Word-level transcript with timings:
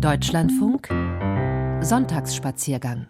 Deutschlandfunk 0.00 0.88
Sonntagsspaziergang 1.80 3.08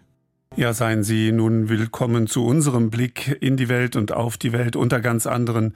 ja, 0.55 0.73
seien 0.73 1.03
Sie 1.03 1.31
nun 1.31 1.69
willkommen 1.69 2.25
zu 2.25 2.43
unserem 2.43 2.89
Blick 2.89 3.37
in 3.39 3.55
die 3.55 3.69
Welt 3.69 3.95
und 3.95 4.11
auf 4.11 4.35
die 4.35 4.51
Welt 4.51 4.75
unter 4.75 4.99
ganz 4.99 5.27
anderen 5.27 5.75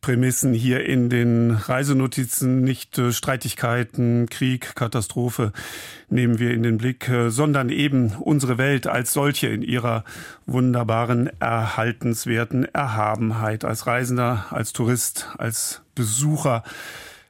Prämissen. 0.00 0.54
Hier 0.54 0.86
in 0.86 1.10
den 1.10 1.50
Reisenotizen 1.50 2.62
nicht 2.62 2.96
äh, 2.98 3.12
Streitigkeiten, 3.12 4.28
Krieg, 4.30 4.74
Katastrophe 4.76 5.52
nehmen 6.08 6.38
wir 6.38 6.54
in 6.54 6.62
den 6.62 6.78
Blick, 6.78 7.08
äh, 7.08 7.30
sondern 7.30 7.68
eben 7.68 8.12
unsere 8.20 8.56
Welt 8.56 8.86
als 8.86 9.12
solche 9.12 9.48
in 9.48 9.60
ihrer 9.60 10.04
wunderbaren, 10.46 11.28
erhaltenswerten 11.40 12.64
Erhabenheit. 12.64 13.64
Als 13.64 13.86
Reisender, 13.86 14.46
als 14.50 14.72
Tourist, 14.72 15.28
als 15.36 15.82
Besucher 15.94 16.62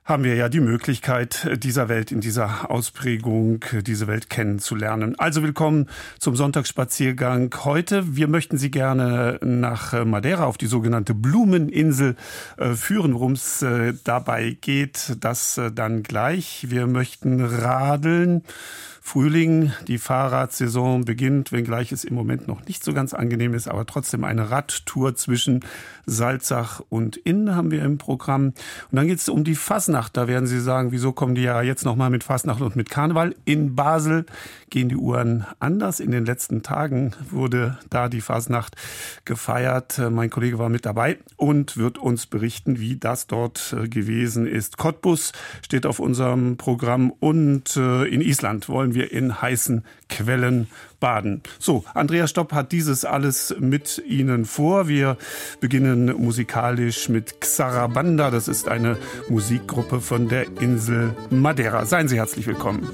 haben 0.05 0.25
wir 0.25 0.35
ja 0.35 0.49
die 0.49 0.61
Möglichkeit, 0.61 1.49
dieser 1.63 1.89
Welt 1.89 2.11
in 2.11 2.21
dieser 2.21 2.71
Ausprägung, 2.71 3.65
diese 3.87 4.09
Welt 4.09 4.29
kennenzulernen. 4.29 5.17
Also 5.19 5.45
willkommen 5.45 5.89
zum 6.19 6.35
Sonntagsspaziergang 6.35 7.55
heute. 7.65 8.17
Wir 8.17 8.27
möchten 8.27 8.59
Sie 8.59 8.73
gerne 8.73 9.39
nach 9.43 10.05
Madeira 10.05 10.45
auf 10.45 10.59
die 10.59 10.67
sogenannte 10.67 11.15
Blumeninsel 11.15 12.17
äh, 12.57 12.71
führen. 12.71 13.15
Worum 13.15 13.33
es 13.33 13.63
äh, 13.63 13.95
dabei 14.03 14.57
geht, 14.61 15.17
das 15.21 15.57
äh, 15.59 15.71
dann 15.71 16.03
gleich. 16.03 16.67
Wir 16.69 16.89
möchten 16.89 17.41
radeln 17.41 18.43
Frühling, 19.05 19.73
die 19.89 19.99
Fahrradsaison 19.99 21.05
beginnt, 21.05 21.51
wenngleich 21.51 21.91
es 21.91 22.05
im 22.05 22.15
Moment 22.15 22.47
noch 22.47 22.65
nicht 22.67 22.85
so 22.85 22.95
ganz 22.95 23.13
angenehm 23.13 23.53
ist, 23.53 23.67
aber 23.69 23.85
trotzdem 23.85 24.23
eine 24.23 24.51
Radtour 24.51 25.17
zwischen 25.17 25.61
Salzach 26.07 26.81
und 26.89 27.17
Inn 27.17 27.55
haben 27.55 27.73
wir 27.73 27.85
im 27.85 27.99
Programm. 27.99 28.47
Und 28.47 28.57
dann 28.93 29.09
geht 29.09 29.19
es 29.19 29.29
um 29.29 29.45
die 29.45 29.57
Fasnacht. 29.57 30.17
Da 30.17 30.29
werden 30.29 30.47
Sie 30.47 30.61
sagen, 30.61 30.93
wieso 30.93 31.13
kommen 31.13 31.35
die 31.35 31.43
ja 31.43 31.63
jetzt 31.63 31.85
nochmal 31.85 32.11
mit 32.11 32.25
Fasnacht 32.25 32.63
und 32.63 32.77
mit 32.77 32.91
Karneval? 32.91 33.35
In 33.45 33.75
Basel 33.75 34.25
gehen 34.71 34.89
die 34.89 34.97
Uhren 34.97 35.47
anders. 35.59 36.01
In 36.01 36.13
den 36.13 36.25
letzten 36.25 36.63
Tagen 36.63 37.13
wurde 37.31 37.79
da 37.91 38.09
die 38.09 38.21
Fasnacht 38.21 38.77
gefeiert. 39.25 40.01
Mein 40.11 40.31
Kollege 40.31 40.59
war 40.59 40.69
mit 40.69 40.87
dabei 40.87 41.19
und 41.37 41.77
wird 41.77 41.99
uns 41.99 42.27
berichten, 42.27 42.79
wie 42.79 42.97
das 42.97 43.27
dort 43.27 43.75
äh, 43.79 43.89
gewesen 43.89 44.47
ist. 44.47 44.79
Cottbus 44.79 45.33
steht 45.63 45.87
auf 45.87 45.99
unserem 45.99 46.57
Programm 46.57 47.11
und 47.11 47.77
äh, 47.77 48.05
in 48.05 48.21
Island 48.21 48.69
wollen 48.69 48.92
wollen 48.93 48.95
wir 48.95 49.13
in 49.13 49.41
heißen 49.41 49.85
Quellen 50.09 50.69
baden. 51.01 51.43
So, 51.59 51.85
Andreas 51.95 52.31
Stopp 52.31 52.53
hat 52.53 52.73
dieses 52.73 53.05
alles 53.05 53.55
mit 53.59 54.03
Ihnen 54.07 54.45
vor. 54.45 54.89
Wir 54.89 55.17
beginnen 55.61 56.07
musikalisch 56.07 57.09
mit 57.09 57.41
Xarabanda. 57.41 58.31
Das 58.31 58.49
ist 58.49 58.69
eine 58.69 58.99
Musikgruppe 59.29 60.01
von 60.01 60.29
der 60.29 60.47
Insel 60.61 61.15
Madeira. 61.31 61.87
Seien 61.87 62.09
Sie 62.09 62.17
herzlich 62.17 62.47
willkommen. 62.47 62.89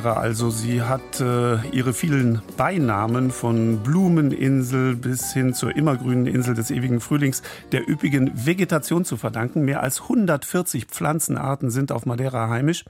Madeira. 0.00 0.20
Also 0.20 0.50
sie 0.50 0.82
hat 0.82 1.20
äh, 1.20 1.58
ihre 1.72 1.92
vielen 1.92 2.42
Beinamen 2.56 3.30
von 3.30 3.82
Blumeninsel 3.82 4.96
bis 4.96 5.32
hin 5.32 5.54
zur 5.54 5.76
immergrünen 5.76 6.26
Insel 6.26 6.54
des 6.54 6.70
ewigen 6.70 7.00
Frühlings 7.00 7.42
der 7.72 7.88
üppigen 7.88 8.32
Vegetation 8.34 9.04
zu 9.04 9.16
verdanken. 9.16 9.62
Mehr 9.64 9.82
als 9.82 10.02
140 10.02 10.86
Pflanzenarten 10.86 11.70
sind 11.70 11.92
auf 11.92 12.06
Madeira 12.06 12.48
heimisch. 12.48 12.84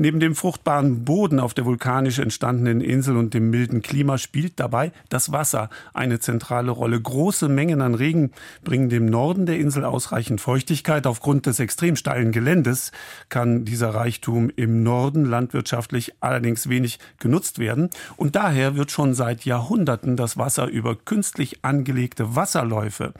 Neben 0.00 0.20
dem 0.20 0.36
fruchtbaren 0.36 1.04
Boden 1.04 1.40
auf 1.40 1.54
der 1.54 1.64
vulkanisch 1.64 2.20
entstandenen 2.20 2.80
Insel 2.80 3.16
und 3.16 3.34
dem 3.34 3.50
milden 3.50 3.82
Klima 3.82 4.16
spielt 4.16 4.60
dabei 4.60 4.92
das 5.08 5.32
Wasser 5.32 5.70
eine 5.92 6.20
zentrale 6.20 6.70
Rolle. 6.70 7.00
Große 7.00 7.48
Mengen 7.48 7.82
an 7.82 7.96
Regen 7.96 8.30
bringen 8.62 8.90
dem 8.90 9.06
Norden 9.06 9.44
der 9.44 9.58
Insel 9.58 9.84
ausreichend 9.84 10.40
Feuchtigkeit. 10.40 11.04
Aufgrund 11.04 11.46
des 11.46 11.58
extrem 11.58 11.96
steilen 11.96 12.30
Geländes 12.30 12.92
kann 13.28 13.64
dieser 13.64 13.92
Reichtum 13.92 14.52
im 14.54 14.84
Norden 14.84 15.24
landwirtschaftlich 15.24 16.14
allerdings 16.20 16.68
wenig 16.68 17.00
genutzt 17.18 17.58
werden. 17.58 17.90
Und 18.16 18.36
daher 18.36 18.76
wird 18.76 18.92
schon 18.92 19.14
seit 19.14 19.44
Jahrhunderten 19.44 20.16
das 20.16 20.38
Wasser 20.38 20.68
über 20.68 20.94
künstlich 20.94 21.64
angelegte 21.64 22.36
Wasserläufe, 22.36 23.14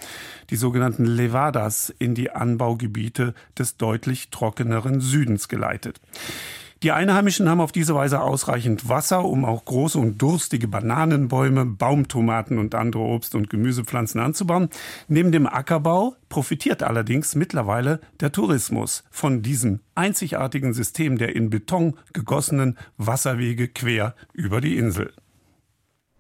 die 0.51 0.57
sogenannten 0.57 1.07
Levadas, 1.07 1.93
in 1.99 2.15
die 2.15 2.31
Anbaugebiete 2.31 3.35
des 3.59 3.79
deutlich 3.79 4.31
trockeneren 4.31 5.01
Südens 5.01 5.49
geleitet. 5.49 6.01
Die 6.85 6.93
Einheimischen 6.93 7.49
haben 7.49 7.61
auf 7.61 7.73
diese 7.73 7.97
Weise 7.97 8.21
ausreichend 8.21 8.89
Wasser, 8.89 9.25
um 9.25 9.45
auch 9.45 9.65
große 9.65 9.99
und 9.99 10.23
durstige 10.23 10.69
Bananenbäume, 10.69 11.65
Baumtomaten 11.67 12.57
und 12.57 12.77
andere 12.77 13.03
Obst- 13.03 13.35
und 13.35 13.51
Gemüsepflanzen 13.51 14.21
anzubauen. 14.21 14.69
Neben 15.09 15.33
dem 15.33 15.49
Ackerbau 15.49 16.15
profitiert 16.29 16.85
allerdings 16.85 17.35
mittlerweile 17.35 18.01
der 18.21 18.31
Tourismus 18.31 19.03
von 19.11 19.43
diesem 19.43 19.81
einzigartigen 19.97 20.73
System 20.73 21.19
der 21.19 21.35
in 21.35 21.51
Beton 21.51 21.99
gegossenen 22.13 22.79
Wasserwege 22.97 23.67
quer 23.67 24.15
über 24.33 24.61
die 24.61 24.77
Insel. 24.77 25.13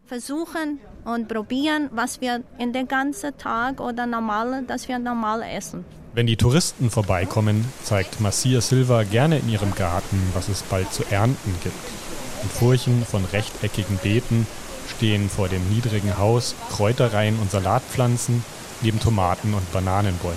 versuchen 0.08 0.80
und 1.04 1.28
probieren, 1.28 1.90
was 1.92 2.22
wir 2.22 2.42
in 2.58 2.72
den 2.72 2.88
ganzen 2.88 3.36
Tag 3.36 3.78
oder 3.78 4.06
normal, 4.06 4.64
dass 4.66 4.88
wir 4.88 4.98
normal 4.98 5.42
essen. 5.42 5.84
Wenn 6.18 6.26
die 6.26 6.34
Touristen 6.34 6.90
vorbeikommen, 6.90 7.64
zeigt 7.84 8.20
Marcia 8.20 8.60
Silva 8.60 9.04
gerne 9.04 9.38
in 9.38 9.48
ihrem 9.48 9.72
Garten, 9.76 10.20
was 10.34 10.48
es 10.48 10.64
bald 10.64 10.92
zu 10.92 11.04
ernten 11.08 11.54
gibt. 11.62 11.76
In 12.42 12.50
Furchen 12.50 13.06
von 13.06 13.24
rechteckigen 13.24 13.98
Beeten 13.98 14.44
stehen 14.88 15.30
vor 15.30 15.48
dem 15.48 15.62
niedrigen 15.68 16.18
Haus 16.18 16.56
Kräuterreihen 16.72 17.38
und 17.38 17.52
Salatpflanzen 17.52 18.44
neben 18.80 18.98
Tomaten 18.98 19.54
und 19.54 19.72
Bananenbäumen. 19.72 20.36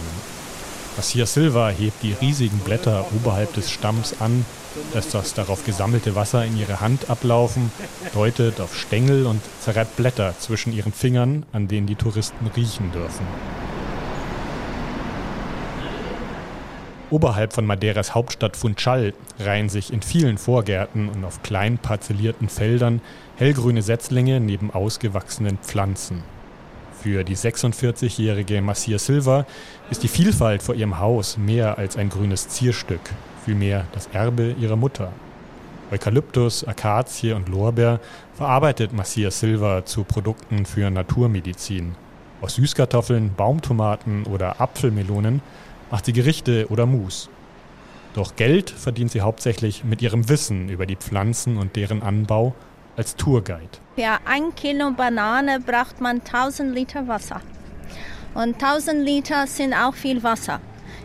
Marcia 0.98 1.26
Silva 1.26 1.70
hebt 1.70 2.04
die 2.04 2.14
riesigen 2.14 2.60
Blätter 2.60 3.08
oberhalb 3.16 3.52
des 3.56 3.72
Stamms 3.72 4.22
an, 4.22 4.46
lässt 4.94 5.16
das 5.16 5.34
darauf 5.34 5.66
gesammelte 5.66 6.14
Wasser 6.14 6.46
in 6.46 6.60
ihre 6.60 6.80
Hand 6.80 7.10
ablaufen, 7.10 7.72
deutet 8.14 8.62
auf 8.62 8.78
Stängel 8.78 9.26
und 9.26 9.42
zerreibt 9.62 9.96
Blätter 9.96 10.36
zwischen 10.38 10.74
ihren 10.74 10.94
Fingern, 10.94 11.44
an 11.52 11.68
denen 11.68 11.88
die 11.88 11.96
Touristen 11.96 12.46
riechen 12.56 12.92
dürfen. 12.92 13.26
Oberhalb 17.12 17.52
von 17.52 17.66
Madeiras 17.66 18.16
Hauptstadt 18.16 18.56
Funchal 18.56 19.14
reihen 19.38 19.68
sich 19.68 19.92
in 19.92 20.02
vielen 20.02 20.38
Vorgärten 20.38 21.10
und 21.10 21.26
auf 21.26 21.44
klein 21.44 21.78
parzellierten 21.78 22.48
Feldern 22.48 23.02
hellgrüne 23.36 23.82
Setzlinge 23.82 24.40
neben 24.40 24.72
ausgewachsenen 24.72 25.58
Pflanzen. 25.58 26.24
Für 27.04 27.26
die 27.26 27.36
46-jährige 27.36 28.62
Marcia 28.62 28.98
Silva 28.98 29.46
ist 29.90 30.04
die 30.04 30.08
Vielfalt 30.08 30.64
vor 30.64 30.74
ihrem 30.74 31.00
Haus 31.00 31.38
mehr 31.38 31.78
als 31.78 31.98
ein 31.98 32.08
grünes 32.08 32.48
Zierstück, 32.48 33.02
vielmehr 33.44 33.88
das 33.92 34.08
Erbe 34.14 34.56
ihrer 34.58 34.78
Mutter. 34.78 35.12
Eukalyptus, 35.92 36.66
Akazie 36.66 37.34
und 37.34 37.50
Lorbeer 37.50 38.00
verarbeitet 38.36 38.94
Marcia 38.94 39.32
Silva 39.32 39.84
zu 39.84 40.06
Produkten 40.06 40.66
für 40.66 40.90
Naturmedizin. 40.90 41.96
Aus 42.40 42.56
Süßkartoffeln, 42.56 43.34
Baumtomaten 43.36 44.24
oder 44.24 44.62
Apfelmelonen 44.62 45.42
macht 45.92 46.06
sie 46.06 46.14
Gerichte 46.14 46.68
oder 46.70 46.86
Mus. 46.86 47.30
Doch 48.14 48.36
Geld 48.36 48.70
verdient 48.70 49.12
sie 49.12 49.22
hauptsächlich 49.22 49.84
mit 49.84 50.02
ihrem 50.02 50.28
Wissen 50.28 50.70
über 50.70 50.86
die 50.86 50.96
Pflanzen 50.96 51.58
und 51.58 51.76
deren 51.76 52.02
Anbau 52.02 52.56
als 52.98 53.16
Tourguide. 53.16 53.78
Für 53.96 54.18
ein 54.26 54.54
Kilo 54.56 54.92
Banane 54.92 55.60
braucht 55.60 56.02
man 56.02 56.22
1000 56.22 56.74
Liter 56.74 57.08
Wasser. 57.08 57.42
Und 58.34 58.62
1000 58.62 59.04
Liter 59.04 59.48
sind 59.48 59.74
auch 59.74 59.94
viel 59.94 60.24
Wasser. 60.24 60.60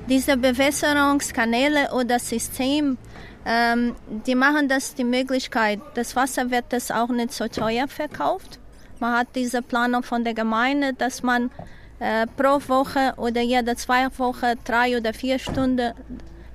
Diese 0.09 0.37
Bewässerungskanäle 0.37 1.93
oder 1.93 2.19
System, 2.19 2.99
ähm, 3.45 3.95
die 4.27 4.35
machen 4.35 4.69
das 4.69 4.95
die 4.95 5.05
Möglichkeit, 5.05 5.81
das 5.95 6.15
Wasser 6.15 6.51
wird 6.51 6.67
das 6.71 6.91
auch 6.91 7.09
nicht 7.09 7.33
so 7.33 7.49
teuer 7.49 7.89
verkauft. 7.89 8.59
Man 8.99 9.13
hat 9.13 9.29
diese 9.35 9.63
Planung 9.63 10.03
von 10.03 10.25
der 10.25 10.35
Gemeinde, 10.35 10.93
dass 10.93 11.23
man 11.23 11.51
äh, 11.99 12.27
pro 12.37 12.61
Woche 12.69 13.15
oder 13.17 13.41
jede 13.41 13.77
zwei 13.77 14.07
Wochen 14.19 14.55
drei 14.65 14.97
oder 14.97 15.13
vier 15.15 15.39
Stunden 15.39 15.93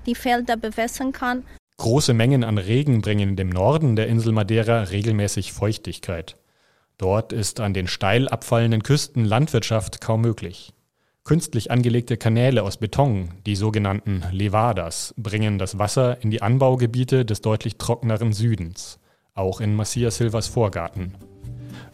die 0.05 0.15
Felder 0.15 0.57
bewässern 0.57 1.11
kann. 1.11 1.43
Große 1.77 2.13
Mengen 2.13 2.43
an 2.43 2.57
Regen 2.57 3.01
bringen 3.01 3.35
dem 3.35 3.49
Norden 3.49 3.95
der 3.95 4.07
Insel 4.07 4.33
Madeira 4.33 4.83
regelmäßig 4.83 5.51
Feuchtigkeit. 5.51 6.38
Dort 6.97 7.33
ist 7.33 7.59
an 7.59 7.73
den 7.73 7.88
steil 7.88 8.27
abfallenden 8.27 8.83
Küsten 8.83 9.25
Landwirtschaft 9.25 10.01
kaum 10.01 10.21
möglich. 10.21 10.73
Künstlich 11.23 11.71
angelegte 11.71 12.17
Kanäle 12.17 12.63
aus 12.63 12.77
Beton, 12.77 13.29
die 13.45 13.55
sogenannten 13.55 14.23
Levadas, 14.31 15.13
bringen 15.17 15.57
das 15.57 15.79
Wasser 15.79 16.21
in 16.21 16.29
die 16.29 16.41
Anbaugebiete 16.41 17.25
des 17.25 17.41
deutlich 17.41 17.77
trockeneren 17.77 18.33
Südens, 18.33 18.99
auch 19.33 19.61
in 19.61 19.75
Macia 19.75 20.11
Silvas 20.11 20.47
Vorgarten. 20.47 21.15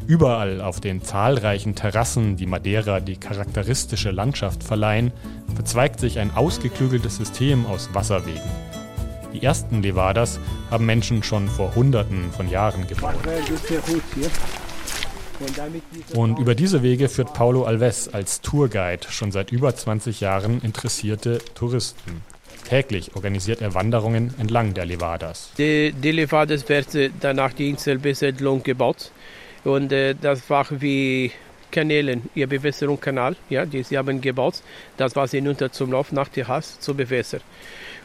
Überall 0.08 0.62
auf 0.62 0.80
den 0.80 1.04
zahlreichen 1.04 1.76
Terrassen, 1.76 2.38
die 2.38 2.46
Madeira 2.46 3.02
die 3.02 3.18
charakteristische 3.18 4.12
Landschaft 4.12 4.64
verleihen, 4.64 5.12
verzweigt 5.54 6.00
sich 6.00 6.20
ein 6.20 6.32
ausgeklügeltes 6.34 7.18
System 7.18 7.66
aus 7.66 7.90
Wasserwegen. 7.94 8.50
Die 9.34 9.44
ersten 9.44 9.84
Levadas 9.84 10.40
haben 10.72 10.86
Menschen 10.86 11.24
schon 11.24 11.50
vor 11.50 11.76
Hunderten 11.76 12.32
von 12.32 12.50
Jahren 12.50 12.88
gebaut. 12.88 13.16
Und 16.16 16.40
über 16.40 16.56
diese 16.56 16.84
Wege 16.84 17.10
führt 17.10 17.34
Paulo 17.34 17.66
Alves 17.66 18.08
als 18.14 18.40
Tourguide 18.40 19.06
schon 19.10 19.34
seit 19.34 19.52
über 19.52 19.76
20 19.76 20.22
Jahren 20.22 20.62
interessierte 20.62 21.40
Touristen. 21.54 22.22
Täglich 22.70 23.14
organisiert 23.16 23.62
er 23.62 23.74
Wanderungen 23.74 24.34
entlang 24.40 24.74
der 24.74 24.86
Levadas. 24.86 25.52
Die, 25.58 25.92
die 25.92 26.12
Levadas 26.12 26.68
werden 26.70 27.14
danach 27.20 27.52
die 27.52 27.70
Inselbesiedlung 27.70 28.64
gebaut. 28.64 29.12
Und 29.68 29.92
äh, 29.92 30.16
das 30.16 30.50
war 30.50 30.66
wie 30.70 31.30
Kanälen, 31.72 32.22
ihr 32.36 32.48
Bewässerungskanal, 32.48 33.36
ja, 33.50 33.66
die 33.66 33.84
sie 33.84 33.98
haben 33.98 34.22
gebaut. 34.22 34.62
Das 34.96 35.14
war 35.18 35.28
hinunter 35.28 35.74
zum 35.74 35.92
Lauf 35.92 36.14
nach 36.14 36.30
der 36.30 36.48
Hass 36.48 36.80
zu 36.80 36.96
bewässern. 36.96 37.42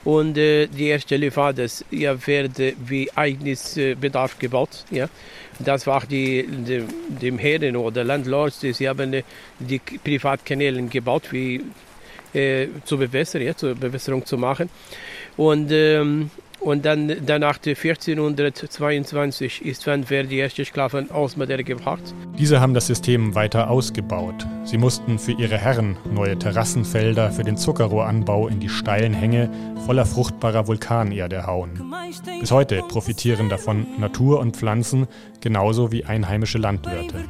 Und 0.03 0.37
äh, 0.37 0.67
die 0.67 0.89
erste 0.89 1.17
Levadas 1.17 1.85
ja, 1.93 2.27
werden 2.27 2.75
wie 2.85 3.09
eigenes 3.15 3.77
äh, 3.77 3.95
Bedarf 3.95 4.41
gebaut. 4.41 4.85
Ja. 4.91 5.09
Das 5.61 5.87
war 5.87 6.05
die, 6.05 6.45
die 6.49 6.83
dem 7.09 7.39
Herren 7.39 7.77
oder 7.77 8.03
Landlords, 8.03 8.59
die 8.59 8.73
sie 8.73 8.89
haben 8.89 9.13
äh, 9.13 9.23
die 9.61 9.79
Privatkanäle 9.79 10.83
gebaut, 10.83 11.29
wie 11.31 11.61
äh, 12.35 12.67
zur 12.85 12.99
Bewässerung, 12.99 13.47
ja, 13.47 13.57
zur 13.57 13.77
Bewässerung 13.77 14.27
zu 14.27 14.37
machen. 14.37 14.69
Und 15.37 15.71
ähm, 15.71 16.29
und 16.63 16.85
dann 16.85 17.13
danach 17.27 17.57
1422 17.57 19.65
ist 19.65 19.87
wann 19.87 20.05
wer 20.09 20.25
die 20.25 20.41
ersten 20.41 20.65
Sklaven 20.65 21.11
aus 21.11 21.37
Madeira 21.37 21.63
gebracht. 21.63 22.03
Diese 22.39 22.61
haben 22.61 22.75
das 22.75 22.87
System 22.87 23.35
weiter 23.35 23.71
ausgebaut. 23.71 24.47
Sie 24.65 24.79
mussten 24.79 25.19
für 25.19 25.33
ihre 25.33 25.59
Herren 25.59 25.97
neue 26.13 26.39
Terrassenfelder 26.39 27.33
für 27.33 27.43
den 27.43 27.57
Zuckerrohranbau 27.57 28.47
in 28.49 28.61
die 28.61 28.69
steilen 28.69 29.13
Hänge 29.13 29.51
voller 29.87 30.07
fruchtbarer 30.07 30.69
Vulkanerde 30.69 31.47
hauen. 31.47 31.93
Bis 32.41 32.53
heute 32.53 32.83
profitieren 32.89 33.49
davon 33.49 33.87
Natur 33.99 34.39
und 34.39 34.57
Pflanzen 34.57 35.09
genauso 35.41 35.93
wie 35.93 36.05
einheimische 36.05 36.59
Landwirte. 36.59 37.25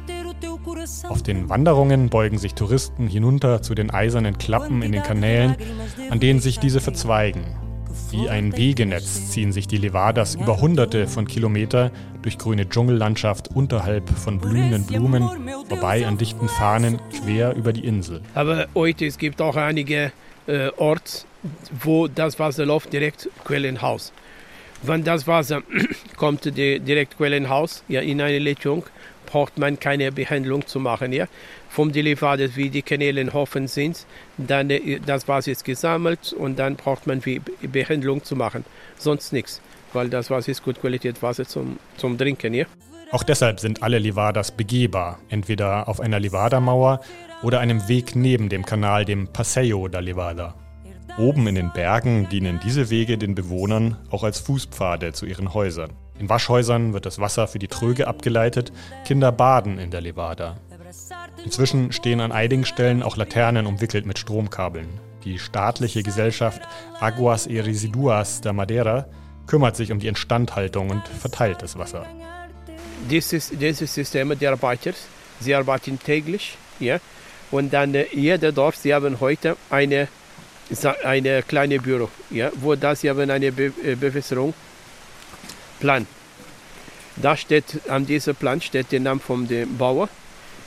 Auf 1.09 1.23
den 1.23 1.49
Wanderungen 1.49 2.09
beugen 2.09 2.37
sich 2.37 2.53
Touristen 2.53 3.07
hinunter 3.07 3.61
zu 3.61 3.73
den 3.73 3.91
eisernen 3.91 4.37
Klappen 4.37 4.81
in 4.81 4.91
den 4.91 5.03
Kanälen, 5.03 5.55
an 6.09 6.19
denen 6.19 6.39
sich 6.39 6.59
diese 6.59 6.81
verzweigen 6.81 7.43
wie 8.11 8.29
ein 8.29 8.55
Wegenetz 8.55 9.31
ziehen 9.31 9.51
sich 9.51 9.67
die 9.67 9.77
Levadas 9.77 10.35
über 10.35 10.59
hunderte 10.59 11.07
von 11.07 11.27
Kilometer 11.27 11.91
durch 12.21 12.37
grüne 12.37 12.67
Dschungellandschaft 12.67 13.49
unterhalb 13.53 14.09
von 14.09 14.39
blühenden 14.39 14.85
Blumen, 14.85 15.29
vorbei 15.67 16.05
an 16.05 16.17
dichten 16.17 16.47
Fahnen 16.47 16.99
quer 17.11 17.55
über 17.55 17.73
die 17.73 17.85
Insel. 17.85 18.21
Aber 18.33 18.67
heute 18.75 19.05
es 19.05 19.17
gibt 19.17 19.41
auch 19.41 19.55
einige 19.55 20.11
äh, 20.47 20.69
Orte, 20.77 21.25
wo 21.81 22.07
das 22.07 22.39
Wasser 22.39 22.65
läuft 22.65 22.93
direkt 22.93 23.29
Quellenhaus. 23.43 24.13
Wenn 24.81 25.03
das 25.03 25.27
Wasser 25.27 25.61
kommt 26.17 26.45
direkt 26.45 27.17
Quellenhaus, 27.17 27.83
ja, 27.87 28.01
in 28.01 28.21
eine 28.21 28.39
Leitung, 28.39 28.83
braucht 29.25 29.57
man 29.57 29.79
keine 29.79 30.11
Behandlung 30.11 30.65
zu 30.67 30.79
machen. 30.79 31.11
Ja? 31.11 31.27
Vom 31.73 31.91
Delivadet, 31.91 32.55
wie 32.55 32.69
die 32.69 32.83
Kanäle 32.83 33.19
in 33.19 33.33
Hofen 33.33 33.67
sind, 33.67 34.05
dann 34.37 34.69
äh, 34.69 34.99
das 35.03 35.27
Wasser 35.27 35.51
ist 35.53 35.65
gesammelt 35.65 36.31
und 36.31 36.59
dann 36.59 36.75
braucht 36.75 37.07
man 37.07 37.25
wie 37.25 37.41
Behandlung 37.63 38.23
zu 38.23 38.35
machen. 38.35 38.63
Sonst 38.95 39.33
nichts, 39.33 39.59
weil 39.91 40.07
das 40.07 40.29
Wasser 40.29 40.51
ist 40.51 40.63
gut 40.63 40.79
Qualität 40.79 41.23
Wasser 41.23 41.47
zum, 41.47 41.79
zum 41.97 42.15
Trinken. 42.15 42.53
Ja? 42.53 42.65
Auch 43.11 43.23
deshalb 43.23 43.59
sind 43.59 43.81
alle 43.81 43.97
Levadas 43.97 44.51
begehbar, 44.51 45.17
entweder 45.29 45.89
auf 45.89 45.99
einer 45.99 46.19
Levada-Mauer 46.19 47.01
oder 47.41 47.59
einem 47.59 47.87
Weg 47.87 48.15
neben 48.15 48.49
dem 48.49 48.67
Kanal, 48.67 49.03
dem 49.03 49.29
Paseo 49.29 49.87
da 49.87 49.97
Levada. 49.97 50.53
Oben 51.17 51.47
in 51.47 51.55
den 51.55 51.73
Bergen 51.73 52.29
dienen 52.29 52.59
diese 52.63 52.91
Wege 52.91 53.17
den 53.17 53.33
Bewohnern 53.33 53.97
auch 54.11 54.23
als 54.23 54.37
Fußpfade 54.37 55.13
zu 55.13 55.25
ihren 55.25 55.55
Häusern. 55.55 55.89
In 56.19 56.29
Waschhäusern 56.29 56.93
wird 56.93 57.07
das 57.07 57.17
Wasser 57.17 57.47
für 57.47 57.57
die 57.57 57.67
Tröge 57.67 58.07
abgeleitet, 58.07 58.71
Kinder 59.05 59.31
baden 59.31 59.79
in 59.79 59.89
der 59.89 60.01
Levada. 60.01 60.57
Inzwischen 61.45 61.91
stehen 61.91 62.21
an 62.21 62.31
einigen 62.31 62.65
Stellen 62.65 63.03
auch 63.03 63.17
Laternen 63.17 63.65
umwickelt 63.65 64.05
mit 64.05 64.17
Stromkabeln. 64.17 64.87
Die 65.25 65.39
staatliche 65.39 66.03
Gesellschaft 66.03 66.61
Aguas 66.99 67.47
y 67.47 67.59
Residuas 67.59 68.41
der 68.41 68.53
Madeira 68.53 69.05
kümmert 69.47 69.75
sich 69.75 69.91
um 69.91 69.99
die 69.99 70.07
Instandhaltung 70.07 70.89
und 70.89 71.07
verteilt 71.07 71.61
das 71.61 71.77
Wasser. 71.77 72.05
Dieses, 73.09 73.49
dieses 73.49 73.93
System 73.93 74.37
der 74.39 74.51
Arbeiter, 74.51 74.93
sie 75.39 75.53
arbeiten 75.53 75.99
täglich, 75.99 76.57
ja, 76.79 76.99
und 77.51 77.73
dann 77.73 77.93
äh, 77.93 78.05
jeder 78.13 78.51
Dorf, 78.51 78.77
sie 78.77 78.93
haben 78.93 79.19
heute 79.19 79.57
eine, 79.69 80.07
eine 81.03 81.43
kleine 81.43 81.79
Büro, 81.79 82.09
ja, 82.29 82.51
wo 82.55 82.75
das 82.75 83.01
sie 83.01 83.09
haben 83.09 83.29
eine 83.29 83.51
Be 83.51 83.73
äh, 83.83 83.95
Bewässerung 83.95 84.53
Plan. 85.79 86.07
Da 87.17 87.35
steht, 87.35 87.81
an 87.89 88.05
diesem 88.05 88.35
Plan 88.35 88.61
steht 88.61 88.91
der 88.91 89.01
Name 89.01 89.19
vom 89.19 89.47
Bauer, 89.77 90.07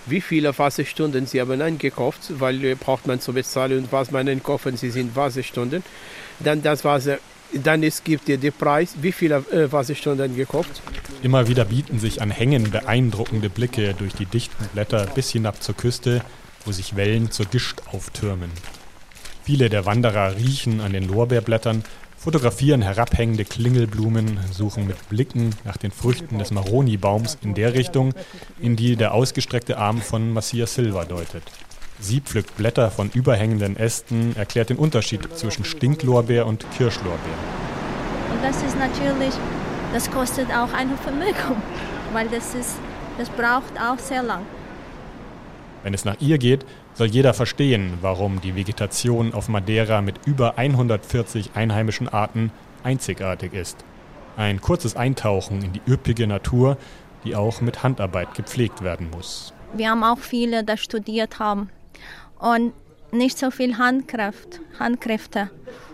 wie 0.06 0.20
viele 0.20 0.56
Wasserstunden 0.56 1.26
sie 1.26 1.40
haben 1.40 1.60
eingekauft, 1.60 2.32
weil 2.38 2.64
äh, 2.64 2.74
braucht 2.74 3.06
man 3.06 3.20
zu 3.20 3.32
bezahlen 3.32 3.86
was 3.90 4.10
man 4.10 4.28
einkaufen, 4.28 4.76
sie 4.76 4.90
sind 4.90 5.14
Wasserstunden. 5.16 5.82
Dann 6.40 6.62
das 6.62 6.84
Wasser 6.84 7.18
Dann 7.52 7.82
es 7.82 8.02
gibt 8.02 8.26
der 8.28 8.50
Preis, 8.50 8.96
wie 9.00 9.12
viele 9.12 9.36
äh, 9.52 9.70
Wasserstunden 9.70 10.34
gekauft. 10.36 10.82
Immer 11.22 11.46
wieder 11.48 11.64
bieten 11.64 11.98
sich 11.98 12.20
an 12.20 12.30
Hängen 12.30 12.70
beeindruckende 12.70 13.48
Blicke 13.48 13.94
durch 13.94 14.14
die 14.14 14.26
dichten 14.26 14.64
Blätter 14.72 15.06
bis 15.14 15.30
hinab 15.30 15.62
zur 15.62 15.76
Küste, 15.76 16.22
wo 16.64 16.72
sich 16.72 16.96
Wellen 16.96 17.30
zur 17.30 17.46
Gischt 17.46 17.82
auftürmen. 17.92 18.50
Viele 19.44 19.70
der 19.70 19.86
Wanderer 19.86 20.36
riechen 20.36 20.80
an 20.80 20.92
den 20.92 21.06
Lorbeerblättern, 21.06 21.84
fotografieren 22.16 22.82
herabhängende 22.82 23.44
Klingelblumen, 23.44 24.38
suchen 24.52 24.86
mit 24.86 25.08
Blicken 25.08 25.54
nach 25.64 25.76
den 25.76 25.90
Früchten 25.90 26.38
des 26.38 26.50
Maroni-Baums 26.50 27.38
in 27.42 27.54
der 27.54 27.74
Richtung, 27.74 28.14
in 28.60 28.76
die 28.76 28.96
der 28.96 29.14
ausgestreckte 29.14 29.78
Arm 29.78 30.00
von 30.00 30.32
Massia 30.32 30.66
Silva 30.66 31.04
deutet. 31.04 31.42
Sie 31.98 32.20
pflückt 32.20 32.56
Blätter 32.56 32.90
von 32.90 33.10
überhängenden 33.10 33.76
Ästen, 33.76 34.36
erklärt 34.36 34.70
den 34.70 34.76
Unterschied 34.76 35.28
zwischen 35.36 35.64
Stinklorbeer 35.64 36.46
und 36.46 36.66
Kirschlorbeer. 36.76 37.38
Und 38.32 38.44
das 38.44 38.62
ist 38.62 38.78
natürlich, 38.78 39.32
das 39.92 40.10
kostet 40.10 40.50
auch 40.50 40.72
eine 40.72 40.96
Vermögen, 40.96 41.62
weil 42.12 42.28
das, 42.28 42.54
ist, 42.54 42.76
das 43.18 43.30
braucht 43.30 43.80
auch 43.80 43.98
sehr 43.98 44.22
lang. 44.22 44.42
Wenn 45.82 45.94
es 45.94 46.04
nach 46.04 46.20
ihr 46.20 46.38
geht, 46.38 46.66
soll 46.96 47.08
jeder 47.08 47.34
verstehen, 47.34 47.98
warum 48.00 48.40
die 48.40 48.56
Vegetation 48.56 49.34
auf 49.34 49.48
Madeira 49.48 50.00
mit 50.00 50.26
über 50.26 50.56
140 50.56 51.50
einheimischen 51.54 52.08
Arten 52.08 52.50
einzigartig 52.82 53.52
ist. 53.52 53.76
Ein 54.36 54.60
kurzes 54.60 54.96
Eintauchen 54.96 55.62
in 55.62 55.72
die 55.74 55.82
üppige 55.86 56.26
Natur, 56.26 56.78
die 57.24 57.36
auch 57.36 57.60
mit 57.60 57.82
Handarbeit 57.82 58.34
gepflegt 58.34 58.82
werden 58.82 59.10
muss. 59.10 59.52
Wir 59.74 59.90
haben 59.90 60.04
auch 60.04 60.18
viele, 60.18 60.64
die 60.64 60.76
studiert 60.78 61.38
haben 61.38 61.68
und 62.38 62.72
nicht 63.12 63.38
so 63.38 63.50
viel 63.50 63.76
Handkraft, 63.76 64.60
Handkräfte. 64.78 65.50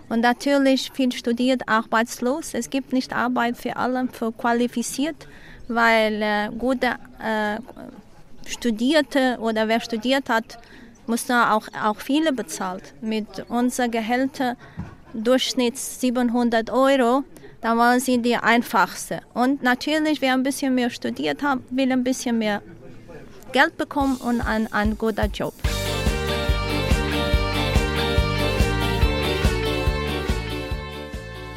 Und 0.09 0.21
natürlich 0.21 0.91
viel 0.93 1.11
studiert, 1.11 1.67
arbeitslos. 1.67 2.53
Es 2.53 2.69
gibt 2.69 2.93
nicht 2.93 3.13
Arbeit 3.13 3.57
für 3.57 3.75
alle, 3.75 4.07
für 4.11 4.31
qualifiziert, 4.31 5.27
weil 5.67 6.21
äh, 6.21 6.49
gute 6.57 6.95
äh, 7.19 7.57
Studierte 8.45 9.37
oder 9.39 9.67
wer 9.67 9.79
studiert 9.79 10.29
hat, 10.29 10.59
muss 11.07 11.25
da 11.25 11.53
auch, 11.53 11.67
auch 11.81 11.99
viele 11.99 12.33
bezahlt. 12.33 12.93
Mit 13.01 13.45
unser 13.49 13.89
Gehälter 13.89 14.55
Durchschnitt 15.13 15.77
700 15.77 16.69
Euro, 16.71 17.23
da 17.61 17.77
waren 17.77 17.99
sie 17.99 18.21
die 18.21 18.35
einfachste. 18.35 19.21
Und 19.33 19.61
natürlich, 19.63 20.21
wer 20.21 20.33
ein 20.33 20.43
bisschen 20.43 20.75
mehr 20.75 20.89
studiert 20.89 21.43
hat, 21.43 21.59
will 21.69 21.91
ein 21.91 22.03
bisschen 22.03 22.39
mehr 22.39 22.61
Geld 23.51 23.77
bekommen 23.77 24.17
und 24.17 24.41
ein, 24.41 24.71
ein 24.73 24.97
guter 24.97 25.27
Job. 25.27 25.53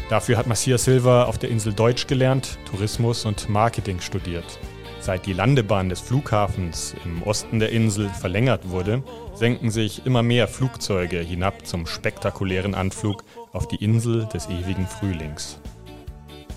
Dafür 0.09 0.37
hat 0.37 0.47
Marcia 0.47 0.79
Silva 0.79 1.25
auf 1.25 1.39
der 1.39 1.51
Insel 1.51 1.73
Deutsch 1.73 2.07
gelernt, 2.07 2.59
Tourismus 2.71 3.25
und 3.25 3.49
Marketing 3.49 4.01
studiert. 4.01 4.61
Seit 5.07 5.27
die 5.27 5.35
Landebahn 5.35 5.89
des 5.89 6.01
Flughafens 6.01 6.97
im 7.05 7.23
Osten 7.23 7.61
der 7.61 7.71
Insel 7.71 8.09
verlängert 8.09 8.71
wurde, 8.71 9.05
senken 9.35 9.71
sich 9.71 10.05
immer 10.05 10.25
mehr 10.25 10.49
Flugzeuge 10.49 11.21
hinab 11.21 11.65
zum 11.65 11.87
spektakulären 11.87 12.75
Anflug 12.75 13.23
auf 13.53 13.69
die 13.69 13.77
Insel 13.77 14.27
des 14.35 14.49
ewigen 14.49 14.89
Frühlings. 14.89 15.61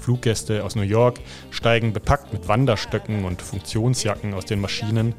Fluggäste 0.01 0.63
aus 0.63 0.75
New 0.75 0.81
York 0.81 1.19
steigen 1.51 1.93
bepackt 1.93 2.33
mit 2.33 2.47
Wanderstöcken 2.47 3.23
und 3.23 3.43
Funktionsjacken 3.43 4.33
aus 4.33 4.45
den 4.45 4.61
Maschinen. 4.61 5.13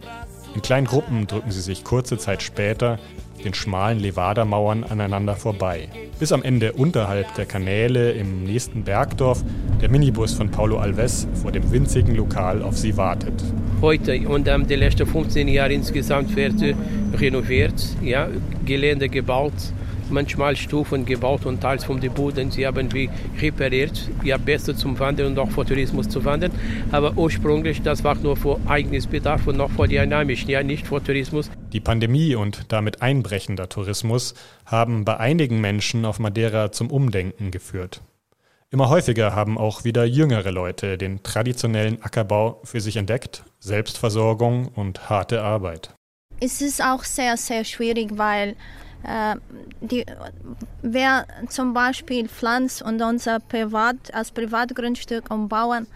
In 0.55 0.63
kleinen 0.63 0.87
Gruppen 0.87 1.27
drücken 1.27 1.51
sie 1.53 1.61
sich 1.61 1.85
kurze 1.85 2.19
Zeit 2.19 2.43
später 2.43 2.99
den 3.45 3.55
schmalen 3.55 4.01
Levada-Mauern 4.01 4.85
aneinander 4.85 5.37
vorbei. 5.37 5.89
Bis 6.19 6.33
am 6.33 6.43
Ende 6.43 6.73
unterhalb 6.73 7.35
der 7.37 7.47
Kanäle 7.47 8.13
im 8.13 8.45
nächsten 8.45 8.83
Bergdorf 8.83 9.43
der 9.81 9.89
Minibus 9.89 10.35
von 10.35 10.51
Paulo 10.51 10.79
Alves 10.79 11.27
vor 11.41 11.53
dem 11.53 11.71
winzigen 11.73 12.15
Lokal 12.17 12.63
auf 12.63 12.77
sie 12.77 12.97
wartet. 12.97 13.43
Heute 13.81 14.29
und 14.29 14.49
ähm, 14.49 14.67
die 14.67 14.75
letzten 14.75 15.07
15 15.07 15.49
Jahre 15.49 15.73
insgesamt 15.73 16.35
wird 16.37 16.55
renoviert, 17.15 17.81
ja, 18.03 18.29
Gelände 18.67 19.09
gebaut 19.09 19.55
manchmal 20.11 20.57
Stufen 20.57 21.05
gebaut 21.05 21.47
und 21.47 21.61
teils 21.61 21.85
vom 21.85 22.01
Boden. 22.01 22.51
Sie 22.51 22.67
haben 22.67 22.93
wie 22.93 23.09
repariert, 23.41 24.09
ja 24.25 24.37
besser 24.37 24.77
zum 24.77 24.99
Wandern 24.99 25.29
und 25.29 25.39
auch 25.39 25.51
für 25.51 25.65
Tourismus 25.65 26.09
zu 26.09 26.25
wandern. 26.25 26.53
Aber 26.93 27.17
ursprünglich, 27.17 27.83
das 27.83 28.05
war 28.05 28.15
nur 28.17 28.37
für 28.37 28.59
eigenes 28.67 29.07
Bedarf 29.07 29.47
und 29.47 29.57
noch 29.57 29.71
für 29.71 29.89
die 29.89 29.99
Einheimischen, 29.99 30.51
ja 30.51 30.63
nicht 30.63 30.87
für 30.87 31.03
Tourismus. 31.03 31.51
Die 31.73 31.81
Pandemie 31.81 32.35
und 32.35 32.73
damit 32.73 33.03
einbrechender 33.03 33.69
Tourismus 33.69 34.35
haben 34.67 35.05
bei 35.05 35.17
einigen 35.17 35.61
Menschen 35.61 36.05
auf 36.05 36.19
Madeira 36.19 36.73
zum 36.73 36.91
Umdenken 36.91 37.51
geführt. 37.51 38.03
Immer 38.73 38.89
häufiger 38.89 39.35
haben 39.35 39.59
auch 39.59 39.83
wieder 39.83 40.05
jüngere 40.05 40.53
Leute 40.53 40.97
den 40.97 41.25
traditionellen 41.25 42.01
Ackerbau 42.03 42.61
für 42.63 42.81
sich 42.81 42.97
entdeckt, 42.97 43.43
Selbstversorgung 43.59 44.69
und 44.69 45.11
harte 45.11 45.43
Arbeit. 45.43 45.93
Es 46.39 46.63
ist 46.63 46.81
auch 46.81 47.03
sehr, 47.03 47.37
sehr 47.37 47.65
schwierig, 47.65 48.13
weil 48.17 48.55
die, 49.81 50.05
wer 50.83 51.27
zum 51.49 51.73
Beispiel 51.73 52.29
pflanzt 52.29 52.83
und 52.83 53.01
unser 53.01 53.41
Privat, 53.41 54.13
als 54.13 54.31
Privatgrundstück 54.31 55.31
umbauen, 55.31 55.87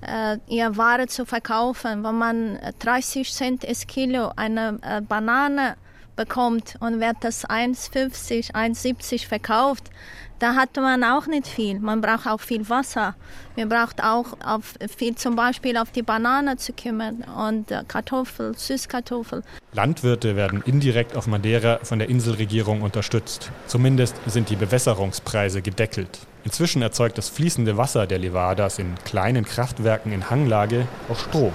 äh, 0.00 0.38
ihr 0.48 0.76
Ware 0.76 1.06
zu 1.06 1.24
verkaufen, 1.24 2.04
wenn 2.04 2.14
man 2.14 2.58
30 2.78 3.32
Cent 3.32 3.68
das 3.68 3.86
Kilo 3.86 4.32
eine 4.36 4.78
äh, 4.82 5.00
Banane 5.00 5.76
bekommt 6.16 6.76
und 6.80 7.00
wird 7.00 7.16
das 7.20 7.46
1,50, 7.46 8.52
1,70 8.52 9.26
verkauft, 9.26 9.90
da 10.38 10.54
hat 10.54 10.76
man 10.76 11.02
auch 11.02 11.26
nicht 11.26 11.46
viel. 11.46 11.80
Man 11.80 12.02
braucht 12.02 12.26
auch 12.26 12.40
viel 12.40 12.68
Wasser. 12.68 13.14
Man 13.56 13.70
braucht 13.70 14.02
auch 14.02 14.36
auf 14.44 14.74
viel 14.94 15.14
zum 15.14 15.34
Beispiel 15.34 15.78
auf 15.78 15.90
die 15.92 16.02
Banane 16.02 16.58
zu 16.58 16.74
kümmern 16.74 17.24
und 17.24 17.70
äh, 17.70 17.82
Kartoffel, 17.88 18.54
Süßkartoffel. 18.56 19.42
Landwirte 19.72 20.36
werden 20.36 20.62
indirekt 20.66 21.16
auf 21.16 21.26
Madeira 21.26 21.78
von 21.82 21.98
der 21.98 22.10
Inselregierung 22.10 22.82
unterstützt. 22.82 23.50
Zumindest 23.66 24.16
sind 24.26 24.50
die 24.50 24.56
Bewässerungspreise 24.56 25.62
gedeckelt. 25.62 26.18
Inzwischen 26.44 26.82
erzeugt 26.82 27.16
das 27.16 27.30
fließende 27.30 27.78
Wasser 27.78 28.06
der 28.06 28.18
Levadas 28.18 28.78
in 28.78 28.94
kleinen 29.04 29.46
Kraftwerken 29.46 30.12
in 30.12 30.28
Hanglage 30.28 30.86
auch 31.08 31.18
Strom. 31.18 31.52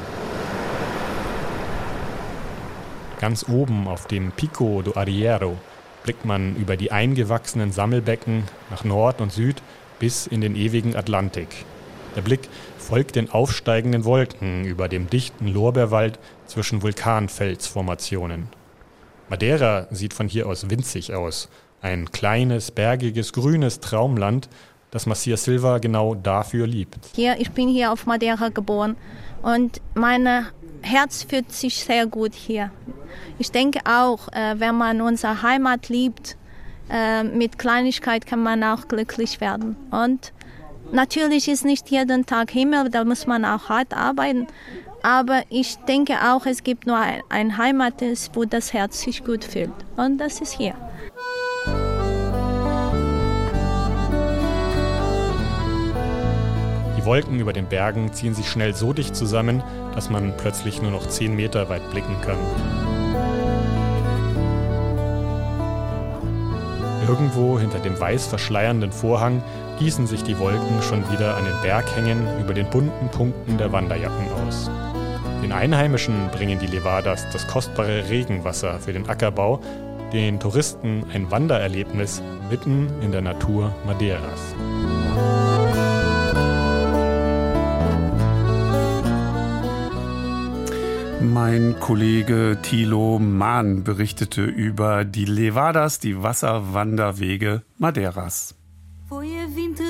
Ganz 3.22 3.48
oben 3.48 3.88
auf 3.88 4.08
dem 4.08 4.32
Pico 4.32 4.82
do 4.82 4.96
Arriero 4.96 5.56
blickt 6.02 6.26
man 6.26 6.56
über 6.56 6.76
die 6.76 6.92
eingewachsenen 6.92 7.72
Sammelbecken 7.72 8.46
nach 8.72 8.84
Nord 8.84 9.22
und 9.22 9.32
Süd 9.32 9.62
bis 10.00 10.26
in 10.26 10.42
den 10.42 10.56
ewigen 10.56 10.96
Atlantik. 10.96 11.48
Der 12.16 12.24
Blick 12.24 12.50
folgt 12.80 13.16
den 13.16 13.30
aufsteigenden 13.30 14.06
Wolken 14.06 14.66
über 14.66 14.90
dem 14.90 15.08
dichten 15.08 15.48
Lorbeerwald 15.48 16.18
zwischen 16.48 16.82
Vulkanfelsformationen. 16.82 18.48
Madeira 19.30 19.86
sieht 19.92 20.16
von 20.16 20.28
hier 20.28 20.48
aus 20.48 20.72
winzig 20.72 21.14
aus. 21.14 21.48
Ein 21.80 22.12
kleines, 22.12 22.72
bergiges, 22.72 23.34
grünes 23.34 23.82
Traumland, 23.82 24.50
das 24.90 25.06
Massia 25.06 25.38
Silva 25.38 25.78
genau 25.78 26.16
dafür 26.16 26.66
liebt. 26.66 26.98
Hier, 27.16 27.40
ich 27.40 27.52
bin 27.52 27.70
hier 27.70 27.92
auf 27.92 28.08
Madeira 28.08 28.50
geboren 28.50 28.98
und 29.44 29.80
mein 29.94 30.28
Herz 30.82 31.24
fühlt 31.24 31.52
sich 31.52 31.84
sehr 31.84 32.06
gut 32.06 32.34
hier. 32.34 32.72
Ich 33.38 33.52
denke 33.52 33.80
auch, 33.86 34.28
äh, 34.30 34.60
wenn 34.60 34.76
man 34.76 35.02
unsere 35.02 35.42
Heimat 35.42 35.90
liebt, 35.90 36.38
äh, 36.90 37.24
mit 37.24 37.58
Kleinigkeit 37.58 38.26
kann 38.26 38.44
man 38.44 38.64
auch 38.64 38.88
glücklich 38.88 39.42
werden. 39.42 39.76
Und 39.92 40.34
natürlich 40.92 41.48
ist 41.48 41.66
nicht 41.66 41.90
jeden 41.90 42.26
Tag 42.26 42.52
Himmel, 42.52 42.90
da 42.90 43.04
muss 43.04 43.28
man 43.28 43.46
auch 43.46 43.70
hart 43.70 43.96
arbeiten. 43.96 44.48
Aber 45.04 45.42
ich 45.50 45.78
denke 45.88 46.14
auch, 46.24 46.46
es 46.46 46.64
gibt 46.64 46.86
nur 46.86 47.00
ein 47.30 47.58
Heimat, 47.58 48.04
wo 48.34 48.46
das 48.46 48.74
Herz 48.74 49.02
sich 49.02 49.24
gut 49.24 49.44
fühlt. 49.44 49.72
Und 49.98 50.20
das 50.20 50.42
ist 50.42 50.54
hier. 50.54 50.76
Die 57.02 57.06
Wolken 57.08 57.40
über 57.40 57.52
den 57.52 57.68
Bergen 57.68 58.14
ziehen 58.14 58.36
sich 58.36 58.48
schnell 58.48 58.76
so 58.76 58.94
dicht 58.94 59.16
zusammen, 59.16 59.64
dass 59.96 60.10
man 60.10 60.34
plötzlich 60.38 60.82
nur 60.82 60.92
noch 60.92 61.08
10 61.08 61.36
Meter 61.36 61.70
weit 61.70 61.90
blicken 61.92 62.16
kann. 62.22 62.38
Irgendwo 67.08 67.60
hinter 67.60 67.80
dem 67.80 68.00
weiß 68.00 68.28
verschleiernden 68.28 68.92
Vorhang 68.92 69.44
gießen 69.80 70.08
sich 70.08 70.24
die 70.24 70.38
Wolken 70.40 70.82
schon 70.82 71.10
wieder 71.12 71.36
an 71.36 71.46
den 71.46 71.60
Berghängen 71.62 72.40
über 72.40 72.54
den 72.54 72.70
bunten 72.70 73.10
Punkten 73.10 73.58
der 73.58 73.72
Wanderjacken 73.72 74.28
aus. 74.48 74.70
Den 75.42 75.52
Einheimischen 75.52 76.30
bringen 76.32 76.60
die 76.60 76.68
Levadas 76.68 77.26
das 77.34 77.48
kostbare 77.48 78.10
Regenwasser 78.10 78.80
für 78.80 78.94
den 78.94 79.10
Ackerbau, 79.10 79.60
den 80.14 80.40
Touristen 80.40 81.04
ein 81.14 81.32
Wandererlebnis 81.32 82.22
mitten 82.50 82.90
in 83.02 83.12
der 83.12 83.22
Natur 83.22 83.74
Madeiras. 83.86 84.54
Mein 91.22 91.80
Kollege 91.80 92.58
Thilo 92.62 93.20
Mahn 93.20 93.84
berichtete 93.84 94.44
über 94.44 95.06
die 95.06 95.26
Levadas, 95.26 96.00
die 96.00 96.22
Wasserwanderwege 96.22 97.62
Madeiras. 97.78 98.56
Foi 99.08 99.28
a 99.40 99.48
20 99.48 99.81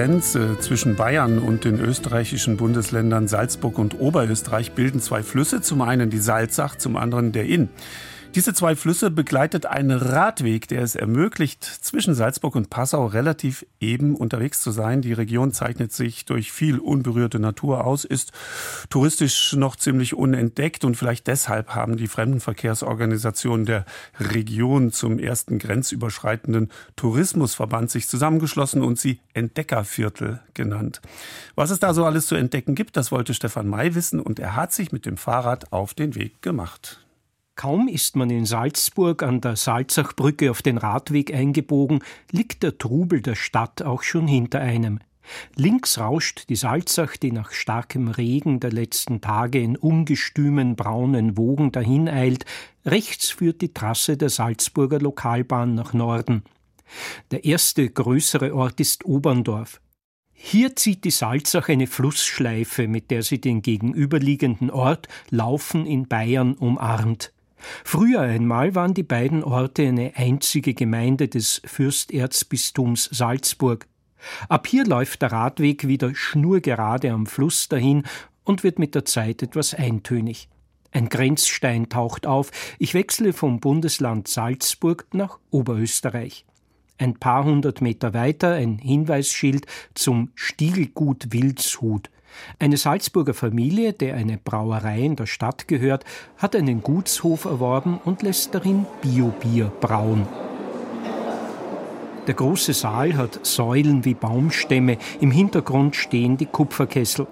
Grenze 0.00 0.56
zwischen 0.60 0.96
Bayern 0.96 1.38
und 1.38 1.66
den 1.66 1.78
österreichischen 1.78 2.56
Bundesländern 2.56 3.28
Salzburg 3.28 3.78
und 3.78 4.00
Oberösterreich 4.00 4.72
bilden 4.72 4.98
zwei 4.98 5.22
Flüsse, 5.22 5.60
zum 5.60 5.82
einen 5.82 6.08
die 6.08 6.16
Salzach, 6.16 6.76
zum 6.76 6.96
anderen 6.96 7.32
der 7.32 7.44
Inn. 7.44 7.68
Diese 8.36 8.54
zwei 8.54 8.76
Flüsse 8.76 9.10
begleitet 9.10 9.66
ein 9.66 9.90
Radweg, 9.90 10.68
der 10.68 10.82
es 10.82 10.94
ermöglicht, 10.94 11.64
zwischen 11.64 12.14
Salzburg 12.14 12.54
und 12.54 12.70
Passau 12.70 13.06
relativ 13.06 13.66
eben 13.80 14.14
unterwegs 14.14 14.62
zu 14.62 14.70
sein. 14.70 15.02
Die 15.02 15.12
Region 15.12 15.52
zeichnet 15.52 15.92
sich 15.92 16.26
durch 16.26 16.52
viel 16.52 16.78
unberührte 16.78 17.40
Natur 17.40 17.84
aus, 17.84 18.04
ist 18.04 18.30
touristisch 18.88 19.54
noch 19.54 19.74
ziemlich 19.74 20.14
unentdeckt 20.14 20.84
und 20.84 20.96
vielleicht 20.96 21.26
deshalb 21.26 21.74
haben 21.74 21.96
die 21.96 22.06
Fremdenverkehrsorganisationen 22.06 23.66
der 23.66 23.84
Region 24.20 24.92
zum 24.92 25.18
ersten 25.18 25.58
grenzüberschreitenden 25.58 26.70
Tourismusverband 26.94 27.90
sich 27.90 28.06
zusammengeschlossen 28.06 28.82
und 28.82 28.96
sie 28.96 29.18
Entdeckerviertel 29.34 30.38
genannt. 30.54 31.00
Was 31.56 31.70
es 31.70 31.80
da 31.80 31.92
so 31.94 32.04
alles 32.04 32.28
zu 32.28 32.36
entdecken 32.36 32.76
gibt, 32.76 32.96
das 32.96 33.10
wollte 33.10 33.34
Stefan 33.34 33.66
May 33.66 33.96
wissen 33.96 34.20
und 34.20 34.38
er 34.38 34.54
hat 34.54 34.72
sich 34.72 34.92
mit 34.92 35.04
dem 35.04 35.16
Fahrrad 35.16 35.72
auf 35.72 35.94
den 35.94 36.14
Weg 36.14 36.42
gemacht. 36.42 37.00
Kaum 37.60 37.88
ist 37.88 38.16
man 38.16 38.30
in 38.30 38.46
Salzburg 38.46 39.22
an 39.22 39.42
der 39.42 39.54
Salzachbrücke 39.54 40.50
auf 40.50 40.62
den 40.62 40.78
Radweg 40.78 41.34
eingebogen, 41.34 42.02
liegt 42.30 42.62
der 42.62 42.78
Trubel 42.78 43.20
der 43.20 43.34
Stadt 43.34 43.82
auch 43.82 44.02
schon 44.02 44.26
hinter 44.26 44.60
einem. 44.60 45.00
Links 45.56 45.98
rauscht 45.98 46.48
die 46.48 46.56
Salzach, 46.56 47.18
die 47.18 47.32
nach 47.32 47.52
starkem 47.52 48.08
Regen 48.08 48.60
der 48.60 48.72
letzten 48.72 49.20
Tage 49.20 49.60
in 49.60 49.76
ungestümen 49.76 50.74
braunen 50.74 51.36
Wogen 51.36 51.70
dahineilt. 51.70 52.46
Rechts 52.86 53.28
führt 53.28 53.60
die 53.60 53.74
Trasse 53.74 54.16
der 54.16 54.30
Salzburger 54.30 54.98
Lokalbahn 54.98 55.74
nach 55.74 55.92
Norden. 55.92 56.44
Der 57.30 57.44
erste 57.44 57.90
größere 57.90 58.54
Ort 58.54 58.80
ist 58.80 59.04
Oberndorf. 59.04 59.82
Hier 60.32 60.76
zieht 60.76 61.04
die 61.04 61.10
Salzach 61.10 61.68
eine 61.68 61.88
Flussschleife, 61.88 62.88
mit 62.88 63.10
der 63.10 63.22
sie 63.22 63.38
den 63.38 63.60
gegenüberliegenden 63.60 64.70
Ort 64.70 65.08
Laufen 65.28 65.84
in 65.84 66.08
Bayern 66.08 66.54
umarmt. 66.54 67.34
Früher 67.84 68.20
einmal 68.20 68.74
waren 68.74 68.94
die 68.94 69.02
beiden 69.02 69.44
Orte 69.44 69.86
eine 69.86 70.12
einzige 70.16 70.74
Gemeinde 70.74 71.28
des 71.28 71.62
Fürsterzbistums 71.64 73.08
Salzburg. 73.12 73.86
Ab 74.48 74.66
hier 74.66 74.84
läuft 74.84 75.22
der 75.22 75.32
Radweg 75.32 75.86
wieder 75.86 76.14
schnurgerade 76.14 77.10
am 77.10 77.26
Fluss 77.26 77.68
dahin 77.68 78.04
und 78.44 78.62
wird 78.62 78.78
mit 78.78 78.94
der 78.94 79.04
Zeit 79.04 79.42
etwas 79.42 79.74
eintönig. 79.74 80.48
Ein 80.92 81.08
Grenzstein 81.08 81.88
taucht 81.88 82.26
auf. 82.26 82.50
Ich 82.78 82.94
wechsle 82.94 83.32
vom 83.32 83.60
Bundesland 83.60 84.28
Salzburg 84.28 85.06
nach 85.12 85.38
Oberösterreich. 85.50 86.44
Ein 86.98 87.14
paar 87.14 87.44
hundert 87.44 87.80
Meter 87.80 88.12
weiter 88.12 88.54
ein 88.54 88.78
Hinweisschild 88.78 89.66
zum 89.94 90.32
Stiegelgut 90.34 91.32
Wildshut. 91.32 92.10
Eine 92.58 92.76
Salzburger 92.76 93.34
Familie, 93.34 93.92
der 93.92 94.14
eine 94.16 94.38
Brauerei 94.38 95.00
in 95.00 95.16
der 95.16 95.26
Stadt 95.26 95.68
gehört, 95.68 96.04
hat 96.38 96.54
einen 96.56 96.82
Gutshof 96.82 97.44
erworben 97.44 98.00
und 98.04 98.22
lässt 98.22 98.54
darin 98.54 98.86
Biobier 99.02 99.72
brauen. 99.80 100.26
Der 102.26 102.34
große 102.34 102.74
Saal 102.74 103.16
hat 103.16 103.44
Säulen 103.44 104.04
wie 104.04 104.14
Baumstämme, 104.14 104.98
im 105.20 105.30
Hintergrund 105.30 105.96
stehen 105.96 106.36
die 106.36 106.46
Kupferkessel. 106.46 107.26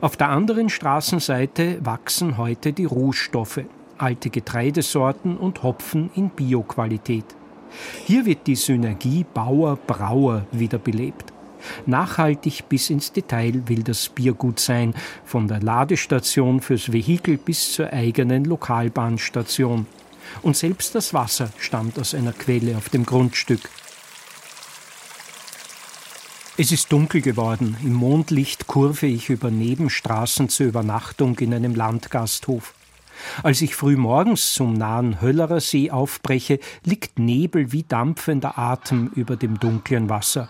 Auf 0.00 0.16
der 0.16 0.28
anderen 0.28 0.68
Straßenseite 0.68 1.84
wachsen 1.84 2.36
heute 2.36 2.72
die 2.72 2.84
Rohstoffe, 2.84 3.60
alte 3.96 4.30
Getreidesorten 4.30 5.36
und 5.36 5.62
Hopfen 5.62 6.10
in 6.14 6.30
Bioqualität. 6.30 7.24
Hier 8.04 8.24
wird 8.26 8.46
die 8.46 8.56
Synergie 8.56 9.24
Bauer-Brauer 9.32 10.46
wiederbelebt. 10.52 11.32
Nachhaltig 11.86 12.68
bis 12.68 12.90
ins 12.90 13.12
Detail 13.12 13.62
will 13.66 13.82
das 13.82 14.08
Biergut 14.08 14.60
sein, 14.60 14.94
von 15.24 15.48
der 15.48 15.60
Ladestation 15.60 16.60
fürs 16.60 16.92
Vehikel 16.92 17.38
bis 17.38 17.72
zur 17.72 17.92
eigenen 17.92 18.44
Lokalbahnstation. 18.44 19.86
Und 20.42 20.56
selbst 20.56 20.94
das 20.94 21.14
Wasser 21.14 21.50
stammt 21.58 21.98
aus 21.98 22.14
einer 22.14 22.32
Quelle 22.32 22.76
auf 22.76 22.88
dem 22.88 23.06
Grundstück. 23.06 23.70
Es 26.60 26.72
ist 26.72 26.90
dunkel 26.90 27.20
geworden. 27.20 27.76
Im 27.84 27.94
Mondlicht 27.94 28.66
kurve 28.66 29.06
ich 29.06 29.30
über 29.30 29.48
Nebenstraßen 29.48 30.48
zur 30.48 30.66
Übernachtung 30.66 31.38
in 31.38 31.54
einem 31.54 31.76
Landgasthof. 31.76 32.74
Als 33.42 33.62
ich 33.62 33.76
früh 33.76 33.96
morgens 33.96 34.54
zum 34.54 34.74
nahen 34.74 35.20
Höllerer 35.20 35.60
See 35.60 35.90
aufbreche, 35.90 36.58
liegt 36.84 37.18
Nebel 37.18 37.72
wie 37.72 37.84
dampfender 37.84 38.58
Atem 38.58 39.10
über 39.14 39.36
dem 39.36 39.60
dunklen 39.60 40.08
Wasser. 40.08 40.48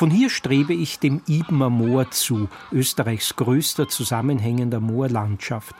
Von 0.00 0.10
hier 0.10 0.30
strebe 0.30 0.72
ich 0.72 0.98
dem 0.98 1.20
Ibmer 1.28 1.68
Moor 1.68 2.10
zu, 2.10 2.48
Österreichs 2.72 3.36
größter 3.36 3.86
zusammenhängender 3.86 4.80
Moorlandschaft. 4.80 5.74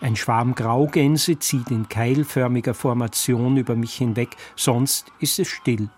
Ein 0.00 0.16
Schwarm 0.16 0.54
Graugänse 0.54 1.38
zieht 1.38 1.70
in 1.70 1.86
keilförmiger 1.86 2.72
Formation 2.72 3.58
über 3.58 3.76
mich 3.76 3.94
hinweg, 3.94 4.30
sonst 4.56 5.12
ist 5.20 5.38
es 5.38 5.48
still. 5.48 5.90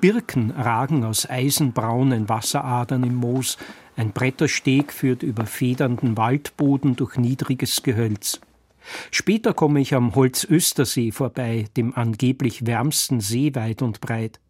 Birken 0.00 0.52
ragen 0.52 1.04
aus 1.04 1.28
eisenbraunen 1.28 2.30
Wasseradern 2.30 3.04
im 3.04 3.16
Moos, 3.16 3.58
ein 3.98 4.12
Brettersteg 4.12 4.90
führt 4.90 5.22
über 5.22 5.44
federnden 5.44 6.16
Waldboden 6.16 6.96
durch 6.96 7.18
niedriges 7.18 7.82
Gehölz. 7.82 8.40
Später 9.10 9.52
komme 9.52 9.80
ich 9.82 9.94
am 9.94 10.14
Holzöstersee 10.14 11.12
vorbei, 11.12 11.66
dem 11.76 11.94
angeblich 11.94 12.64
wärmsten 12.64 13.20
See 13.20 13.54
weit 13.54 13.82
und 13.82 14.00
breit. 14.00 14.40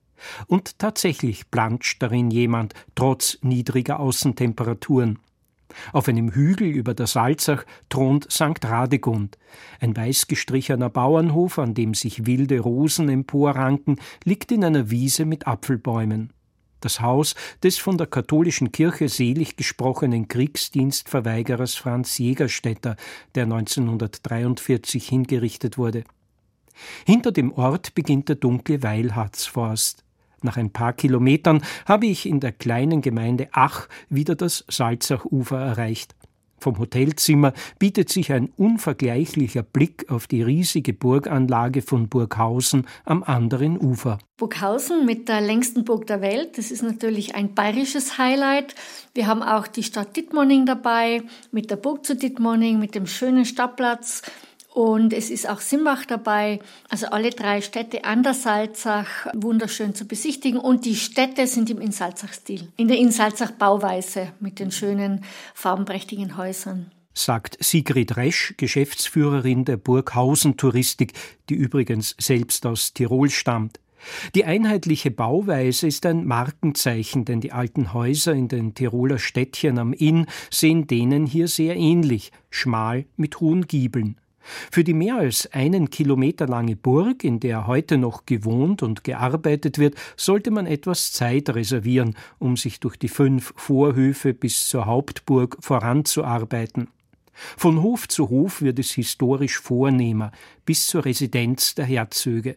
Und 0.47 0.79
tatsächlich 0.79 1.51
planscht 1.51 2.03
darin 2.03 2.31
jemand, 2.31 2.75
trotz 2.95 3.39
niedriger 3.43 4.01
Außentemperaturen. 4.01 5.19
Auf 5.93 6.09
einem 6.09 6.33
Hügel 6.33 6.69
über 6.69 6.95
der 6.95 7.07
Salzach 7.07 7.65
thront 7.89 8.31
St. 8.31 8.65
Radegund. 8.65 9.37
Ein 9.81 9.97
weiß 9.97 10.27
gestrichener 10.27 10.91
Bauernhof, 10.91 11.59
an 11.59 11.75
dem 11.75 11.95
sich 11.95 12.27
wilde 12.27 12.61
Rosen 12.61 13.09
emporranken, 13.09 14.01
liegt 14.25 14.53
in 14.53 14.65
einer 14.65 14.91
Wiese 14.91 15.25
mit 15.25 15.47
Apfelbäumen. 15.47 16.33
Das 16.81 17.01
Haus 17.01 17.35
des 17.63 17.79
von 17.79 17.99
der 17.99 18.07
katholischen 18.07 18.71
Kirche 18.71 19.09
selig 19.09 19.57
gesprochenen 19.57 20.29
Kriegsdienstverweigerers 20.29 21.75
Franz 21.75 22.19
Jägerstätter, 22.19 22.97
der 23.35 23.45
1943 23.45 25.09
hingerichtet 25.09 25.79
wurde. 25.79 26.05
Hinter 27.07 27.33
dem 27.33 27.53
Ort 27.53 27.95
beginnt 27.95 28.29
der 28.29 28.37
dunkle 28.37 28.83
Weilharzforst. 28.83 30.05
Nach 30.47 30.57
ein 30.57 30.71
paar 30.71 30.93
Kilometern 30.93 31.61
habe 31.87 32.07
ich 32.07 32.25
in 32.25 32.39
der 32.39 32.53
kleinen 32.53 33.03
Gemeinde 33.03 33.49
Ach 33.51 33.89
wieder 34.09 34.37
das 34.37 34.65
Salzachufer 34.69 35.59
erreicht. 35.59 36.15
Vom 36.59 36.79
Hotelzimmer 36.79 37.53
bietet 37.81 38.11
sich 38.11 38.33
ein 38.33 38.51
unvergleichlicher 38.57 39.65
Blick 39.65 40.09
auf 40.09 40.29
die 40.29 40.43
riesige 40.43 40.93
Burganlage 40.93 41.83
von 41.83 42.09
Burghausen 42.09 42.87
am 43.05 43.25
anderen 43.25 43.77
Ufer. 43.77 44.19
Burghausen 44.37 45.05
mit 45.05 45.29
der 45.29 45.41
längsten 45.41 45.85
Burg 45.85 46.07
der 46.07 46.21
Welt, 46.21 46.59
das 46.59 46.71
ist 46.71 46.83
natürlich 46.83 47.35
ein 47.35 47.55
bayerisches 47.55 48.17
Highlight. 48.17 48.77
Wir 49.15 49.27
haben 49.27 49.43
auch 49.43 49.67
die 49.67 49.83
Stadt 49.83 50.17
Dittmoning 50.17 50.65
dabei, 50.65 51.23
mit 51.51 51.73
der 51.73 51.77
Burg 51.77 52.07
zu 52.07 52.15
Dittmoning, 52.15 52.79
mit 52.79 52.95
dem 52.95 53.07
schönen 53.07 53.45
Stadtplatz. 53.45 54.23
Und 54.77 55.15
es 55.15 55.31
ist 55.31 55.49
auch 55.49 55.63
Simbach 55.63 56.05
dabei, 56.05 56.61
also 56.91 57.07
alle 57.07 57.31
drei 57.31 57.63
Städte 57.63 58.05
an 58.05 58.23
der 58.23 58.35
Salzach 58.35 59.27
wunderschön 59.33 59.95
zu 59.95 60.07
besichtigen. 60.07 60.61
Und 60.61 60.85
die 60.85 60.97
Städte 60.97 61.47
sind 61.47 61.71
im 61.71 61.81
Insalzach-Stil, 61.81 62.69
in 62.77 62.89
der 62.89 62.99
Insalzach-Bauweise 62.99 64.35
mit 64.39 64.59
den 64.59 64.71
schönen 64.71 65.25
farbenprächtigen 65.55 66.37
Häusern 66.37 66.91
sagt 67.15 67.57
Sigrid 67.65 68.19
Resch, 68.19 68.53
Geschäftsführerin 68.59 69.65
der 69.65 69.79
Burghausen 69.79 70.59
Touristik, 70.59 71.15
die 71.49 71.55
übrigens 71.55 72.15
selbst 72.19 72.67
aus 72.67 72.93
Tirol 72.93 73.31
stammt. 73.31 73.81
Die 74.35 74.45
einheitliche 74.45 75.11
Bauweise 75.11 75.87
ist 75.87 76.05
ein 76.05 76.27
Markenzeichen, 76.27 77.25
denn 77.25 77.41
die 77.41 77.53
alten 77.53 77.95
Häuser 77.95 78.35
in 78.35 78.49
den 78.49 78.75
Tiroler 78.75 79.19
Städtchen 79.19 79.79
am 79.79 79.95
Inn 79.95 80.27
sehen 80.51 80.87
denen 80.87 81.25
hier 81.25 81.49
sehr 81.49 81.77
ähnlich, 81.77 82.31
schmal 82.51 83.07
mit 83.17 83.41
hohen 83.41 83.67
Giebeln. 83.67 84.21
Für 84.71 84.85
die 84.85 84.95
mehr 84.95 85.17
als 85.17 85.53
einen 85.53 85.91
Kilometer 85.91 86.47
lange 86.47 86.77
Burg, 86.77 87.25
in 87.25 87.41
der 87.41 87.67
heute 87.67 87.99
noch 87.99 88.27
gewohnt 88.27 88.83
und 88.83 89.05
gearbeitet 89.05 89.79
wird, 89.79 89.95
sollte 90.17 90.51
man 90.51 90.67
etwas 90.67 91.13
Zeit 91.13 91.51
reservieren, 91.51 92.17
um 92.39 92.57
sich 92.57 92.81
durch 92.81 92.97
die 92.97 93.09
fünf 93.09 93.53
Vorhöfe 93.57 94.35
bis 94.35 94.69
zur 94.69 94.87
Hauptburg 94.87 95.57
voranzuarbeiten. 95.61 96.89
Von 97.57 97.83
Hof 97.83 98.09
zu 98.09 98.31
Hof 98.31 98.63
wird 98.63 98.79
es 98.79 98.93
historisch 98.93 99.59
vornehmer, 99.59 100.33
bis 100.65 100.87
zur 100.87 101.05
Residenz 101.05 101.75
der 101.75 101.85
Herzöge. 101.85 102.57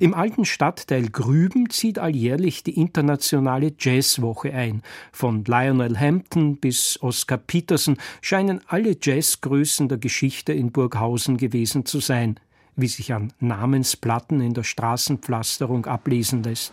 Im 0.00 0.14
alten 0.14 0.44
Stadtteil 0.44 1.08
Grüben 1.08 1.70
zieht 1.70 1.98
alljährlich 1.98 2.62
die 2.62 2.78
internationale 2.78 3.72
Jazzwoche 3.78 4.52
ein. 4.52 4.82
Von 5.12 5.44
Lionel 5.44 5.98
Hampton 5.98 6.56
bis 6.56 6.98
Oscar 7.02 7.38
Peterson 7.38 7.96
scheinen 8.20 8.60
alle 8.66 8.96
Jazzgrößen 9.00 9.88
der 9.88 9.98
Geschichte 9.98 10.52
in 10.52 10.72
Burghausen 10.72 11.36
gewesen 11.36 11.86
zu 11.86 12.00
sein, 12.00 12.38
wie 12.76 12.88
sich 12.88 13.12
an 13.12 13.32
Namensplatten 13.40 14.40
in 14.40 14.54
der 14.54 14.64
Straßenpflasterung 14.64 15.86
ablesen 15.86 16.42
lässt. 16.42 16.72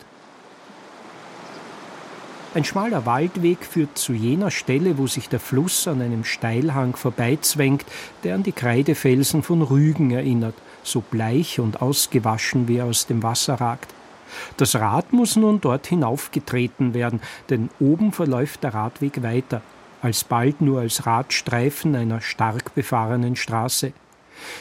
Ein 2.53 2.65
schmaler 2.65 3.05
Waldweg 3.05 3.63
führt 3.63 3.97
zu 3.97 4.11
jener 4.11 4.51
Stelle, 4.51 4.97
wo 4.97 5.07
sich 5.07 5.29
der 5.29 5.39
Fluss 5.39 5.87
an 5.87 6.01
einem 6.01 6.25
Steilhang 6.25 6.97
vorbeizwängt, 6.97 7.85
der 8.25 8.35
an 8.35 8.43
die 8.43 8.51
Kreidefelsen 8.51 9.41
von 9.43 9.61
Rügen 9.61 10.11
erinnert– 10.11 10.55
so 10.83 11.01
bleich 11.01 11.59
und 11.59 11.81
ausgewaschen 11.81 12.67
wie 12.67 12.77
er 12.77 12.85
aus 12.85 13.07
dem 13.07 13.23
Wasser 13.23 13.55
ragt. 13.55 13.93
Das 14.57 14.75
Rad 14.75 15.13
muss 15.13 15.35
nun 15.35 15.61
dort 15.61 15.87
hinaufgetreten 15.87 16.93
werden, 16.93 17.21
denn 17.49 17.69
oben 17.79 18.11
verläuft 18.11 18.63
der 18.63 18.73
Radweg 18.73 19.23
weiter, 19.23 19.61
alsbald 20.01 20.61
nur 20.61 20.81
als 20.81 21.05
Radstreifen 21.05 21.95
einer 21.95 22.21
stark 22.21 22.73
befahrenen 22.73 23.35
Straße. 23.35 23.93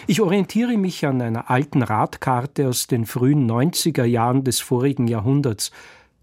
Ich 0.06 0.20
orientiere 0.20 0.76
mich 0.76 1.06
an 1.06 1.22
einer 1.22 1.50
alten 1.50 1.83
Radkarte 1.83 2.68
aus 2.68 2.87
den 2.87 3.06
frühen 3.06 3.50
90er 3.50 4.04
Jahren 4.04 4.44
des 4.44 4.61
vorigen 4.61 5.09
Jahrhunderts. 5.09 5.70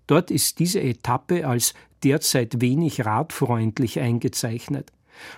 Dort 0.06 0.30
ist 0.30 0.60
diese 0.60 0.82
Etappe 0.82 1.48
als 1.48 1.74
derzeit 2.04 2.62
wenig 2.62 3.06
radfreundlich 3.06 4.00
eingezeichnet. 4.00 4.92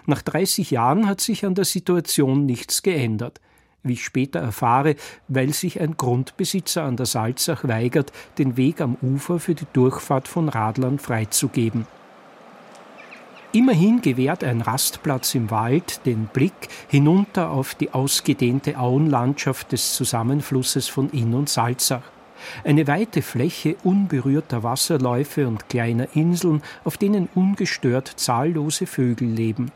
Nach 0.06 0.22
30 0.22 0.72
Jahren 0.72 1.08
hat 1.08 1.22
sich 1.22 1.46
an 1.46 1.56
der 1.56 1.64
Situation 1.64 2.46
nichts 2.46 2.84
geändert 2.84 3.40
wie 3.84 3.94
ich 3.94 4.04
später 4.04 4.40
erfahre, 4.40 4.96
weil 5.28 5.54
sich 5.54 5.80
ein 5.80 5.98
Grundbesitzer 5.98 6.84
an 6.84 6.98
der 6.98 7.06
Salzach 7.06 7.68
weigert, 7.68 8.12
den 8.38 8.58
Weg 8.58 8.82
am 8.82 8.98
Ufer 9.02 9.40
für 9.40 9.56
die 9.56 9.68
Durchfahrt 9.74 10.28
von 10.28 10.50
Radlern 10.50 11.00
freizugeben. 11.00 11.88
Immerhin 13.52 14.02
gewährt 14.02 14.44
ein 14.44 14.62
Rastplatz 14.62 15.34
im 15.34 15.50
Wald 15.50 16.06
den 16.06 16.28
Blick 16.28 16.70
hinunter 16.88 17.50
auf 17.50 17.74
die 17.74 17.92
ausgedehnte 17.92 18.78
Auenlandschaft 18.78 19.72
des 19.72 19.96
Zusammenflusses 19.96 20.88
von 20.88 21.10
Inn 21.10 21.34
und 21.34 21.50
Salzach. 21.50 22.04
Eine 22.64 22.86
weite 22.88 23.24
Fläche 23.24 23.76
unberührter 23.84 24.62
Wasserläufe 24.62 25.48
und 25.48 25.68
kleiner 25.68 26.08
Inseln, 26.14 26.62
auf 26.84 26.98
denen 26.98 27.28
ungestört 27.34 28.08
zahllose 28.08 28.86
Vögel 28.86 29.28
leben. 29.28 29.72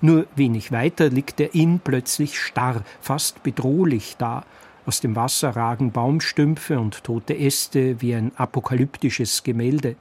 Nur 0.00 0.26
wenig 0.36 0.72
weiter 0.72 1.08
liegt 1.08 1.38
der 1.38 1.54
Inn 1.54 1.80
plötzlich 1.82 2.38
starr, 2.38 2.82
fast 3.00 3.42
bedrohlich 3.42 4.16
da. 4.18 4.44
Aus 4.86 5.00
dem 5.00 5.16
Wasser 5.16 5.56
ragen 5.56 5.92
Baumstümpfe 5.92 6.78
und 6.78 7.04
tote 7.04 7.36
Äste 7.36 8.00
wie 8.00 8.14
ein 8.14 8.32
apokalyptisches 8.36 9.42
Gemälde. 9.42 9.96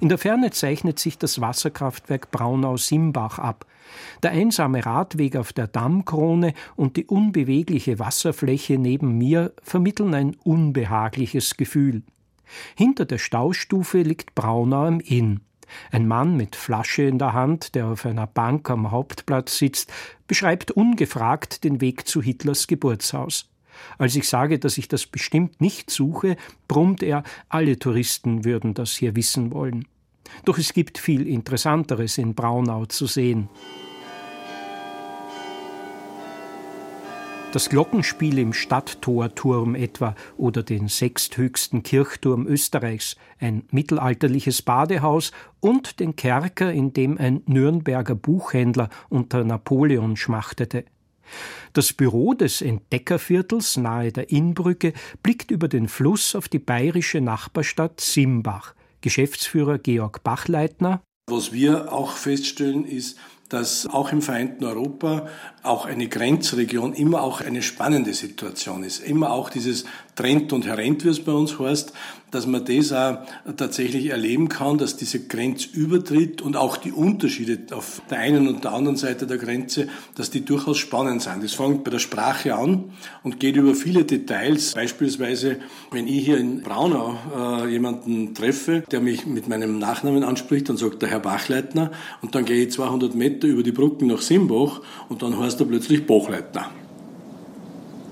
In 0.00 0.08
der 0.08 0.18
Ferne 0.18 0.50
zeichnet 0.50 0.98
sich 0.98 1.18
das 1.18 1.40
Wasserkraftwerk 1.40 2.30
Braunau-Simbach 2.30 3.38
ab. 3.38 3.66
Der 4.22 4.30
einsame 4.30 4.84
Radweg 4.84 5.36
auf 5.36 5.52
der 5.52 5.66
Dammkrone 5.66 6.54
und 6.76 6.96
die 6.96 7.06
unbewegliche 7.06 7.98
Wasserfläche 7.98 8.78
neben 8.78 9.18
mir 9.18 9.52
vermitteln 9.62 10.14
ein 10.14 10.36
unbehagliches 10.44 11.56
Gefühl. 11.56 12.02
Hinter 12.76 13.04
der 13.06 13.18
Staustufe 13.18 14.02
liegt 14.02 14.34
Braunau 14.34 14.86
am 14.86 15.00
Inn. 15.00 15.40
Ein 15.90 16.06
Mann 16.06 16.36
mit 16.36 16.56
Flasche 16.56 17.02
in 17.02 17.18
der 17.18 17.32
Hand, 17.32 17.74
der 17.74 17.86
auf 17.86 18.06
einer 18.06 18.26
Bank 18.26 18.68
am 18.70 18.90
Hauptplatz 18.90 19.58
sitzt, 19.58 19.92
beschreibt 20.26 20.70
ungefragt 20.70 21.64
den 21.64 21.80
Weg 21.80 22.06
zu 22.06 22.22
Hitlers 22.22 22.66
Geburtshaus. 22.66 23.48
Als 23.98 24.16
ich 24.16 24.28
sage, 24.28 24.58
dass 24.58 24.78
ich 24.78 24.88
das 24.88 25.06
bestimmt 25.06 25.60
nicht 25.60 25.90
suche, 25.90 26.36
brummt 26.68 27.02
er, 27.02 27.22
alle 27.48 27.78
Touristen 27.78 28.44
würden 28.44 28.74
das 28.74 28.92
hier 28.92 29.16
wissen 29.16 29.52
wollen. 29.52 29.86
Doch 30.44 30.58
es 30.58 30.72
gibt 30.72 30.98
viel 30.98 31.26
Interessanteres 31.26 32.18
in 32.18 32.34
Braunau 32.34 32.86
zu 32.86 33.06
sehen. 33.06 33.48
Das 37.52 37.68
Glockenspiel 37.68 38.38
im 38.38 38.54
Stadttorturm 38.54 39.74
etwa 39.74 40.14
oder 40.38 40.62
den 40.62 40.88
sechsthöchsten 40.88 41.82
Kirchturm 41.82 42.46
Österreichs, 42.46 43.16
ein 43.38 43.64
mittelalterliches 43.70 44.62
Badehaus 44.62 45.32
und 45.60 46.00
den 46.00 46.16
Kerker, 46.16 46.72
in 46.72 46.94
dem 46.94 47.18
ein 47.18 47.42
Nürnberger 47.44 48.14
Buchhändler 48.14 48.88
unter 49.10 49.44
Napoleon 49.44 50.16
schmachtete. 50.16 50.86
Das 51.74 51.92
Büro 51.92 52.32
des 52.32 52.62
Entdeckerviertels 52.62 53.76
nahe 53.76 54.12
der 54.12 54.30
Innbrücke 54.30 54.94
blickt 55.22 55.50
über 55.50 55.68
den 55.68 55.88
Fluss 55.88 56.34
auf 56.34 56.48
die 56.48 56.58
bayerische 56.58 57.20
Nachbarstadt 57.20 58.00
Simbach. 58.00 58.74
Geschäftsführer 59.02 59.78
Georg 59.78 60.22
Bachleitner. 60.22 61.02
Was 61.28 61.52
wir 61.52 61.92
auch 61.92 62.12
feststellen, 62.12 62.86
ist, 62.86 63.18
dass 63.52 63.86
auch 63.86 64.12
im 64.12 64.22
vereinten 64.22 64.64
Europa 64.64 65.26
auch 65.62 65.84
eine 65.84 66.08
Grenzregion 66.08 66.94
immer 66.94 67.22
auch 67.22 67.40
eine 67.40 67.62
spannende 67.62 68.14
Situation 68.14 68.82
ist. 68.82 69.00
Immer 69.00 69.30
auch 69.30 69.50
dieses 69.50 69.84
Trend 70.14 70.52
und 70.52 70.66
Herent, 70.66 71.04
wie 71.04 71.08
es 71.08 71.24
bei 71.24 71.32
uns 71.32 71.58
heißt, 71.58 71.92
dass 72.30 72.46
man 72.46 72.64
das 72.64 72.92
auch 72.92 73.18
tatsächlich 73.56 74.06
erleben 74.06 74.48
kann, 74.48 74.78
dass 74.78 74.96
diese 74.96 75.20
Grenzübertritt 75.26 76.42
und 76.42 76.56
auch 76.56 76.76
die 76.76 76.92
Unterschiede 76.92 77.58
auf 77.74 78.02
der 78.10 78.18
einen 78.18 78.48
und 78.48 78.64
der 78.64 78.72
anderen 78.72 78.96
Seite 78.96 79.26
der 79.26 79.38
Grenze, 79.38 79.88
dass 80.14 80.30
die 80.30 80.44
durchaus 80.44 80.78
spannend 80.78 81.22
sind. 81.22 81.44
Das 81.44 81.52
fängt 81.54 81.84
bei 81.84 81.90
der 81.90 81.98
Sprache 81.98 82.54
an 82.54 82.92
und 83.22 83.38
geht 83.38 83.56
über 83.56 83.74
viele 83.74 84.04
Details. 84.04 84.72
Beispielsweise, 84.74 85.58
wenn 85.90 86.06
ich 86.06 86.24
hier 86.24 86.38
in 86.38 86.62
Braunau 86.62 87.16
äh, 87.36 87.70
jemanden 87.70 88.34
treffe, 88.34 88.82
der 88.90 89.00
mich 89.00 89.26
mit 89.26 89.48
meinem 89.48 89.78
Nachnamen 89.78 90.24
anspricht, 90.24 90.68
dann 90.68 90.76
sagt 90.76 91.02
der 91.02 91.10
Herr 91.10 91.20
Bachleitner 91.20 91.90
und 92.22 92.34
dann 92.34 92.44
gehe 92.44 92.64
ich 92.64 92.72
200 92.72 93.14
Meter 93.14 93.46
über 93.46 93.62
die 93.62 93.72
Brücken 93.72 94.06
nach 94.06 94.20
Simbach 94.22 94.80
und 95.08 95.22
dann 95.22 95.38
heißt 95.38 95.60
er 95.60 95.66
plötzlich 95.66 96.06
Bachleitner. 96.06 96.70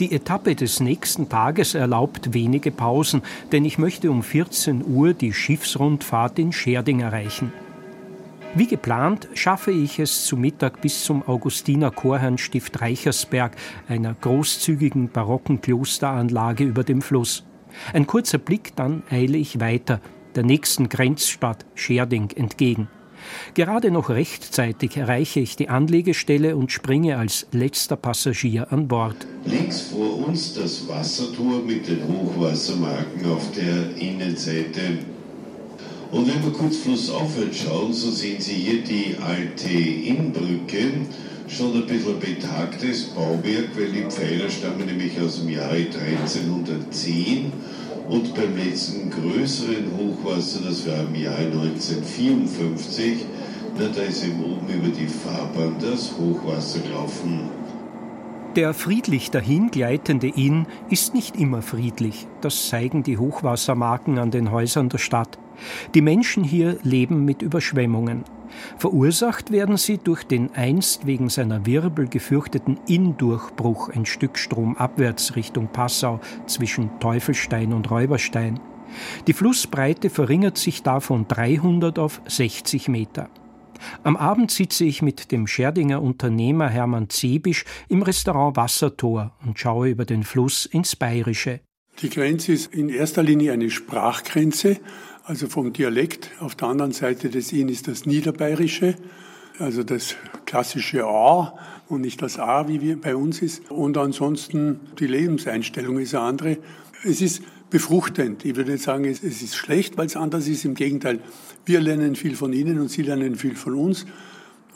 Die 0.00 0.12
Etappe 0.12 0.54
des 0.54 0.80
nächsten 0.80 1.28
Tages 1.28 1.74
erlaubt 1.74 2.32
wenige 2.32 2.70
Pausen, 2.70 3.20
denn 3.52 3.66
ich 3.66 3.76
möchte 3.76 4.10
um 4.10 4.22
14 4.22 4.82
Uhr 4.86 5.12
die 5.12 5.34
Schiffsrundfahrt 5.34 6.38
in 6.38 6.52
Scherding 6.52 7.00
erreichen. 7.00 7.52
Wie 8.54 8.66
geplant 8.66 9.28
schaffe 9.34 9.72
ich 9.72 9.98
es 9.98 10.24
zu 10.24 10.38
Mittag 10.38 10.80
bis 10.80 11.04
zum 11.04 11.22
Augustiner 11.28 11.90
Chorherrnstift 11.90 12.80
Reichersberg, 12.80 13.54
einer 13.88 14.14
großzügigen 14.14 15.10
barocken 15.10 15.60
Klosteranlage 15.60 16.64
über 16.64 16.82
dem 16.82 17.02
Fluss. 17.02 17.44
Ein 17.92 18.06
kurzer 18.06 18.38
Blick, 18.38 18.74
dann 18.76 19.02
eile 19.10 19.36
ich 19.36 19.60
weiter, 19.60 20.00
der 20.34 20.44
nächsten 20.44 20.88
Grenzstadt 20.88 21.66
Scherding 21.74 22.30
entgegen. 22.30 22.88
Gerade 23.54 23.90
noch 23.90 24.10
rechtzeitig 24.10 24.96
erreiche 24.96 25.40
ich 25.40 25.56
die 25.56 25.68
Anlegestelle 25.68 26.56
und 26.56 26.72
springe 26.72 27.18
als 27.18 27.46
letzter 27.52 27.96
Passagier 27.96 28.72
an 28.72 28.88
Bord. 28.88 29.16
Links 29.44 29.80
vor 29.82 30.28
uns 30.28 30.54
das 30.54 30.88
Wassertor 30.88 31.62
mit 31.66 31.88
den 31.88 32.00
Hochwassermarken 32.06 33.30
auf 33.30 33.50
der 33.52 33.96
Innenseite. 33.96 34.98
Und 36.10 36.26
wenn 36.26 36.42
wir 36.42 36.52
kurz 36.52 36.78
flussaufwärts 36.78 37.58
schauen, 37.58 37.92
so 37.92 38.10
sehen 38.10 38.40
Sie 38.40 38.54
hier 38.54 38.82
die 38.82 39.16
alte 39.24 39.68
Innbrücke, 39.68 40.92
schon 41.48 41.74
ein 41.74 41.86
bisschen 41.86 42.18
betagtes 42.18 43.04
Bauwerk, 43.04 43.70
weil 43.76 43.92
die 43.92 44.04
Pfeiler 44.08 44.50
stammen 44.50 44.86
nämlich 44.86 45.20
aus 45.20 45.40
dem 45.40 45.50
Jahre 45.50 45.76
1310 45.76 47.52
und 48.10 48.34
beim 48.34 48.56
letzten 48.56 49.08
größeren 49.10 49.86
Hochwasser, 49.96 50.60
das 50.64 50.86
war 50.86 51.00
im 51.06 51.14
Jahr 51.14 51.38
1954, 51.38 53.24
na, 53.78 53.86
da 53.88 54.02
ist 54.02 54.24
eben 54.24 54.44
oben 54.44 54.68
über 54.68 54.88
die 54.88 55.06
Fahrbahn 55.06 55.76
das 55.80 56.12
Hochwasser 56.18 56.80
gelaufen. 56.80 57.48
Der 58.56 58.74
friedlich 58.74 59.30
dahingleitende 59.30 60.26
Inn 60.26 60.66
ist 60.90 61.14
nicht 61.14 61.36
immer 61.36 61.62
friedlich. 61.62 62.26
Das 62.40 62.68
zeigen 62.68 63.04
die 63.04 63.16
Hochwassermarken 63.16 64.18
an 64.18 64.32
den 64.32 64.50
Häusern 64.50 64.88
der 64.88 64.98
Stadt. 64.98 65.38
Die 65.94 66.00
Menschen 66.00 66.42
hier 66.42 66.78
leben 66.82 67.24
mit 67.24 67.42
Überschwemmungen. 67.42 68.24
Verursacht 68.78 69.50
werden 69.50 69.76
sie 69.76 69.98
durch 69.98 70.24
den 70.24 70.54
einst 70.54 71.06
wegen 71.06 71.28
seiner 71.28 71.66
Wirbel 71.66 72.08
gefürchteten 72.08 72.78
Inndurchbruch 72.86 73.90
ein 73.90 74.06
Stück 74.06 74.38
stromabwärts 74.38 75.36
Richtung 75.36 75.68
Passau 75.68 76.20
zwischen 76.46 76.90
Teufelstein 77.00 77.72
und 77.72 77.90
Räuberstein. 77.90 78.60
Die 79.26 79.32
Flussbreite 79.32 80.10
verringert 80.10 80.58
sich 80.58 80.82
da 80.82 81.00
von 81.00 81.28
300 81.28 81.98
auf 81.98 82.20
60 82.26 82.88
Meter. 82.88 83.28
Am 84.02 84.16
Abend 84.16 84.50
sitze 84.50 84.84
ich 84.84 85.02
mit 85.02 85.32
dem 85.32 85.46
Scherdinger 85.46 86.02
Unternehmer 86.02 86.68
Hermann 86.68 87.08
Zebisch 87.08 87.64
im 87.88 88.02
Restaurant 88.02 88.56
Wassertor 88.56 89.32
und 89.44 89.58
schaue 89.58 89.88
über 89.88 90.04
den 90.04 90.22
Fluss 90.22 90.66
ins 90.66 90.96
Bayerische. 90.96 91.60
Die 92.02 92.10
Grenze 92.10 92.52
ist 92.52 92.74
in 92.74 92.88
erster 92.88 93.22
Linie 93.22 93.52
eine 93.52 93.70
Sprachgrenze 93.70 94.78
also 95.30 95.46
vom 95.46 95.72
Dialekt. 95.72 96.32
Auf 96.40 96.56
der 96.56 96.66
anderen 96.66 96.90
Seite 96.90 97.30
des 97.30 97.52
Inn 97.52 97.68
ist 97.68 97.86
das 97.86 98.04
Niederbayerische, 98.04 98.96
also 99.60 99.84
das 99.84 100.16
klassische 100.44 101.04
A 101.04 101.56
und 101.88 102.00
nicht 102.00 102.20
das 102.20 102.40
A, 102.40 102.66
wie 102.66 102.80
wir 102.80 103.00
bei 103.00 103.14
uns 103.14 103.40
ist. 103.40 103.70
Und 103.70 103.96
ansonsten 103.96 104.80
die 104.98 105.06
Lebenseinstellung 105.06 106.00
ist 106.00 106.16
eine 106.16 106.24
andere. 106.24 106.58
Es 107.04 107.20
ist 107.20 107.44
befruchtend. 107.70 108.44
Ich 108.44 108.56
würde 108.56 108.72
nicht 108.72 108.82
sagen, 108.82 109.04
es 109.04 109.22
ist 109.22 109.54
schlecht, 109.54 109.96
weil 109.96 110.06
es 110.06 110.16
anders 110.16 110.48
ist. 110.48 110.64
Im 110.64 110.74
Gegenteil, 110.74 111.20
wir 111.64 111.80
lernen 111.80 112.16
viel 112.16 112.34
von 112.34 112.52
Ihnen 112.52 112.80
und 112.80 112.88
Sie 112.88 113.02
lernen 113.02 113.36
viel 113.36 113.54
von 113.54 113.74
uns. 113.74 114.06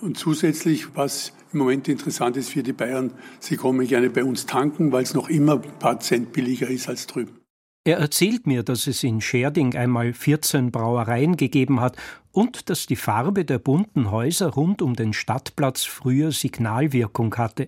Und 0.01 0.19
zusätzlich, 0.19 0.95
was 0.95 1.33
im 1.53 1.59
Moment 1.59 1.89
interessant 1.89 2.37
ist 2.37 2.51
für 2.51 2.63
die 2.63 2.73
Bayern, 2.73 3.13
sie 3.41 3.57
kommen 3.57 3.85
gerne 3.89 4.09
bei 4.09 4.23
uns 4.23 4.47
tanken, 4.47 4.93
weil 4.93 5.03
es 5.03 5.15
noch 5.15 5.29
immer 5.29 5.55
ein 5.55 5.79
paar 5.81 5.99
Cent 5.99 6.33
billiger 6.33 6.69
ist 6.69 6.89
als 6.89 7.09
drüben. 7.09 7.44
Er 7.87 7.99
erzählt 7.99 8.47
mir, 8.47 8.63
dass 8.63 8.87
es 8.87 9.05
in 9.05 9.21
Scherding 9.21 9.77
einmal 9.77 10.15
14 10.15 10.71
Brauereien 10.71 11.37
gegeben 11.37 11.81
hat 11.81 11.99
und 12.33 12.71
dass 12.71 12.87
die 12.87 12.97
Farbe 12.97 13.45
der 13.45 13.59
bunten 13.59 14.11
Häuser 14.11 14.49
rund 14.49 14.81
um 14.81 14.95
den 14.97 15.13
Stadtplatz 15.13 15.85
früher 15.85 16.33
Signalwirkung 16.33 17.35
hatte. 17.37 17.67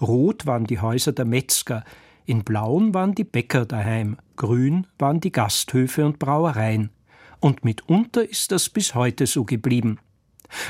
Rot 0.00 0.46
waren 0.46 0.64
die 0.64 0.80
Häuser 0.80 1.12
der 1.12 1.26
Metzger, 1.26 1.84
in 2.24 2.42
blauen 2.42 2.94
waren 2.94 3.14
die 3.14 3.24
Bäcker 3.24 3.66
daheim, 3.66 4.16
grün 4.36 4.86
waren 4.98 5.20
die 5.20 5.32
Gasthöfe 5.32 6.06
und 6.06 6.18
Brauereien. 6.18 6.88
Und 7.38 7.62
mitunter 7.62 8.26
ist 8.26 8.52
das 8.52 8.70
bis 8.70 8.94
heute 8.94 9.26
so 9.26 9.44
geblieben. 9.44 9.98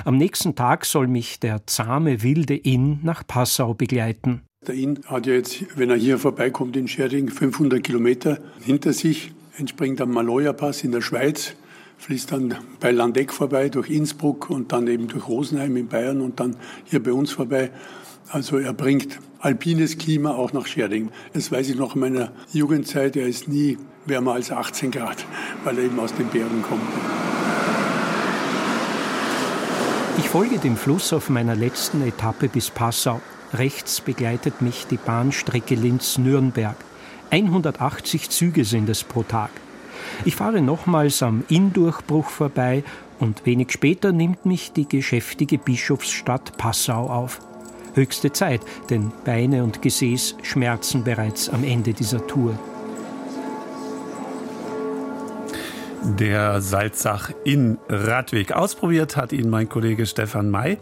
Am 0.05 0.17
nächsten 0.17 0.57
Tag 0.57 0.85
soll 0.85 1.07
mich 1.07 1.39
der 1.39 1.65
zahme 1.69 2.23
wilde 2.25 2.57
Inn 2.57 2.99
nach 3.05 3.25
Passau 3.25 3.73
begleiten. 3.73 4.43
Der 4.67 4.75
Inn 4.75 5.01
hat 5.07 5.27
ja 5.27 5.33
jetzt, 5.33 5.79
wenn 5.79 5.89
er 5.89 5.97
hier 5.97 6.19
vorbeikommt 6.19 6.77
in 6.77 6.87
Scherding, 6.87 7.31
500 7.31 7.83
Kilometer 7.83 8.41
hinter 8.61 8.93
sich, 8.93 9.33
entspringt 9.57 10.03
am 10.03 10.11
Maloja-Pass 10.11 10.85
in 10.85 10.93
der 10.93 11.01
Schweiz, 11.01 11.55
fließt 11.97 12.31
dann 12.31 12.55
bei 12.79 12.91
Landeck 12.91 13.33
vorbei, 13.33 13.71
durch 13.71 13.89
Innsbruck 13.89 14.51
und 14.51 14.71
dann 14.71 14.87
eben 14.87 15.09
durch 15.09 15.27
Rosenheim 15.27 15.79
in 15.79 15.89
Bayern 15.89 16.21
und 16.21 16.41
dann 16.41 16.57
hier 16.85 17.03
bei 17.03 17.15
uns 17.15 17.33
vorbei. 17.33 17.71
Also 18.29 18.59
er 18.59 18.75
bringt 18.75 19.19
alpines 19.39 19.97
Klima 19.97 20.33
auch 20.33 20.53
nach 20.53 20.67
Scherding. 20.67 21.09
Das 21.33 21.51
weiß 21.51 21.71
ich 21.71 21.77
noch 21.77 21.95
in 21.95 22.03
meiner 22.03 22.31
Jugendzeit, 22.53 23.17
er 23.17 23.27
ist 23.27 23.49
nie 23.49 23.79
wärmer 24.05 24.35
als 24.35 24.53
18 24.53 24.91
Grad, 24.91 25.25
weil 25.65 25.79
er 25.79 25.85
eben 25.85 25.99
aus 25.99 26.13
den 26.13 26.29
Bergen 26.29 26.61
kommt. 26.61 26.83
Ich 30.21 30.29
folge 30.29 30.59
dem 30.59 30.77
Fluss 30.77 31.15
auf 31.15 31.31
meiner 31.31 31.57
letzten 31.57 32.07
Etappe 32.07 32.51
bis 32.51 32.69
Passau. 32.69 33.23
Rechts 33.55 34.03
begleitet 34.03 34.61
mich 34.61 34.87
die 34.87 34.99
Bahnstrecke 34.99 35.75
Linz-Nürnberg. 35.75 36.77
180 37.31 38.29
Züge 38.29 38.67
sind 38.67 38.91
es 38.91 39.03
pro 39.03 39.23
Tag. 39.23 39.51
Ich 40.27 40.37
fahre 40.37 40.61
nochmals 40.61 41.23
am 41.23 41.45
Inndurchbruch 41.49 42.29
vorbei 42.29 42.85
und 43.19 43.47
wenig 43.47 43.73
später 43.73 44.13
nimmt 44.13 44.45
mich 44.45 44.73
die 44.73 44.87
geschäftige 44.87 45.57
Bischofsstadt 45.57 46.59
Passau 46.59 47.09
auf. 47.09 47.41
Höchste 47.95 48.31
Zeit, 48.31 48.61
denn 48.91 49.13
Beine 49.25 49.65
und 49.65 49.81
Gesäß 49.81 50.37
schmerzen 50.43 51.03
bereits 51.03 51.49
am 51.49 51.65
Ende 51.65 51.95
dieser 51.95 52.27
Tour. 52.27 52.59
Der 56.03 56.61
Salzach 56.61 57.31
in 57.45 57.79
Radweg. 57.89 58.53
Ausprobiert 58.53 59.17
hat 59.17 59.33
ihn 59.33 59.51
mein 59.51 59.69
Kollege 59.69 60.07
Stefan 60.07 60.49
May. 60.51 60.79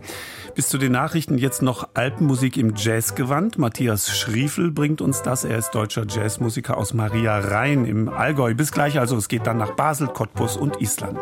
Bis 0.54 0.68
zu 0.68 0.78
den 0.78 0.92
Nachrichten 0.92 1.38
jetzt 1.38 1.60
noch 1.60 1.88
Alpenmusik 1.94 2.56
im 2.56 2.74
Jazzgewand. 2.76 3.58
Matthias 3.58 4.16
Schriefel 4.16 4.70
bringt 4.70 5.00
uns 5.00 5.22
das. 5.22 5.44
Er 5.44 5.58
ist 5.58 5.72
deutscher 5.72 6.06
Jazzmusiker 6.08 6.76
aus 6.76 6.94
Maria 6.94 7.38
Rhein 7.38 7.84
im 7.84 8.08
Allgäu. 8.08 8.54
Bis 8.54 8.70
gleich 8.70 8.98
also. 8.98 9.16
Es 9.16 9.28
geht 9.28 9.46
dann 9.46 9.58
nach 9.58 9.72
Basel, 9.72 10.06
Cottbus 10.08 10.56
und 10.56 10.80
Island. 10.80 11.18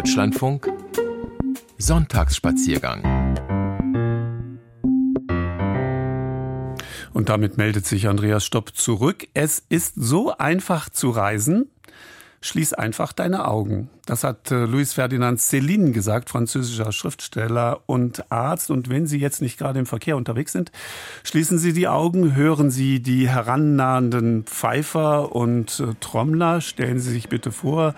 Deutschlandfunk 0.00 0.72
Sonntagsspaziergang 1.76 3.36
Und 7.12 7.28
damit 7.28 7.58
meldet 7.58 7.84
sich 7.84 8.08
Andreas 8.08 8.46
Stopp 8.46 8.74
zurück. 8.74 9.28
Es 9.34 9.62
ist 9.68 9.96
so 9.96 10.34
einfach 10.38 10.88
zu 10.88 11.10
reisen. 11.10 11.68
Schließ 12.42 12.72
einfach 12.72 13.12
deine 13.12 13.46
Augen. 13.46 13.90
Das 14.06 14.24
hat 14.24 14.50
äh, 14.50 14.64
Louis 14.64 14.94
Ferdinand 14.94 15.40
Céline 15.40 15.92
gesagt, 15.92 16.30
französischer 16.30 16.90
Schriftsteller 16.90 17.82
und 17.84 18.32
Arzt. 18.32 18.70
Und 18.70 18.88
wenn 18.88 19.06
Sie 19.06 19.18
jetzt 19.18 19.42
nicht 19.42 19.58
gerade 19.58 19.78
im 19.78 19.84
Verkehr 19.84 20.16
unterwegs 20.16 20.52
sind, 20.52 20.72
schließen 21.22 21.58
Sie 21.58 21.74
die 21.74 21.86
Augen, 21.86 22.34
hören 22.34 22.70
Sie 22.70 23.00
die 23.00 23.28
herannahenden 23.28 24.44
Pfeifer 24.44 25.36
und 25.36 25.80
äh, 25.80 25.94
Trommler. 26.00 26.62
Stellen 26.62 26.98
Sie 26.98 27.10
sich 27.10 27.28
bitte 27.28 27.52
vor, 27.52 27.94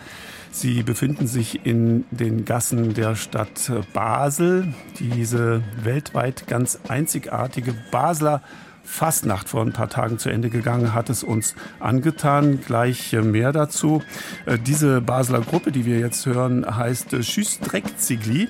Sie 0.50 0.82
befinden 0.82 1.28
sich 1.28 1.64
in 1.64 2.04
den 2.10 2.44
Gassen 2.44 2.94
der 2.94 3.14
Stadt 3.14 3.68
äh, 3.68 3.80
Basel. 3.92 4.74
Diese 4.98 5.62
weltweit 5.82 6.48
ganz 6.48 6.80
einzigartige 6.88 7.74
Basler 7.92 8.42
Fastnacht 8.84 9.48
vor 9.48 9.62
ein 9.62 9.72
paar 9.72 9.88
Tagen 9.88 10.18
zu 10.18 10.28
Ende 10.28 10.50
gegangen, 10.50 10.94
hat 10.94 11.10
es 11.10 11.22
uns 11.22 11.54
angetan. 11.80 12.60
Gleich 12.60 13.12
äh, 13.12 13.22
mehr 13.22 13.52
dazu. 13.52 14.02
Äh, 14.46 14.58
diese 14.58 15.00
Basler 15.00 15.40
Gruppe, 15.40 15.72
die 15.72 15.86
wir 15.86 15.98
jetzt 15.98 16.26
hören, 16.26 16.64
heißt 16.76 17.12
äh, 17.14 17.22
Schüstreckzigli. 17.22 18.48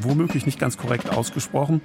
Womöglich 0.00 0.46
nicht 0.46 0.58
ganz 0.58 0.76
korrekt 0.76 1.10
ausgesprochen. 1.10 1.80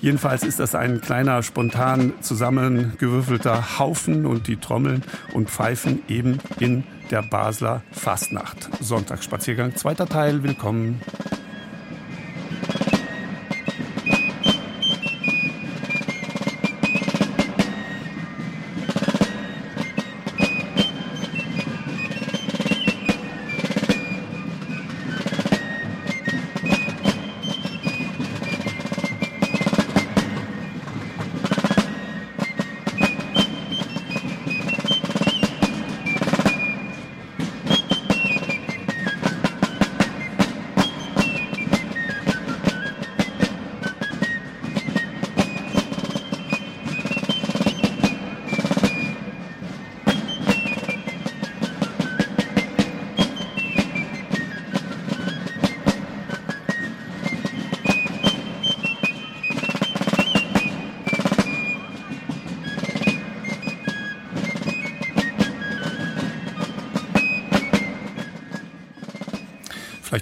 Jedenfalls 0.00 0.42
ist 0.42 0.58
das 0.58 0.74
ein 0.74 1.00
kleiner, 1.00 1.42
spontan 1.42 2.12
zusammengewürfelter 2.20 3.78
Haufen 3.78 4.26
und 4.26 4.46
die 4.48 4.56
Trommeln 4.56 5.02
und 5.32 5.50
Pfeifen 5.50 6.02
eben 6.08 6.38
in 6.58 6.84
der 7.10 7.22
Basler 7.22 7.82
Fastnacht. 7.92 8.68
Sonntagsspaziergang, 8.80 9.76
zweiter 9.76 10.06
Teil. 10.06 10.42
Willkommen. 10.42 11.00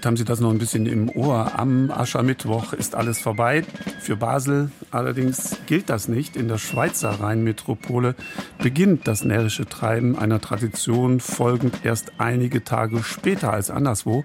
Vielleicht 0.02 0.10
haben 0.10 0.16
Sie 0.16 0.24
das 0.24 0.40
noch 0.40 0.50
ein 0.50 0.58
bisschen 0.58 0.86
im 0.86 1.08
Ohr. 1.10 1.52
Am 1.56 1.92
Aschermittwoch 1.92 2.72
ist 2.72 2.96
alles 2.96 3.20
vorbei. 3.20 3.62
Für 4.00 4.16
Basel 4.16 4.72
allerdings 4.90 5.58
gilt 5.66 5.90
das 5.90 6.08
nicht. 6.08 6.34
In 6.34 6.48
der 6.48 6.58
Schweizer 6.58 7.20
Rheinmetropole 7.20 8.16
beginnt 8.58 9.06
das 9.06 9.22
närrische 9.22 9.64
Treiben 9.64 10.18
einer 10.18 10.40
Tradition 10.40 11.20
folgend 11.20 11.84
erst 11.84 12.14
einige 12.18 12.64
Tage 12.64 13.04
später 13.04 13.52
als 13.52 13.70
anderswo, 13.70 14.24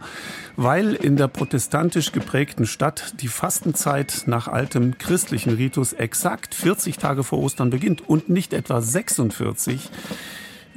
weil 0.55 0.95
in 0.95 1.15
der 1.15 1.27
protestantisch 1.27 2.11
geprägten 2.11 2.65
Stadt 2.65 3.13
die 3.21 3.27
Fastenzeit 3.27 4.23
nach 4.25 4.47
altem 4.47 4.97
christlichen 4.97 5.53
Ritus 5.53 5.93
exakt 5.93 6.55
40 6.55 6.97
Tage 6.97 7.23
vor 7.23 7.37
Ostern 7.37 7.69
beginnt 7.69 8.09
und 8.09 8.29
nicht 8.29 8.51
etwa 8.53 8.81
46 8.81 9.91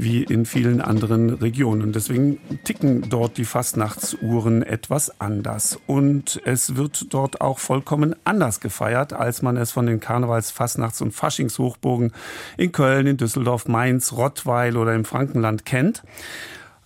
wie 0.02 0.22
in 0.22 0.46
vielen 0.46 0.80
anderen 0.80 1.30
Regionen. 1.30 1.92
Deswegen 1.92 2.38
ticken 2.64 3.08
dort 3.08 3.36
die 3.36 3.44
Fastnachtsuhren 3.44 4.62
etwas 4.62 5.20
anders. 5.20 5.78
Und 5.86 6.40
es 6.44 6.76
wird 6.76 7.12
dort 7.12 7.40
auch 7.40 7.58
vollkommen 7.58 8.14
anders 8.24 8.60
gefeiert, 8.60 9.12
als 9.12 9.42
man 9.42 9.56
es 9.56 9.72
von 9.72 9.86
den 9.86 10.00
Karnevals-, 10.00 10.52
Fastnachts- 10.52 11.02
und 11.02 11.12
Faschingshochburgen 11.12 12.12
in 12.56 12.72
Köln, 12.72 13.06
in 13.06 13.16
Düsseldorf, 13.16 13.68
Mainz, 13.68 14.12
Rottweil 14.12 14.76
oder 14.76 14.94
im 14.94 15.04
Frankenland 15.04 15.64
kennt. 15.64 16.02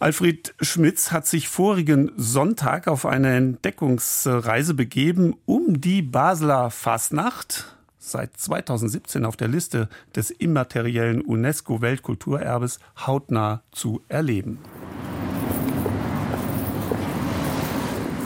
Alfred 0.00 0.54
Schmitz 0.60 1.12
hat 1.12 1.26
sich 1.26 1.48
vorigen 1.48 2.12
Sonntag 2.16 2.88
auf 2.88 3.06
eine 3.06 3.36
Entdeckungsreise 3.36 4.74
begeben, 4.74 5.36
um 5.46 5.80
die 5.80 6.02
Basler 6.02 6.70
Fastnacht 6.70 7.73
seit 8.10 8.36
2017 8.36 9.24
auf 9.24 9.36
der 9.36 9.48
Liste 9.48 9.88
des 10.14 10.30
immateriellen 10.30 11.22
UNESCO-Weltkulturerbes 11.22 12.78
hautnah 13.06 13.62
zu 13.72 14.02
erleben. 14.08 14.58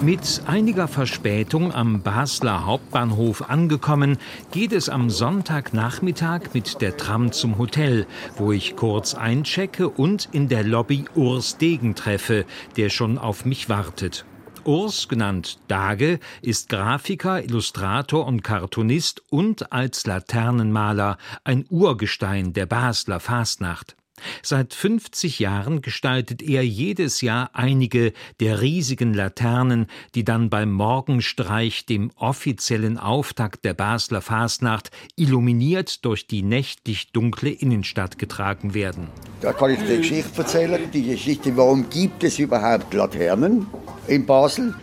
Mit 0.00 0.42
einiger 0.46 0.86
Verspätung 0.86 1.74
am 1.74 2.02
Basler 2.02 2.66
Hauptbahnhof 2.66 3.50
angekommen, 3.50 4.16
geht 4.52 4.72
es 4.72 4.88
am 4.88 5.10
Sonntagnachmittag 5.10 6.54
mit 6.54 6.80
der 6.80 6.96
Tram 6.96 7.32
zum 7.32 7.58
Hotel, 7.58 8.06
wo 8.36 8.52
ich 8.52 8.76
kurz 8.76 9.14
einchecke 9.14 9.88
und 9.88 10.28
in 10.30 10.48
der 10.48 10.62
Lobby 10.62 11.06
Urs 11.16 11.58
Degen 11.58 11.96
treffe, 11.96 12.44
der 12.76 12.90
schon 12.90 13.18
auf 13.18 13.44
mich 13.44 13.68
wartet. 13.68 14.24
Urs, 14.68 15.08
genannt 15.08 15.58
Dage, 15.68 16.20
ist 16.42 16.68
Grafiker, 16.68 17.42
Illustrator 17.42 18.26
und 18.26 18.42
Cartoonist 18.44 19.22
und 19.30 19.72
als 19.72 20.06
Laternenmaler 20.06 21.16
ein 21.42 21.64
Urgestein 21.70 22.52
der 22.52 22.66
Basler 22.66 23.18
Fastnacht. 23.18 23.96
Seit 24.42 24.74
50 24.74 25.38
Jahren 25.38 25.82
gestaltet 25.82 26.42
er 26.42 26.64
jedes 26.64 27.20
Jahr 27.20 27.50
einige 27.52 28.12
der 28.40 28.60
riesigen 28.60 29.14
Laternen, 29.14 29.86
die 30.14 30.24
dann 30.24 30.50
beim 30.50 30.72
Morgenstreich, 30.72 31.86
dem 31.86 32.10
offiziellen 32.16 32.98
Auftakt 32.98 33.64
der 33.64 33.74
Basler 33.74 34.20
Fastnacht, 34.20 34.90
illuminiert 35.16 36.04
durch 36.04 36.26
die 36.26 36.42
nächtlich 36.42 37.12
dunkle 37.12 37.50
Innenstadt 37.50 38.18
getragen 38.18 38.74
werden. 38.74 39.08
Da 39.40 39.52
kann 39.52 39.70
ich 39.70 39.80
die 39.80 39.98
Geschichte 39.98 40.38
erzählen, 40.38 40.90
die 40.92 41.04
Geschichte, 41.04 41.56
warum 41.56 41.88
gibt 41.90 42.24
es 42.24 42.38
überhaupt 42.38 42.92
Laternen 42.94 43.66
in 44.06 44.26
Basel? 44.26 44.74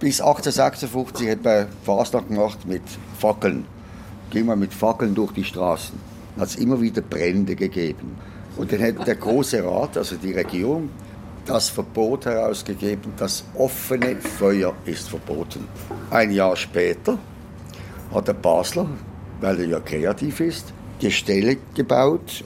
Bis 0.00 0.20
1856 0.20 1.28
hat 1.28 1.44
man 1.44 1.66
Fastnacht 1.84 2.28
gemacht 2.28 2.66
mit 2.66 2.82
Fackeln. 3.18 3.64
Gehen 4.30 4.46
wir 4.46 4.54
mit 4.54 4.72
Fackeln 4.72 5.14
durch 5.14 5.32
die 5.32 5.44
Straßen. 5.44 5.98
Hat 6.38 6.48
es 6.48 6.56
immer 6.56 6.80
wieder 6.80 7.02
Brände 7.02 7.56
gegeben. 7.56 8.16
Und 8.58 8.72
dann 8.72 8.82
hat 8.82 9.06
der 9.06 9.14
Große 9.14 9.64
Rat, 9.64 9.96
also 9.96 10.16
die 10.16 10.32
Regierung, 10.32 10.90
das 11.46 11.70
Verbot 11.70 12.26
herausgegeben, 12.26 13.12
das 13.16 13.44
offene 13.54 14.16
Feuer 14.16 14.74
ist 14.84 15.08
verboten. 15.08 15.66
Ein 16.10 16.32
Jahr 16.32 16.56
später 16.56 17.18
hat 18.12 18.28
der 18.28 18.34
Basler, 18.34 18.86
weil 19.40 19.60
er 19.60 19.66
ja 19.66 19.80
kreativ 19.80 20.40
ist, 20.40 20.72
die 21.00 21.10
Stelle 21.10 21.56
gebaut, 21.74 22.44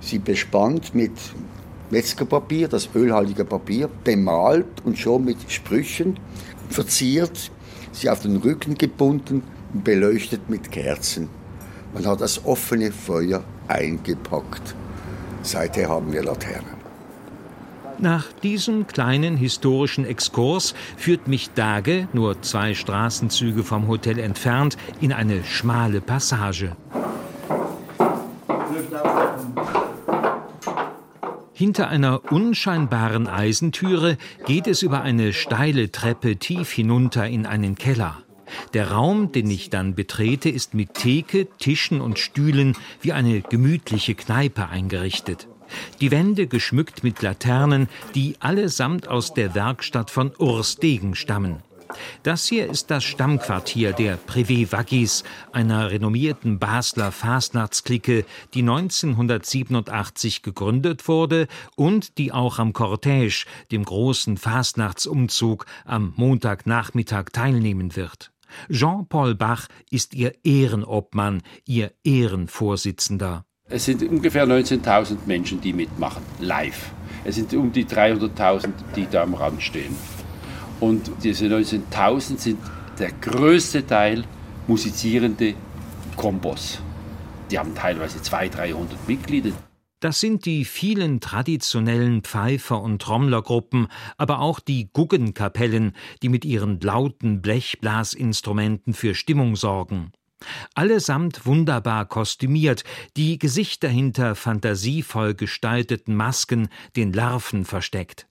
sie 0.00 0.18
bespannt 0.18 0.94
mit 0.94 1.12
Metzgerpapier, 1.90 2.66
das 2.66 2.88
ölhaltige 2.94 3.44
Papier, 3.44 3.88
bemalt 4.02 4.84
und 4.84 4.98
schon 4.98 5.24
mit 5.24 5.36
Sprüchen 5.52 6.18
verziert, 6.70 7.52
sie 7.92 8.08
auf 8.08 8.20
den 8.20 8.38
Rücken 8.38 8.74
gebunden 8.74 9.42
und 9.72 9.84
beleuchtet 9.84 10.48
mit 10.48 10.72
Kerzen. 10.72 11.28
Man 11.94 12.06
hat 12.06 12.22
das 12.22 12.44
offene 12.44 12.90
Feuer 12.90 13.44
eingepackt. 13.68 14.74
Seither 15.46 15.88
haben 15.88 16.12
wir 16.12 16.24
Laternen. 16.24 16.76
Nach 17.98 18.26
diesem 18.42 18.86
kleinen 18.86 19.36
historischen 19.36 20.04
Exkurs 20.04 20.74
führt 20.96 21.28
mich 21.28 21.50
Dage, 21.54 22.08
nur 22.12 22.42
zwei 22.42 22.74
Straßenzüge 22.74 23.62
vom 23.62 23.88
Hotel 23.88 24.18
entfernt, 24.18 24.76
in 25.00 25.12
eine 25.12 25.44
schmale 25.44 26.00
Passage. 26.02 26.76
Hinter 31.54 31.88
einer 31.88 32.30
unscheinbaren 32.30 33.28
Eisentüre 33.28 34.18
geht 34.44 34.66
es 34.66 34.82
über 34.82 35.00
eine 35.00 35.32
steile 35.32 35.90
Treppe 35.90 36.36
tief 36.36 36.70
hinunter 36.70 37.26
in 37.26 37.46
einen 37.46 37.76
Keller. 37.76 38.25
Der 38.74 38.92
Raum, 38.92 39.32
den 39.32 39.50
ich 39.50 39.70
dann 39.70 39.94
betrete, 39.94 40.48
ist 40.48 40.74
mit 40.74 40.94
Theke, 40.94 41.46
Tischen 41.58 42.00
und 42.00 42.18
Stühlen 42.18 42.76
wie 43.00 43.12
eine 43.12 43.40
gemütliche 43.42 44.14
Kneipe 44.14 44.68
eingerichtet. 44.68 45.48
Die 46.00 46.10
Wände 46.10 46.46
geschmückt 46.46 47.02
mit 47.02 47.22
Laternen, 47.22 47.88
die 48.14 48.36
allesamt 48.40 49.08
aus 49.08 49.34
der 49.34 49.54
Werkstatt 49.54 50.10
von 50.10 50.32
Urs 50.38 50.76
Degen 50.76 51.14
stammen. 51.14 51.62
Das 52.22 52.46
hier 52.46 52.68
ist 52.68 52.90
das 52.90 53.04
Stammquartier 53.04 53.92
der 53.92 54.18
Privé 54.18 54.70
Waggis, 54.72 55.22
einer 55.52 55.90
renommierten 55.90 56.58
Basler 56.58 57.12
Fastnachtsklicke, 57.12 58.24
die 58.54 58.60
1987 58.60 60.42
gegründet 60.42 61.06
wurde 61.08 61.46
und 61.76 62.18
die 62.18 62.32
auch 62.32 62.58
am 62.58 62.72
Cortège, 62.72 63.46
dem 63.70 63.84
großen 63.84 64.36
Fastnachtsumzug, 64.36 65.66
am 65.84 66.12
Montagnachmittag 66.16 67.26
teilnehmen 67.32 67.94
wird. 67.96 68.32
Jean-Paul 68.70 69.34
Bach 69.34 69.68
ist 69.90 70.14
ihr 70.14 70.32
Ehrenobmann, 70.44 71.42
ihr 71.66 71.92
Ehrenvorsitzender. 72.04 73.44
Es 73.68 73.84
sind 73.84 74.02
ungefähr 74.02 74.46
19.000 74.46 75.18
Menschen, 75.26 75.60
die 75.60 75.72
mitmachen, 75.72 76.22
live. 76.40 76.92
Es 77.24 77.34
sind 77.34 77.52
um 77.54 77.72
die 77.72 77.84
300.000, 77.84 78.68
die 78.94 79.08
da 79.10 79.24
am 79.24 79.34
Rand 79.34 79.60
stehen. 79.60 79.96
Und 80.78 81.10
diese 81.24 81.46
19.000 81.46 82.38
sind 82.38 82.58
der 82.98 83.10
größte 83.10 83.86
Teil 83.86 84.24
musizierende 84.66 85.54
Kombos. 86.16 86.80
Die 87.50 87.58
haben 87.58 87.74
teilweise 87.74 88.22
200, 88.22 88.58
300 88.58 89.08
Mitglieder. 89.08 89.50
Das 90.00 90.20
sind 90.20 90.44
die 90.44 90.66
vielen 90.66 91.20
traditionellen 91.20 92.22
Pfeifer- 92.22 92.82
und 92.82 93.00
Trommlergruppen, 93.00 93.88
aber 94.18 94.40
auch 94.40 94.60
die 94.60 94.90
Guggenkapellen, 94.92 95.96
die 96.22 96.28
mit 96.28 96.44
ihren 96.44 96.80
lauten 96.80 97.40
Blechblasinstrumenten 97.40 98.92
für 98.92 99.14
Stimmung 99.14 99.56
sorgen. 99.56 100.12
Allesamt 100.74 101.46
wunderbar 101.46 102.04
kostümiert, 102.04 102.84
die 103.16 103.38
Gesichter 103.38 103.88
hinter 103.88 104.34
fantasievoll 104.34 105.34
gestalteten 105.34 106.14
Masken 106.14 106.68
den 106.94 107.14
Larven 107.14 107.64
versteckt. 107.64 108.28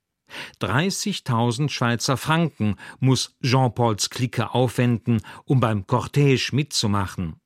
30.000 0.61 1.69
Schweizer 1.69 2.17
Franken 2.17 2.75
muss 2.99 3.35
Jean-Pauls 3.41 4.09
Clique 4.09 4.53
aufwenden, 4.53 5.21
um 5.45 5.59
beim 5.59 5.85
Cortège 5.85 6.53
mitzumachen. 6.53 7.37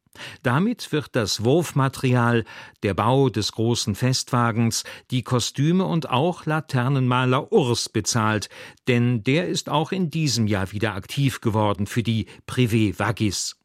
Damit 0.44 0.92
wird 0.92 1.16
das 1.16 1.44
Wurfmaterial, 1.44 2.46
der 2.84 2.94
Bau 2.94 3.30
des 3.30 3.52
großen 3.52 3.96
Festwagens, 3.96 4.84
die 5.12 5.24
Kostüme 5.24 5.86
und 5.86 6.10
auch 6.10 6.46
Laternenmaler 6.46 7.52
Urs 7.52 7.90
bezahlt, 7.90 8.50
denn 8.88 9.24
der 9.24 9.48
ist 9.48 9.70
auch 9.70 9.92
in 9.92 10.10
diesem 10.10 10.48
Jahr 10.48 10.72
wieder 10.72 10.96
aktiv 10.96 11.42
geworden 11.42 11.88
für 11.88 12.04
die 12.04 12.28
Privé 12.48 12.98
Vagis. 12.98 13.56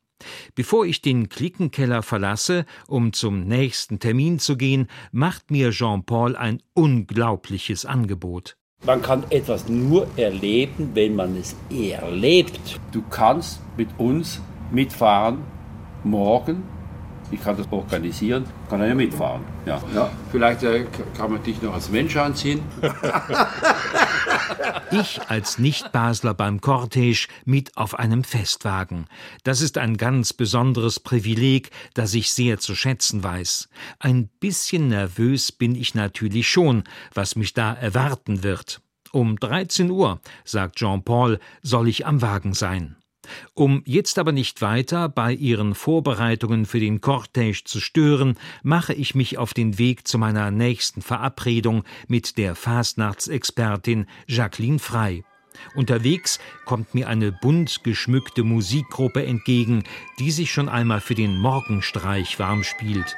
Bevor 0.55 0.87
ich 0.87 1.03
den 1.03 1.29
Klickenkeller 1.29 2.03
verlasse, 2.03 2.65
um 2.87 3.13
zum 3.13 3.47
nächsten 3.47 3.99
Termin 3.99 4.39
zu 4.39 4.57
gehen, 4.57 4.89
macht 5.13 5.51
mir 5.51 5.71
Jean-Paul 5.71 6.37
ein 6.37 6.63
unglaubliches 6.73 7.85
Angebot. 7.85 8.57
Man 8.85 9.01
kann 9.01 9.25
etwas 9.31 9.69
nur 9.69 10.07
erleben, 10.17 10.91
wenn 10.95 11.17
man 11.17 11.37
es 11.37 11.57
erlebt. 11.71 12.81
Du 12.93 13.03
kannst 13.09 13.61
mit 13.77 13.89
uns 13.99 14.41
mitfahren 14.71 15.39
morgen. 16.05 16.63
Ich 17.31 17.43
kann 17.43 17.57
das 17.57 17.67
organisieren, 17.73 18.45
kann 18.69 18.81
er 18.81 18.89
ja 18.89 18.95
mitfahren. 18.95 19.43
Ja. 19.67 19.83
ja. 19.95 20.11
Vielleicht 20.31 20.63
äh, 20.63 20.85
kann 21.17 21.33
man 21.33 21.43
dich 21.43 21.61
noch 21.63 21.75
als 21.75 21.91
Mensch 21.91 22.17
anziehen. 22.17 22.63
Ich 24.91 25.21
als 25.29 25.59
Nicht-Basler 25.59 26.35
beim 26.35 26.61
Cortège 26.61 27.29
mit 27.45 27.77
auf 27.77 27.99
einem 27.99 28.23
Festwagen. 28.23 29.07
Das 29.43 29.61
ist 29.61 29.79
ein 29.79 29.97
ganz 29.97 30.33
besonderes 30.33 31.01
Privileg, 31.01 31.71
das 31.95 32.15
ich 32.15 32.31
sehr 32.31 32.59
zu 32.59 32.75
schätzen 32.75 33.25
weiß. 33.25 33.69
Ein 33.99 34.29
bisschen 34.41 34.89
nervös 34.89 35.51
bin 35.53 35.75
ich 35.75 35.95
natürlich 35.95 36.49
schon, 36.49 36.85
was 37.13 37.37
mich 37.37 37.55
da 37.55 37.73
erwarten 37.73 38.43
wird. 38.43 38.81
Um 39.13 39.37
13 39.37 39.91
Uhr, 39.91 40.21
sagt 40.45 40.77
Jean-Paul, 40.77 41.39
soll 41.63 41.89
ich 41.89 42.07
am 42.07 42.23
Wagen 42.23 42.55
sein. 42.55 42.97
Um 43.55 43.83
jetzt 43.85 44.18
aber 44.18 44.33
nicht 44.33 44.62
weiter 44.62 45.09
bei 45.09 45.33
ihren 45.33 45.75
Vorbereitungen 45.75 46.66
für 46.66 46.81
den 46.81 47.01
Cortège 47.01 47.64
zu 47.64 47.81
stören, 47.81 48.39
mache 48.62 48.95
ich 48.95 49.14
mich 49.14 49.39
auf 49.39 49.55
den 49.55 49.79
Weg 49.79 50.07
zu 50.07 50.18
meiner 50.18 50.51
nächsten 50.51 51.03
Verabredung 51.03 51.85
mit 52.09 52.39
der 52.39 52.55
Fastnachtsexpertin 52.55 54.07
Jacqueline 54.27 54.79
Frey. 54.79 55.25
Unterwegs 55.75 56.39
kommt 56.64 56.95
mir 56.95 57.09
eine 57.09 57.33
bunt 57.33 57.85
geschmückte 57.85 58.43
Musikgruppe 58.43 59.25
entgegen, 59.25 59.85
die 60.18 60.31
sich 60.31 60.53
schon 60.53 60.68
einmal 60.68 61.01
für 61.01 61.14
den 61.14 61.39
Morgenstreich 61.39 62.39
warm 62.39 62.64
spielt. 62.64 63.16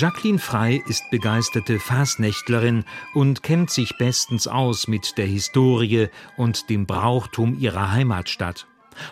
Jacqueline 0.00 0.38
Frey 0.38 0.80
ist 0.86 1.10
begeisterte 1.10 1.80
Fasnächtlerin 1.80 2.84
und 3.14 3.42
kennt 3.42 3.68
sich 3.68 3.98
bestens 3.98 4.46
aus 4.46 4.86
mit 4.86 5.18
der 5.18 5.26
Historie 5.26 6.06
und 6.36 6.70
dem 6.70 6.86
Brauchtum 6.86 7.58
ihrer 7.58 7.90
Heimatstadt. 7.90 8.68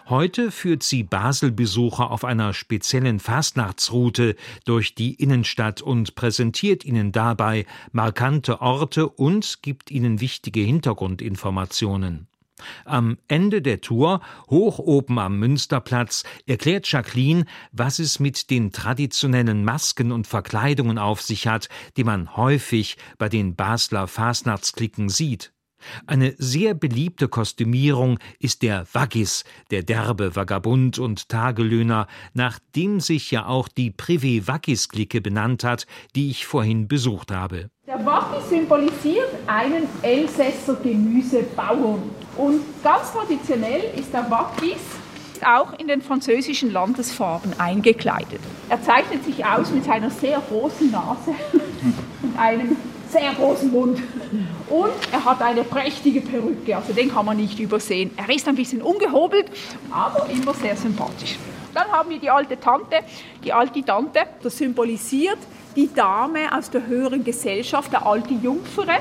Heute 0.08 0.52
führt 0.52 0.84
sie 0.84 1.02
Basel-Besucher 1.02 2.12
auf 2.12 2.24
einer 2.24 2.54
speziellen 2.54 3.18
Fastnachtsroute 3.18 4.36
durch 4.64 4.94
die 4.94 5.14
Innenstadt 5.14 5.82
und 5.82 6.14
präsentiert 6.14 6.84
ihnen 6.84 7.10
dabei 7.10 7.66
markante 7.90 8.60
Orte 8.60 9.08
und 9.08 9.62
gibt 9.62 9.90
ihnen 9.90 10.20
wichtige 10.20 10.60
Hintergrundinformationen. 10.60 12.28
Am 12.84 13.18
Ende 13.28 13.62
der 13.62 13.80
Tour, 13.80 14.20
hoch 14.48 14.78
oben 14.78 15.18
am 15.18 15.38
Münsterplatz, 15.38 16.24
erklärt 16.46 16.90
Jacqueline, 16.90 17.44
was 17.72 17.98
es 17.98 18.20
mit 18.20 18.50
den 18.50 18.72
traditionellen 18.72 19.64
Masken 19.64 20.12
und 20.12 20.26
Verkleidungen 20.26 20.98
auf 20.98 21.20
sich 21.20 21.46
hat, 21.46 21.68
die 21.96 22.04
man 22.04 22.36
häufig 22.36 22.96
bei 23.18 23.28
den 23.28 23.56
Basler 23.56 24.06
Fasnachtsklicken 24.06 25.08
sieht. 25.08 25.52
Eine 26.06 26.34
sehr 26.38 26.74
beliebte 26.74 27.28
Kostümierung 27.28 28.18
ist 28.38 28.62
der 28.62 28.86
Waggis, 28.92 29.44
der 29.70 29.82
derbe 29.82 30.36
Vagabund 30.36 30.98
und 30.98 31.28
Tagelöhner, 31.28 32.06
nach 32.34 32.58
dem 32.74 33.00
sich 33.00 33.30
ja 33.30 33.46
auch 33.46 33.68
die 33.68 33.90
Privé-Waggis-Clique 33.90 35.20
benannt 35.20 35.64
hat, 35.64 35.86
die 36.14 36.30
ich 36.30 36.46
vorhin 36.46 36.88
besucht 36.88 37.30
habe. 37.30 37.70
Der 37.86 38.04
Waggis 38.04 38.48
symbolisiert 38.50 39.28
einen 39.46 39.84
Elsässer 40.02 40.74
Gemüsebauern. 40.76 42.02
Und 42.36 42.60
ganz 42.82 43.12
traditionell 43.12 43.92
ist 43.96 44.12
der 44.12 44.28
Waggis 44.30 44.80
auch 45.44 45.78
in 45.78 45.86
den 45.86 46.02
französischen 46.02 46.72
Landesfarben 46.72 47.58
eingekleidet. 47.60 48.40
Er 48.68 48.82
zeichnet 48.82 49.24
sich 49.24 49.44
aus 49.44 49.70
mit 49.70 49.84
seiner 49.84 50.10
sehr 50.10 50.40
großen 50.40 50.90
Nase 50.90 51.34
und 52.22 52.38
einem 52.38 52.76
sehr 53.10 53.32
großen 53.34 53.70
Mund. 53.70 54.00
Und 54.68 54.92
er 55.12 55.24
hat 55.24 55.40
eine 55.42 55.64
prächtige 55.64 56.20
Perücke, 56.20 56.76
also 56.76 56.92
den 56.92 57.12
kann 57.12 57.26
man 57.26 57.36
nicht 57.36 57.58
übersehen. 57.58 58.10
Er 58.16 58.34
ist 58.34 58.46
ein 58.48 58.56
bisschen 58.56 58.82
ungehobelt, 58.82 59.46
aber 59.90 60.28
immer 60.30 60.54
sehr 60.54 60.76
sympathisch. 60.76 61.36
Dann 61.74 61.88
haben 61.88 62.10
wir 62.10 62.18
die 62.18 62.30
alte 62.30 62.58
Tante, 62.58 62.96
die 63.44 63.52
alte 63.52 63.84
Tante, 63.84 64.20
das 64.42 64.56
symbolisiert 64.56 65.38
die 65.76 65.92
Dame 65.92 66.56
aus 66.56 66.70
der 66.70 66.86
höheren 66.86 67.22
Gesellschaft, 67.22 67.92
der 67.92 68.06
alte 68.06 68.32
Jungfere 68.32 68.98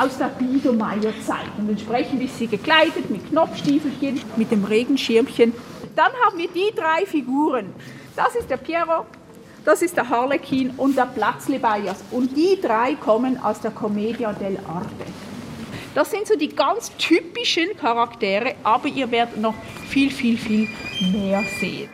aus 0.00 0.18
der 0.18 0.26
Biedermeierzeit. 0.26 1.50
Und 1.58 1.68
entsprechend 1.68 2.22
ist 2.22 2.38
sie 2.38 2.46
gekleidet 2.46 3.10
mit 3.10 3.28
Knopfstiefelchen, 3.28 4.20
mit 4.36 4.50
dem 4.52 4.64
Regenschirmchen. 4.64 5.52
Dann 5.96 6.12
haben 6.24 6.38
wir 6.38 6.48
die 6.48 6.72
drei 6.74 7.04
Figuren. 7.06 7.74
Das 8.14 8.34
ist 8.36 8.48
der 8.48 8.56
Piero, 8.56 9.04
das 9.64 9.82
ist 9.82 9.96
der 9.96 10.08
Harlekin 10.08 10.70
und 10.70 10.96
der 10.96 11.06
Platzlebeias. 11.06 12.02
Und 12.10 12.36
die 12.36 12.58
drei 12.60 12.94
kommen 12.94 13.38
aus 13.38 13.60
der 13.60 13.70
Commedia 13.70 14.30
dell'arte. 14.30 15.06
Das 15.94 16.10
sind 16.10 16.26
so 16.26 16.36
die 16.36 16.48
ganz 16.48 16.90
typischen 16.96 17.76
Charaktere, 17.76 18.54
aber 18.64 18.88
ihr 18.88 19.10
werdet 19.10 19.36
noch 19.36 19.54
viel, 19.88 20.10
viel, 20.10 20.38
viel 20.38 20.68
mehr 21.12 21.42
sehen. 21.60 21.90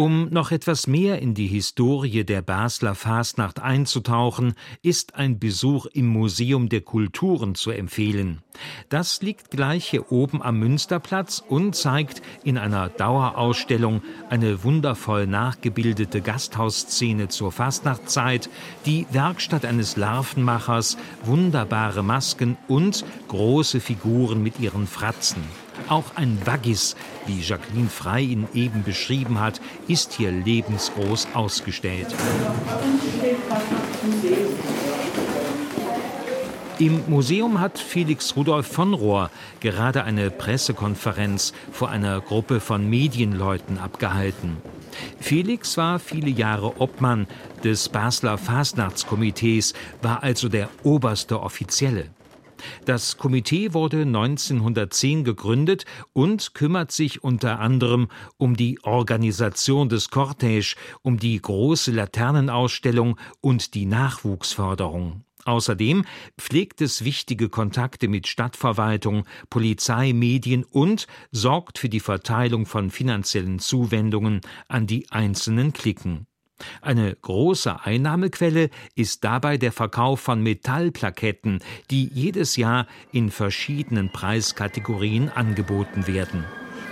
Um 0.00 0.30
noch 0.30 0.50
etwas 0.50 0.86
mehr 0.86 1.20
in 1.20 1.34
die 1.34 1.46
Historie 1.46 2.24
der 2.24 2.40
Basler 2.40 2.94
Fasnacht 2.94 3.60
einzutauchen, 3.60 4.54
ist 4.80 5.14
ein 5.14 5.38
Besuch 5.38 5.84
im 5.84 6.06
Museum 6.06 6.70
der 6.70 6.80
Kulturen 6.80 7.54
zu 7.54 7.70
empfehlen. 7.70 8.38
Das 8.88 9.20
liegt 9.20 9.50
gleich 9.50 9.90
hier 9.90 10.10
oben 10.10 10.40
am 10.40 10.58
Münsterplatz 10.58 11.44
und 11.46 11.76
zeigt 11.76 12.22
in 12.44 12.56
einer 12.56 12.88
Dauerausstellung 12.88 14.00
eine 14.30 14.64
wundervoll 14.64 15.26
nachgebildete 15.26 16.22
Gasthausszene 16.22 17.28
zur 17.28 17.52
Fastnachtzeit, 17.52 18.48
die 18.86 19.04
Werkstatt 19.10 19.66
eines 19.66 19.98
Larvenmachers, 19.98 20.96
wunderbare 21.24 22.02
Masken 22.02 22.56
und 22.68 23.04
große 23.28 23.80
Figuren 23.80 24.42
mit 24.42 24.60
ihren 24.60 24.86
Fratzen. 24.86 25.42
Auch 25.88 26.16
ein 26.16 26.38
Waggis, 26.44 26.96
wie 27.26 27.40
Jacqueline 27.40 27.88
Frey 27.88 28.26
ihn 28.26 28.48
eben 28.54 28.82
beschrieben 28.82 29.40
hat, 29.40 29.60
ist 29.88 30.12
hier 30.12 30.30
lebensgroß 30.30 31.28
ausgestellt. 31.34 32.14
Im 36.78 37.02
Museum 37.08 37.60
hat 37.60 37.78
Felix 37.78 38.34
Rudolf 38.36 38.66
von 38.66 38.94
Rohr 38.94 39.30
gerade 39.60 40.04
eine 40.04 40.30
Pressekonferenz 40.30 41.52
vor 41.72 41.90
einer 41.90 42.22
Gruppe 42.22 42.58
von 42.58 42.88
Medienleuten 42.88 43.76
abgehalten. 43.76 44.56
Felix 45.20 45.76
war 45.76 45.98
viele 45.98 46.30
Jahre 46.30 46.80
Obmann 46.80 47.26
des 47.62 47.90
Basler 47.90 48.38
Fastnachtskomitees, 48.38 49.74
war 50.00 50.22
also 50.22 50.48
der 50.48 50.70
oberste 50.82 51.42
Offizielle. 51.42 52.06
Das 52.84 53.16
Komitee 53.16 53.74
wurde 53.74 54.02
1910 54.02 55.24
gegründet 55.24 55.84
und 56.12 56.54
kümmert 56.54 56.92
sich 56.92 57.22
unter 57.22 57.60
anderem 57.60 58.08
um 58.36 58.56
die 58.56 58.78
Organisation 58.82 59.88
des 59.88 60.10
Cortège, 60.10 60.76
um 61.02 61.18
die 61.18 61.40
große 61.40 61.92
Laternenausstellung 61.92 63.16
und 63.40 63.74
die 63.74 63.86
Nachwuchsförderung. 63.86 65.24
Außerdem 65.44 66.04
pflegt 66.38 66.80
es 66.80 67.04
wichtige 67.04 67.48
Kontakte 67.48 68.08
mit 68.08 68.26
Stadtverwaltung, 68.26 69.24
Polizei, 69.48 70.12
Medien 70.12 70.64
und 70.64 71.06
sorgt 71.32 71.78
für 71.78 71.88
die 71.88 72.00
Verteilung 72.00 72.66
von 72.66 72.90
finanziellen 72.90 73.58
Zuwendungen 73.58 74.42
an 74.68 74.86
die 74.86 75.10
einzelnen 75.10 75.72
Klicken. 75.72 76.26
Eine 76.82 77.16
große 77.20 77.84
Einnahmequelle 77.84 78.70
ist 78.94 79.24
dabei 79.24 79.56
der 79.56 79.72
Verkauf 79.72 80.20
von 80.20 80.42
Metallplaketten, 80.42 81.60
die 81.90 82.10
jedes 82.12 82.56
Jahr 82.56 82.86
in 83.12 83.30
verschiedenen 83.30 84.10
Preiskategorien 84.10 85.28
angeboten 85.28 86.06
werden. 86.06 86.44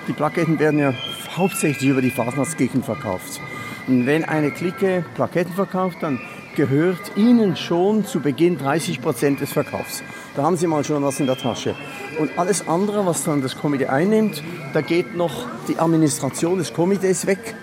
Die 0.07 0.13
Plaketten 0.13 0.59
werden 0.59 0.81
ja 0.81 0.95
hauptsächlich 1.37 1.91
über 1.91 2.01
die 2.01 2.11
Fasnachtskirchen 2.11 2.83
verkauft. 2.83 3.41
Und 3.87 4.07
wenn 4.07 4.25
eine 4.25 4.51
Clique 4.51 5.05
Plaketten 5.15 5.55
verkauft, 5.55 5.99
dann 6.01 6.21
gehört 6.57 7.17
Ihnen 7.17 7.57
schon 7.57 8.05
zu 8.05 8.21
Beginn 8.21 8.59
30 8.59 9.01
Prozent 9.01 9.41
des 9.41 9.53
Verkaufs. 9.53 10.03
Da 10.35 10.43
haben 10.43 10.57
Sie 10.57 10.67
mal 10.67 10.83
schon 10.83 11.03
was 11.03 11.21
in 11.21 11.27
der 11.27 11.37
Tasche. 11.37 11.75
Und 12.19 12.39
alles 12.39 12.67
andere, 12.67 13.07
was 13.07 13.25
dann 13.25 13.43
das 13.43 13.57
Komitee 13.57 13.87
einnimmt, 13.87 14.43
da 14.73 14.81
geht 14.81 15.17
noch 15.17 15.47
die 15.69 15.79
Administration 15.79 16.59
des 16.59 16.73
Komitees 16.73 17.27
weg. 17.27 17.55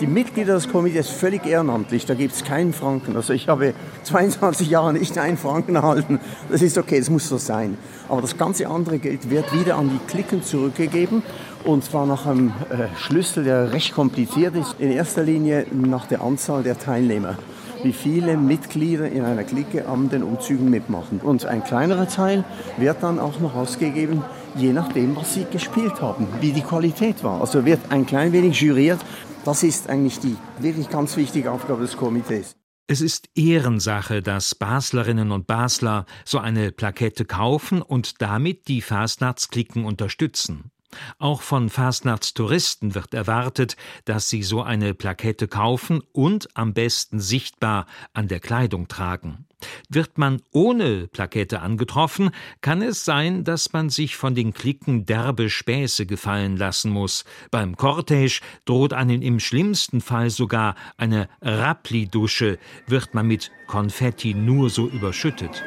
Die 0.00 0.06
Mitglieder 0.06 0.54
des 0.54 0.68
Komitees 0.68 1.08
völlig 1.08 1.46
ehrenamtlich, 1.46 2.04
da 2.04 2.12
gibt 2.12 2.34
es 2.34 2.44
keinen 2.44 2.74
Franken. 2.74 3.16
Also 3.16 3.32
ich 3.32 3.48
habe 3.48 3.72
22 4.02 4.68
Jahre 4.68 4.92
nicht 4.92 5.16
einen 5.16 5.38
Franken 5.38 5.76
erhalten. 5.76 6.20
Das 6.50 6.60
ist 6.60 6.76
okay, 6.76 6.98
das 6.98 7.08
muss 7.08 7.28
so 7.28 7.38
sein. 7.38 7.78
Aber 8.08 8.20
das 8.20 8.36
ganze 8.36 8.68
andere 8.68 8.98
Geld 8.98 9.30
wird 9.30 9.52
wieder 9.58 9.76
an 9.76 9.88
die 9.88 10.06
Klicken 10.06 10.42
zurückgegeben. 10.42 11.22
Und 11.64 11.84
zwar 11.84 12.04
nach 12.04 12.26
einem 12.26 12.48
äh, 12.68 12.94
Schlüssel, 12.98 13.44
der 13.44 13.72
recht 13.72 13.94
kompliziert 13.94 14.54
ist. 14.54 14.76
In 14.78 14.92
erster 14.92 15.22
Linie 15.22 15.64
nach 15.72 16.04
der 16.04 16.20
Anzahl 16.20 16.62
der 16.62 16.78
Teilnehmer 16.78 17.38
wie 17.82 17.92
viele 17.92 18.36
Mitglieder 18.36 19.08
in 19.08 19.24
einer 19.24 19.44
Clique 19.44 19.86
an 19.86 20.08
den 20.08 20.22
Umzügen 20.22 20.70
mitmachen. 20.70 21.20
Und 21.22 21.46
ein 21.46 21.62
kleinerer 21.62 22.08
Teil 22.08 22.42
wird 22.78 23.02
dann 23.02 23.18
auch 23.18 23.38
noch 23.38 23.54
ausgegeben, 23.54 24.24
je 24.56 24.72
nachdem, 24.72 25.14
was 25.14 25.34
sie 25.34 25.46
gespielt 25.50 26.00
haben, 26.00 26.26
wie 26.40 26.52
die 26.52 26.62
Qualität 26.62 27.22
war. 27.22 27.40
Also 27.40 27.64
wird 27.64 27.80
ein 27.90 28.06
klein 28.06 28.32
wenig 28.32 28.60
juriert. 28.60 28.98
Das 29.46 29.62
ist 29.62 29.88
eigentlich 29.88 30.18
die 30.18 30.36
wirklich 30.58 30.90
ganz 30.90 31.16
wichtige 31.16 31.52
Aufgabe 31.52 31.82
des 31.82 31.96
Komitees. 31.96 32.56
Es 32.88 33.00
ist 33.00 33.28
Ehrensache, 33.36 34.20
dass 34.20 34.56
Baslerinnen 34.56 35.30
und 35.30 35.46
Basler 35.46 36.04
so 36.24 36.40
eine 36.40 36.72
Plakette 36.72 37.24
kaufen 37.24 37.80
und 37.80 38.20
damit 38.20 38.66
die 38.66 38.82
Fastnachtsklicken 38.82 39.84
unterstützen. 39.84 40.72
Auch 41.18 41.42
von 41.42 41.68
Fastnachtstouristen 41.70 42.96
wird 42.96 43.14
erwartet, 43.14 43.76
dass 44.04 44.28
sie 44.28 44.42
so 44.42 44.62
eine 44.62 44.94
Plakette 44.94 45.46
kaufen 45.46 46.02
und 46.10 46.48
am 46.54 46.74
besten 46.74 47.20
sichtbar 47.20 47.86
an 48.14 48.26
der 48.26 48.40
Kleidung 48.40 48.88
tragen. 48.88 49.45
Wird 49.88 50.18
man 50.18 50.42
ohne 50.52 51.08
Plakette 51.08 51.60
angetroffen, 51.60 52.30
kann 52.60 52.82
es 52.82 53.04
sein, 53.04 53.44
dass 53.44 53.72
man 53.72 53.88
sich 53.88 54.16
von 54.16 54.34
den 54.34 54.52
Klicken 54.52 55.06
derbe 55.06 55.48
Späße 55.48 56.06
gefallen 56.06 56.56
lassen 56.56 56.90
muss. 56.90 57.24
Beim 57.50 57.74
Cortège 57.74 58.42
droht 58.64 58.92
einem 58.92 59.22
im 59.22 59.40
schlimmsten 59.40 60.00
Fall 60.00 60.30
sogar 60.30 60.74
eine 60.96 61.28
Rappli-Dusche, 61.40 62.58
wird 62.86 63.14
man 63.14 63.26
mit 63.26 63.50
Konfetti 63.66 64.34
nur 64.34 64.70
so 64.70 64.88
überschüttet. 64.88 65.62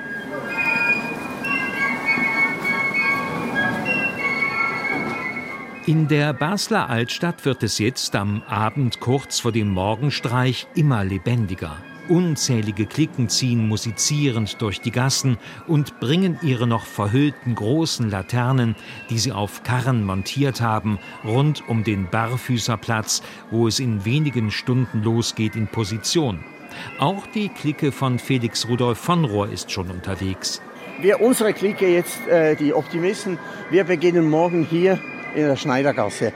In 5.90 6.08
der 6.08 6.34
Basler 6.34 6.88
Altstadt 6.88 7.46
wird 7.46 7.64
es 7.64 7.80
jetzt 7.80 8.16
am 8.16 8.44
Abend 8.44 9.00
kurz 9.00 9.40
vor 9.40 9.52
dem 9.52 9.72
Morgenstreich 9.72 10.68
immer 10.76 11.04
lebendiger. 11.04 11.78
Unzählige 12.10 12.88
Klicken 12.88 13.30
ziehen 13.30 13.68
musizierend 13.68 14.62
durch 14.62 14.82
die 14.82 14.92
Gassen 14.92 15.38
und 15.68 16.00
bringen 16.00 16.40
ihre 16.42 16.66
noch 16.66 16.86
verhüllten 16.86 17.54
großen 17.54 18.10
Laternen, 18.10 18.76
die 19.10 19.20
sie 19.20 19.32
auf 19.32 19.64
Karren 19.64 20.04
montiert 20.04 20.60
haben, 20.60 20.98
rund 21.24 21.64
um 21.70 21.84
den 21.84 22.10
Barfüßerplatz, 22.10 23.22
wo 23.52 23.68
es 23.68 23.80
in 23.80 24.06
wenigen 24.06 24.50
Stunden 24.50 25.04
losgeht, 25.04 25.56
in 25.56 25.68
Position. 25.68 26.40
Auch 26.98 27.28
die 27.28 27.50
Clique 27.50 27.92
von 27.92 28.18
Felix 28.18 28.68
Rudolf 28.68 28.98
von 28.98 29.26
Rohr 29.26 29.50
ist 29.50 29.72
schon 29.72 29.90
unterwegs. 29.90 30.62
Wir, 31.02 31.22
unsere 31.22 31.54
Clique 31.54 31.88
jetzt, 31.88 32.28
äh, 32.28 32.56
die 32.56 32.74
Optimisten, 32.74 33.38
wir 33.70 33.84
beginnen 33.84 34.30
morgen 34.30 34.66
hier 34.66 35.00
in 35.36 35.46
der 35.46 35.56
Schneidergasse. 35.56 36.34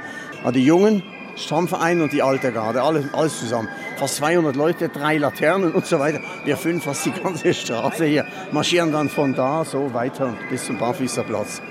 Die 0.53 0.63
Jungen, 0.63 1.03
Stammverein 1.35 2.01
und 2.01 2.13
die 2.13 2.21
alte 2.21 2.51
Garde, 2.51 2.81
alles, 2.81 3.05
alles 3.13 3.39
zusammen. 3.39 3.69
Fast 3.97 4.17
200 4.17 4.55
Leute, 4.55 4.89
drei 4.89 5.17
Laternen 5.17 5.71
und 5.71 5.85
so 5.85 5.99
weiter. 5.99 6.21
Wir 6.45 6.57
fünf 6.57 6.83
fast 6.83 7.05
die 7.05 7.11
ganze 7.11 7.53
Straße 7.53 8.05
hier, 8.05 8.25
marschieren 8.51 8.91
dann 8.91 9.09
von 9.09 9.33
da 9.33 9.65
so 9.65 9.93
weiter 9.93 10.33
bis 10.49 10.65
zum 10.65 10.77
Barfüßerplatz. 10.77 11.61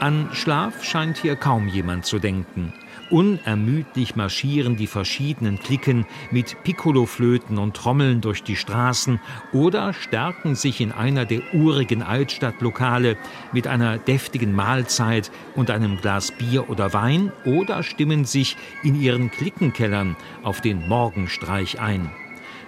An 0.00 0.30
Schlaf 0.32 0.82
scheint 0.82 1.18
hier 1.18 1.36
kaum 1.36 1.68
jemand 1.68 2.06
zu 2.06 2.18
denken. 2.18 2.72
Unermüdlich 3.10 4.14
marschieren 4.14 4.76
die 4.76 4.86
verschiedenen 4.86 5.58
Klicken 5.58 6.06
mit 6.30 6.62
Piccoloflöten 6.62 7.58
und 7.58 7.76
Trommeln 7.76 8.20
durch 8.20 8.44
die 8.44 8.54
Straßen 8.54 9.20
oder 9.52 9.92
stärken 9.92 10.54
sich 10.54 10.80
in 10.80 10.92
einer 10.92 11.24
der 11.24 11.42
urigen 11.52 12.02
Altstadtlokale 12.02 13.16
mit 13.52 13.66
einer 13.66 13.98
deftigen 13.98 14.54
Mahlzeit 14.54 15.32
und 15.56 15.70
einem 15.70 16.00
Glas 16.00 16.30
Bier 16.30 16.70
oder 16.70 16.92
Wein 16.92 17.32
oder 17.44 17.82
stimmen 17.82 18.24
sich 18.24 18.56
in 18.84 19.00
ihren 19.00 19.30
Klickenkellern 19.32 20.16
auf 20.44 20.60
den 20.60 20.86
Morgenstreich 20.86 21.80
ein. 21.80 22.12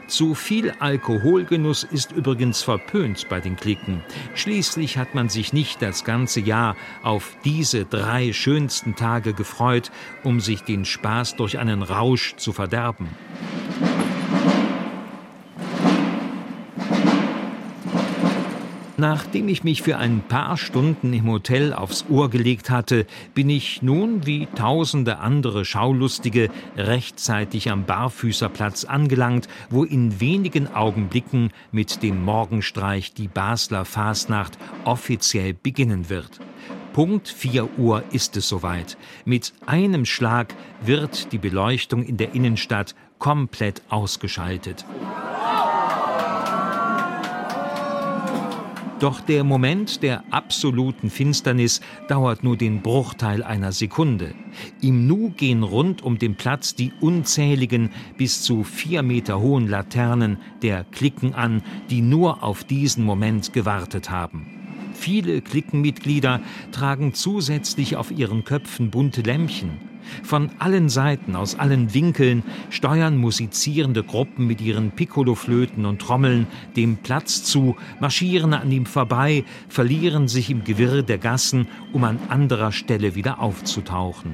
Zu 0.07 0.35
viel 0.35 0.73
Alkoholgenuss 0.79 1.85
ist 1.85 2.13
übrigens 2.13 2.63
verpönt 2.63 3.29
bei 3.29 3.41
den 3.41 3.57
Klicken. 3.57 4.03
Schließlich 4.35 4.99
hat 4.99 5.15
man 5.15 5.29
sich 5.29 5.53
nicht 5.53 5.81
das 5.81 6.05
ganze 6.05 6.41
Jahr 6.41 6.77
auf 7.03 7.37
diese 7.45 7.85
drei 7.85 8.33
schönsten 8.33 8.95
Tage 8.95 9.33
gefreut, 9.33 9.91
um 10.23 10.41
sich 10.41 10.63
den 10.63 10.85
Spaß 10.85 11.37
durch 11.37 11.59
einen 11.59 11.83
Rausch 11.83 12.37
zu 12.37 12.53
verderben. 12.53 13.09
Nachdem 19.03 19.49
ich 19.49 19.65
mich 19.65 19.83
für 19.83 19.97
ein 19.99 20.21
paar 20.21 20.57
Stunden 20.57 21.13
im 21.13 21.27
Hotel 21.27 21.73
aufs 21.73 22.05
Ohr 22.09 22.31
gelegt 22.31 22.71
hatte, 22.71 23.05
bin 23.35 23.51
ich 23.51 23.83
nun 23.83 24.27
wie 24.27 24.47
tausende 24.55 25.19
andere 25.19 25.65
Schaulustige 25.65 26.51
rechtzeitig 26.77 27.69
am 27.69 27.85
Barfüßerplatz 27.85 28.85
angelangt, 28.85 29.49
wo 29.71 29.83
in 29.83 30.21
wenigen 30.21 30.73
Augenblicken 30.73 31.51
mit 31.73 32.05
dem 32.05 32.25
Morgenstreich 32.25 33.13
die 33.13 33.27
Basler 33.27 33.85
Fasnacht 33.85 34.57
offiziell 34.85 35.53
beginnen 35.53 36.09
wird. 36.09 36.39
Punkt 36.93 37.27
4 37.27 37.77
Uhr 37.79 38.05
ist 38.13 38.37
es 38.37 38.49
soweit. 38.49 38.97
Mit 39.25 39.53
einem 39.67 40.05
Schlag 40.05 40.55
wird 40.81 41.33
die 41.33 41.39
Beleuchtung 41.39 42.05
in 42.05 42.19
der 42.19 42.37
Innenstadt 42.37 42.95
komplett 43.19 43.83
ausgeschaltet. 43.89 44.85
Doch 49.03 49.21
der 49.21 49.43
Moment 49.43 50.05
der 50.05 50.23
absoluten 50.33 51.11
Finsternis 51.11 51.81
dauert 52.07 52.45
nur 52.45 52.57
den 52.57 52.83
Bruchteil 52.83 53.43
einer 53.43 53.73
Sekunde. 53.73 54.33
Im 54.81 55.09
Nu 55.09 55.31
gehen 55.31 55.65
rund 55.65 56.03
um 56.03 56.21
den 56.21 56.37
Platz 56.37 56.77
die 56.77 56.93
unzähligen 57.01 57.91
bis 58.17 58.43
zu 58.43 58.63
vier 58.63 59.03
Meter 59.03 59.41
hohen 59.41 59.67
Laternen 59.67 60.39
der 60.63 60.85
Klicken 60.85 61.35
an, 61.35 61.65
die 61.91 62.01
nur 62.01 62.45
auf 62.45 62.63
diesen 62.63 63.05
Moment 63.05 63.53
gewartet 63.53 64.09
haben. 64.09 64.47
Viele 64.95 65.41
Klickenmitglieder 65.41 66.41
tragen 66.71 67.13
zusätzlich 67.13 67.97
auf 67.97 68.13
ihren 68.13 68.45
Köpfen 68.45 68.93
bunte 68.93 69.23
Lämpchen. 69.23 69.92
Von 70.23 70.51
allen 70.59 70.89
Seiten, 70.89 71.37
aus 71.37 71.59
allen 71.59 71.95
Winkeln 71.95 72.43
steuern 72.71 73.17
musizierende 73.17 74.03
Gruppen 74.03 74.47
mit 74.47 74.61
ihren 74.61 74.91
Piccoloflöten 74.91 75.87
und 75.87 76.01
Trommeln 76.01 76.47
dem 76.77 76.97
Platz 76.97 77.45
zu, 77.45 77.77
marschieren 78.01 78.55
an 78.55 78.71
ihm 78.71 78.87
vorbei, 78.87 79.45
verlieren 79.69 80.29
sich 80.29 80.51
im 80.51 80.65
Gewirr 80.65 81.03
der 81.03 81.19
Gassen, 81.19 81.69
um 81.93 82.05
an 82.05 82.19
anderer 82.29 82.73
Stelle 82.73 83.15
wieder 83.15 83.41
aufzutauchen. 83.41 84.33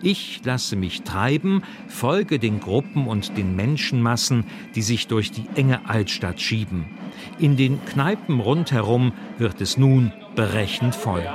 Ich 0.00 0.40
lasse 0.44 0.76
mich 0.76 1.02
treiben, 1.02 1.62
folge 1.88 2.38
den 2.38 2.60
Gruppen 2.60 3.08
und 3.08 3.36
den 3.36 3.56
Menschenmassen, 3.56 4.44
die 4.76 4.82
sich 4.82 5.08
durch 5.08 5.32
die 5.32 5.46
enge 5.56 5.88
Altstadt 5.88 6.40
schieben. 6.40 6.86
In 7.40 7.56
den 7.56 7.84
Kneipen 7.84 8.38
rundherum 8.38 9.12
wird 9.38 9.60
es 9.60 9.76
nun 9.76 10.12
berechend 10.36 10.94
voll. 10.94 11.28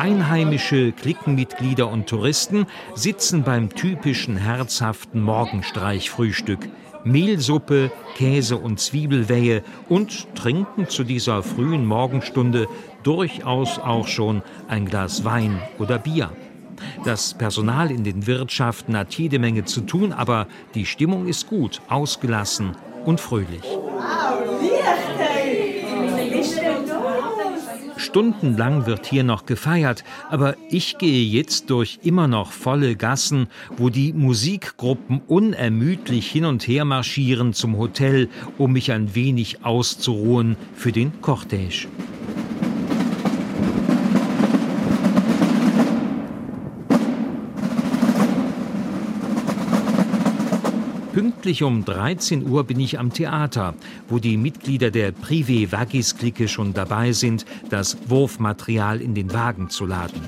Einheimische, 0.00 0.92
Klickenmitglieder 0.92 1.86
und 1.86 2.06
Touristen 2.06 2.64
sitzen 2.94 3.42
beim 3.42 3.68
typischen 3.68 4.38
herzhaften 4.38 5.20
Morgenstreichfrühstück. 5.20 6.70
Mehlsuppe, 7.04 7.92
Käse 8.16 8.56
und 8.56 8.80
Zwiebelwehe 8.80 9.62
und 9.90 10.34
trinken 10.34 10.88
zu 10.88 11.04
dieser 11.04 11.42
frühen 11.42 11.84
Morgenstunde 11.84 12.66
durchaus 13.02 13.78
auch 13.78 14.08
schon 14.08 14.40
ein 14.68 14.86
Glas 14.86 15.26
Wein 15.26 15.60
oder 15.78 15.98
Bier. 15.98 16.30
Das 17.04 17.34
Personal 17.34 17.90
in 17.90 18.02
den 18.02 18.26
Wirtschaften 18.26 18.96
hat 18.96 19.12
jede 19.12 19.38
Menge 19.38 19.66
zu 19.66 19.82
tun, 19.82 20.14
aber 20.14 20.46
die 20.74 20.86
Stimmung 20.86 21.26
ist 21.26 21.46
gut, 21.46 21.82
ausgelassen 21.90 22.74
und 23.04 23.20
fröhlich. 23.20 23.64
Stundenlang 28.00 28.86
wird 28.86 29.06
hier 29.06 29.24
noch 29.24 29.44
gefeiert, 29.44 30.04
aber 30.30 30.56
ich 30.70 30.96
gehe 30.96 31.22
jetzt 31.22 31.68
durch 31.68 32.00
immer 32.02 32.28
noch 32.28 32.52
volle 32.52 32.96
Gassen, 32.96 33.48
wo 33.76 33.90
die 33.90 34.14
Musikgruppen 34.14 35.20
unermüdlich 35.26 36.30
hin 36.30 36.46
und 36.46 36.66
her 36.66 36.86
marschieren 36.86 37.52
zum 37.52 37.76
Hotel, 37.76 38.28
um 38.56 38.72
mich 38.72 38.90
ein 38.90 39.14
wenig 39.14 39.64
auszuruhen 39.64 40.56
für 40.74 40.92
den 40.92 41.12
Cortège. 41.20 41.88
Pünktlich 51.40 51.62
um 51.62 51.86
13 51.86 52.46
Uhr 52.46 52.64
bin 52.64 52.78
ich 52.80 52.98
am 52.98 53.14
Theater, 53.14 53.72
wo 54.10 54.18
die 54.18 54.36
Mitglieder 54.36 54.90
der 54.90 55.14
Privé 55.14 55.72
Vagis 55.72 56.18
Clique 56.18 56.48
schon 56.48 56.74
dabei 56.74 57.12
sind, 57.12 57.46
das 57.70 57.96
Wurfmaterial 58.10 59.00
in 59.00 59.14
den 59.14 59.32
Wagen 59.32 59.70
zu 59.70 59.86
laden. 59.86 60.20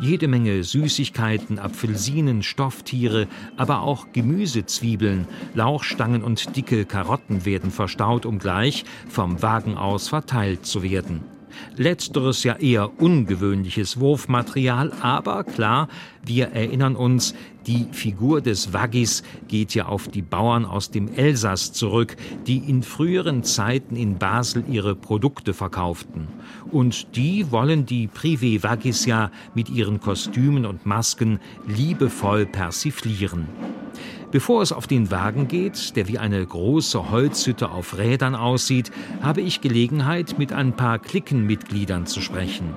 Jede 0.00 0.26
Menge 0.26 0.64
Süßigkeiten, 0.64 1.60
Apfelsinen, 1.60 2.42
Stofftiere, 2.42 3.28
aber 3.56 3.82
auch 3.82 4.08
Gemüsezwiebeln, 4.12 5.28
Lauchstangen 5.54 6.24
und 6.24 6.56
dicke 6.56 6.86
Karotten 6.86 7.44
werden 7.44 7.70
verstaut, 7.70 8.26
um 8.26 8.40
gleich 8.40 8.84
vom 9.08 9.40
Wagen 9.40 9.76
aus 9.76 10.08
verteilt 10.08 10.66
zu 10.66 10.82
werden. 10.82 11.37
Letzteres 11.76 12.44
ja 12.44 12.54
eher 12.54 13.00
ungewöhnliches 13.00 14.00
Wurfmaterial, 14.00 14.92
aber 15.00 15.44
klar, 15.44 15.88
wir 16.24 16.48
erinnern 16.48 16.96
uns, 16.96 17.34
die 17.66 17.86
Figur 17.92 18.40
des 18.40 18.72
Waggis 18.72 19.22
geht 19.46 19.74
ja 19.74 19.86
auf 19.86 20.08
die 20.08 20.22
Bauern 20.22 20.64
aus 20.64 20.90
dem 20.90 21.12
Elsass 21.14 21.72
zurück, 21.72 22.16
die 22.46 22.58
in 22.58 22.82
früheren 22.82 23.44
Zeiten 23.44 23.94
in 23.94 24.16
Basel 24.18 24.64
ihre 24.70 24.94
Produkte 24.94 25.52
verkauften. 25.52 26.28
Und 26.70 27.14
die 27.16 27.50
wollen 27.50 27.84
die 27.84 28.08
Privé 28.08 28.62
Waggis 28.62 29.04
ja 29.04 29.30
mit 29.54 29.68
ihren 29.68 30.00
Kostümen 30.00 30.64
und 30.64 30.86
Masken 30.86 31.40
liebevoll 31.66 32.46
persiflieren. 32.46 33.46
Bevor 34.30 34.60
es 34.60 34.72
auf 34.72 34.86
den 34.86 35.10
Wagen 35.10 35.48
geht, 35.48 35.96
der 35.96 36.06
wie 36.06 36.18
eine 36.18 36.44
große 36.44 37.10
Holzhütte 37.10 37.70
auf 37.70 37.96
Rädern 37.96 38.34
aussieht, 38.34 38.90
habe 39.22 39.40
ich 39.40 39.62
Gelegenheit, 39.62 40.38
mit 40.38 40.52
ein 40.52 40.76
paar 40.76 40.98
Cliquenmitgliedern 40.98 42.06
zu 42.06 42.20
sprechen. 42.20 42.76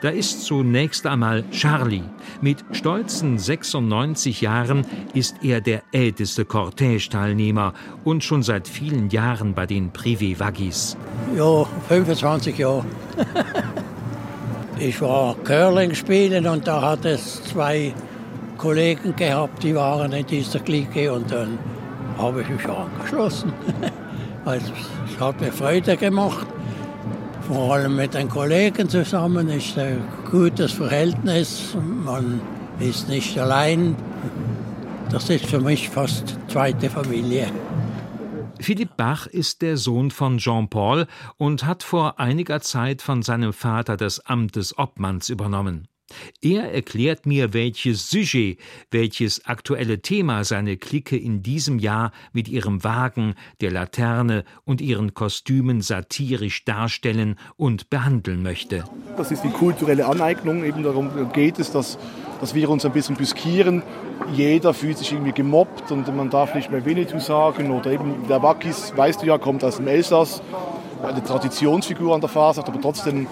Da 0.00 0.10
ist 0.10 0.44
zunächst 0.44 1.06
einmal 1.06 1.44
Charlie. 1.50 2.02
Mit 2.40 2.64
stolzen 2.70 3.38
96 3.38 4.40
Jahren 4.40 4.86
ist 5.12 5.36
er 5.42 5.60
der 5.60 5.82
älteste 5.90 6.44
Cortège-Teilnehmer 6.44 7.72
und 8.04 8.22
schon 8.22 8.44
seit 8.44 8.68
vielen 8.68 9.10
Jahren 9.10 9.54
bei 9.54 9.66
den 9.66 9.92
Privé 9.92 10.38
Waggis. 10.38 10.96
Ja, 11.36 11.66
25 11.88 12.58
Jahre. 12.58 12.84
ich 14.78 15.00
war 15.00 15.34
Curling 15.42 15.94
spielen 15.94 16.46
und 16.46 16.66
da 16.68 16.80
hat 16.80 17.04
es 17.04 17.42
zwei 17.42 17.92
Kollegen 18.62 19.16
gehabt, 19.16 19.64
die 19.64 19.74
waren 19.74 20.12
in 20.12 20.24
dieser 20.24 20.60
Clique 20.60 21.12
und 21.12 21.32
dann 21.32 21.58
habe 22.16 22.42
ich 22.42 22.48
mich 22.48 22.64
angeschlossen. 22.68 23.52
also, 24.44 24.72
es 25.04 25.20
hat 25.20 25.40
mir 25.40 25.50
Freude 25.50 25.96
gemacht. 25.96 26.46
Vor 27.48 27.74
allem 27.74 27.96
mit 27.96 28.14
den 28.14 28.28
Kollegen 28.28 28.88
zusammen 28.88 29.48
ist 29.48 29.76
ein 29.76 30.04
gutes 30.30 30.70
Verhältnis. 30.70 31.76
Man 32.04 32.40
ist 32.78 33.08
nicht 33.08 33.36
allein. 33.36 33.96
Das 35.10 35.28
ist 35.28 35.46
für 35.46 35.60
mich 35.60 35.88
fast 35.88 36.36
zweite 36.46 36.88
Familie. 36.88 37.48
Philipp 38.60 38.96
Bach 38.96 39.26
ist 39.26 39.62
der 39.62 39.76
Sohn 39.76 40.12
von 40.12 40.38
Jean-Paul 40.38 41.08
und 41.36 41.64
hat 41.64 41.82
vor 41.82 42.20
einiger 42.20 42.60
Zeit 42.60 43.02
von 43.02 43.22
seinem 43.22 43.52
Vater 43.52 43.96
das 43.96 44.20
Amt 44.20 44.54
des 44.54 44.78
Obmanns 44.78 45.30
übernommen. 45.30 45.88
Er 46.40 46.72
erklärt 46.72 47.26
mir, 47.26 47.52
welches 47.52 48.10
Sujet, 48.10 48.58
welches 48.90 49.44
aktuelle 49.46 50.00
Thema 50.00 50.44
seine 50.44 50.76
Clique 50.76 51.16
in 51.16 51.42
diesem 51.42 51.78
Jahr 51.78 52.12
mit 52.32 52.48
ihrem 52.48 52.84
Wagen, 52.84 53.34
der 53.60 53.70
Laterne 53.70 54.44
und 54.64 54.80
ihren 54.80 55.14
Kostümen 55.14 55.80
satirisch 55.80 56.64
darstellen 56.64 57.38
und 57.56 57.90
behandeln 57.90 58.42
möchte. 58.42 58.84
Das 59.16 59.30
ist 59.30 59.42
die 59.44 59.50
kulturelle 59.50 60.06
Aneignung. 60.06 60.64
Eben 60.64 60.82
darum 60.82 61.32
geht 61.32 61.58
es, 61.58 61.70
dass, 61.70 61.98
dass 62.40 62.54
wir 62.54 62.70
uns 62.70 62.84
ein 62.84 62.92
bisschen 62.92 63.16
büskieren. 63.16 63.82
Jeder 64.34 64.72
fühlt 64.72 64.98
sich 64.98 65.12
irgendwie 65.12 65.32
gemobbt 65.32 65.90
und 65.90 66.14
man 66.16 66.30
darf 66.30 66.54
nicht 66.54 66.70
mehr 66.70 66.84
Winnetou 66.84 67.18
sagen. 67.18 67.70
Oder 67.70 67.92
eben 67.92 68.26
der 68.28 68.42
Wackis, 68.42 68.92
weißt 68.96 69.22
du 69.22 69.26
ja, 69.26 69.38
kommt 69.38 69.64
aus 69.64 69.76
dem 69.76 69.88
Elsass. 69.88 70.42
Eine 71.02 71.22
Traditionsfigur 71.22 72.14
an 72.14 72.20
der 72.20 72.30
Fasnacht, 72.30 72.68
aber 72.68 72.80
trotzdem 72.80 73.26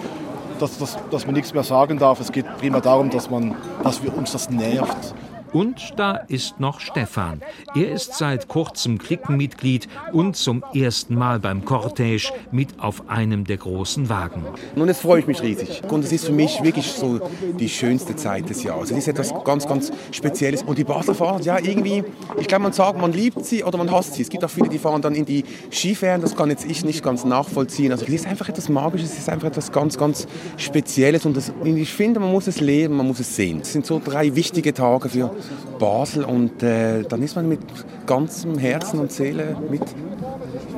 dass, 0.61 0.77
dass, 0.77 0.97
dass 1.09 1.25
man 1.25 1.35
nichts 1.35 1.53
mehr 1.53 1.63
sagen 1.63 1.97
darf. 1.97 2.19
Es 2.19 2.31
geht 2.31 2.45
prima 2.57 2.79
darum, 2.79 3.09
dass, 3.09 3.29
man, 3.29 3.55
dass 3.83 4.03
wir 4.03 4.15
uns 4.15 4.31
das 4.31 4.49
nervt. 4.49 5.13
Und 5.53 5.93
da 5.97 6.15
ist 6.15 6.59
noch 6.59 6.79
Stefan. 6.79 7.41
Er 7.75 7.91
ist 7.91 8.15
seit 8.15 8.47
kurzem 8.47 8.97
Klickenmitglied 8.97 9.87
und 10.13 10.35
zum 10.35 10.63
ersten 10.73 11.15
Mal 11.15 11.39
beim 11.39 11.65
Cortège 11.65 12.31
mit 12.51 12.79
auf 12.79 13.09
einem 13.09 13.43
der 13.43 13.57
großen 13.57 14.09
Wagen. 14.09 14.45
Nun, 14.75 14.87
jetzt 14.87 15.01
freue 15.01 15.19
ich 15.19 15.27
mich 15.27 15.41
riesig. 15.41 15.81
Und 15.89 16.05
es 16.05 16.11
ist 16.11 16.25
für 16.25 16.31
mich 16.31 16.63
wirklich 16.63 16.87
so 16.91 17.19
die 17.59 17.69
schönste 17.69 18.15
Zeit 18.15 18.49
des 18.49 18.63
Jahres. 18.63 18.91
Es 18.91 18.97
ist 18.97 19.07
etwas 19.07 19.33
ganz, 19.43 19.67
ganz 19.67 19.91
Spezielles. 20.11 20.63
Und 20.63 20.77
die 20.77 20.83
Basler 20.83 21.15
fahren, 21.15 21.41
ja, 21.43 21.59
irgendwie, 21.59 22.03
ich 22.39 22.47
glaube, 22.47 22.63
man 22.63 22.73
sagt, 22.73 22.99
man 22.99 23.11
liebt 23.11 23.45
sie 23.45 23.63
oder 23.63 23.77
man 23.77 23.91
hasst 23.91 24.13
sie. 24.13 24.21
Es 24.21 24.29
gibt 24.29 24.43
auch 24.45 24.49
viele, 24.49 24.69
die 24.69 24.79
fahren 24.79 25.01
dann 25.01 25.15
in 25.15 25.25
die 25.25 25.43
Skiferien. 25.71 26.21
Das 26.21 26.35
kann 26.35 26.49
jetzt 26.49 26.65
ich 26.65 26.85
nicht 26.85 27.03
ganz 27.03 27.25
nachvollziehen. 27.25 27.91
Also, 27.91 28.05
es 28.05 28.13
ist 28.13 28.27
einfach 28.27 28.47
etwas 28.47 28.69
Magisches, 28.69 29.13
es 29.13 29.19
ist 29.19 29.29
einfach 29.29 29.47
etwas 29.47 29.71
ganz, 29.71 29.97
ganz 29.97 30.27
Spezielles. 30.57 31.25
Und 31.25 31.35
das, 31.35 31.51
ich 31.63 31.91
finde, 31.91 32.19
man 32.19 32.31
muss 32.31 32.47
es 32.47 32.61
leben, 32.61 32.95
man 32.95 33.07
muss 33.07 33.19
es 33.19 33.35
sehen. 33.35 33.61
Es 33.61 33.73
sind 33.73 33.85
so 33.85 34.01
drei 34.03 34.35
wichtige 34.35 34.73
Tage 34.73 35.09
für 35.09 35.31
Basel 35.79 36.23
und 36.23 36.63
äh, 36.63 37.03
dann 37.03 37.21
ist 37.21 37.35
man 37.35 37.47
mit 37.47 37.61
ganzem 38.05 38.57
Herzen 38.57 38.99
und 38.99 39.11
Seele 39.11 39.55
mit 39.69 39.83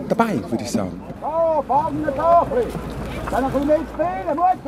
dabei, 0.09 0.39
würde 0.49 0.63
ich 0.63 0.71
sagen. 0.71 1.01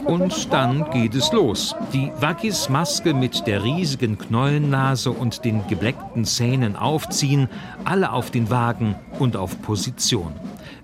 Und 0.05 0.53
dann 0.53 0.89
geht 0.91 1.15
es 1.15 1.31
los. 1.31 1.75
Die 1.93 2.11
Waggis-Maske 2.19 3.13
mit 3.13 3.45
der 3.47 3.63
riesigen 3.63 4.17
Knollennase 4.17 5.11
und 5.11 5.45
den 5.45 5.67
gebleckten 5.67 6.25
Zähnen 6.25 6.75
aufziehen, 6.75 7.49
alle 7.83 8.11
auf 8.11 8.31
den 8.31 8.49
Wagen 8.49 8.95
und 9.19 9.35
auf 9.35 9.61
Position. 9.61 10.33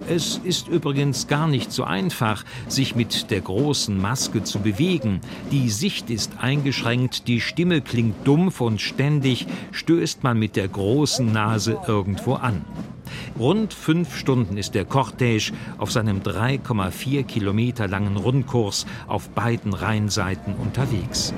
Es 0.10 0.42
ist 0.44 0.68
übrigens 0.68 1.28
gar 1.28 1.48
nicht 1.48 1.72
so 1.72 1.84
einfach, 1.84 2.44
sich 2.68 2.96
mit 2.96 3.30
der 3.32 3.42
großen 3.42 3.98
Maske 3.98 4.44
zu 4.44 4.60
bewegen. 4.60 5.22
Die 5.52 5.70
Sicht 5.70 6.10
ist 6.10 6.32
eingeschränkt, 6.40 7.28
die 7.28 7.40
Stimme 7.40 7.82
klingt 7.82 8.28
dumpf 8.28 8.62
und 8.62 8.82
ständig 8.82 9.48
stößt 9.72 10.24
man 10.24 10.40
mit 10.40 10.56
der 10.56 10.68
großen 10.68 11.32
Nase 11.32 11.80
irgendwo 11.88 12.34
an. 12.34 12.66
Rund 13.40 13.74
fünf 13.74 14.16
Stunden 14.18 14.58
ist 14.58 14.76
der 14.76 14.86
Cortège 14.88 15.54
auf 15.78 15.92
seinem 15.92 16.20
3,4 16.20 17.24
Kilometer 17.24 17.88
langen 17.88 18.18
Rundkurs 18.18 18.86
auf 19.08 19.30
beiden 19.30 19.74
Rheinseiten 19.74 20.56
unterwegs. 20.56 21.34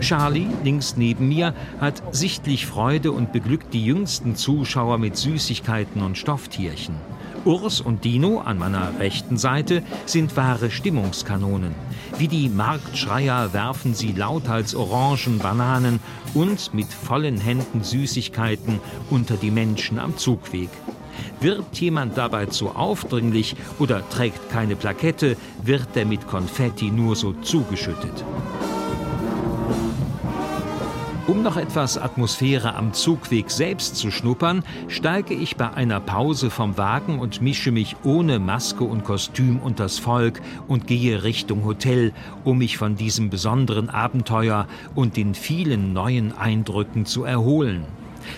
Charlie, 0.00 0.48
links 0.64 0.96
neben 0.96 1.28
mir, 1.28 1.54
hat 1.80 2.02
sichtlich 2.12 2.66
Freude 2.66 3.12
und 3.12 3.32
beglückt 3.32 3.72
die 3.74 3.84
jüngsten 3.84 4.36
Zuschauer 4.36 4.98
mit 4.98 5.16
Süßigkeiten 5.16 6.02
und 6.02 6.18
Stofftierchen. 6.18 6.94
Urs 7.44 7.80
und 7.80 8.04
Dino 8.04 8.40
an 8.40 8.58
meiner 8.58 8.98
rechten 9.00 9.36
Seite 9.36 9.82
sind 10.06 10.36
wahre 10.36 10.70
Stimmungskanonen. 10.70 11.74
Wie 12.16 12.28
die 12.28 12.48
Marktschreier 12.48 13.52
werfen 13.52 13.94
sie 13.94 14.12
lauthals 14.12 14.74
Orangen, 14.74 15.38
Bananen 15.38 15.98
und 16.34 16.72
mit 16.74 16.92
vollen 16.92 17.38
Händen 17.38 17.82
Süßigkeiten 17.82 18.80
unter 19.10 19.36
die 19.36 19.50
Menschen 19.50 19.98
am 19.98 20.16
Zugweg. 20.16 20.70
Wird 21.40 21.76
jemand 21.78 22.16
dabei 22.16 22.46
zu 22.46 22.70
aufdringlich 22.70 23.56
oder 23.78 24.08
trägt 24.08 24.50
keine 24.50 24.76
Plakette, 24.76 25.36
wird 25.62 25.88
er 25.96 26.06
mit 26.06 26.26
Konfetti 26.26 26.90
nur 26.90 27.16
so 27.16 27.32
zugeschüttet. 27.42 28.24
Um 31.28 31.44
noch 31.44 31.56
etwas 31.56 31.98
Atmosphäre 31.98 32.74
am 32.74 32.92
Zugweg 32.92 33.48
selbst 33.48 33.94
zu 33.94 34.10
schnuppern, 34.10 34.64
steige 34.88 35.34
ich 35.34 35.56
bei 35.56 35.72
einer 35.72 36.00
Pause 36.00 36.50
vom 36.50 36.76
Wagen 36.76 37.20
und 37.20 37.40
mische 37.40 37.70
mich 37.70 37.94
ohne 38.02 38.40
Maske 38.40 38.82
und 38.82 39.04
Kostüm 39.04 39.60
unters 39.60 40.00
Volk 40.00 40.42
und 40.66 40.88
gehe 40.88 41.22
Richtung 41.22 41.64
Hotel, 41.64 42.12
um 42.42 42.58
mich 42.58 42.76
von 42.76 42.96
diesem 42.96 43.30
besonderen 43.30 43.88
Abenteuer 43.88 44.66
und 44.96 45.16
den 45.16 45.34
vielen 45.36 45.92
neuen 45.92 46.36
Eindrücken 46.36 47.06
zu 47.06 47.22
erholen. 47.22 47.86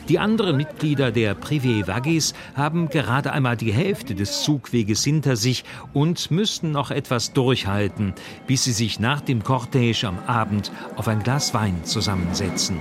Die 0.09 0.19
anderen 0.19 0.57
Mitglieder 0.57 1.13
der 1.13 1.37
Privé 1.37 1.87
Vagis 1.87 2.35
haben 2.55 2.89
gerade 2.89 3.33
einmal 3.33 3.57
die 3.57 3.73
Hälfte 3.73 4.15
des 4.15 4.43
Zugweges 4.43 5.05
hinter 5.05 5.37
sich 5.37 5.65
und 5.93 6.31
müssten 6.31 6.71
noch 6.71 6.91
etwas 6.91 7.33
durchhalten, 7.33 8.15
bis 8.47 8.65
sie 8.65 8.73
sich 8.73 9.01
nach 9.01 9.21
dem 9.21 9.43
Cortège 9.43 10.07
am 10.07 10.19
Abend 10.27 10.73
auf 10.97 11.09
ein 11.09 11.23
Glas 11.23 11.55
Wein 11.55 11.85
zusammensetzen. 11.85 12.79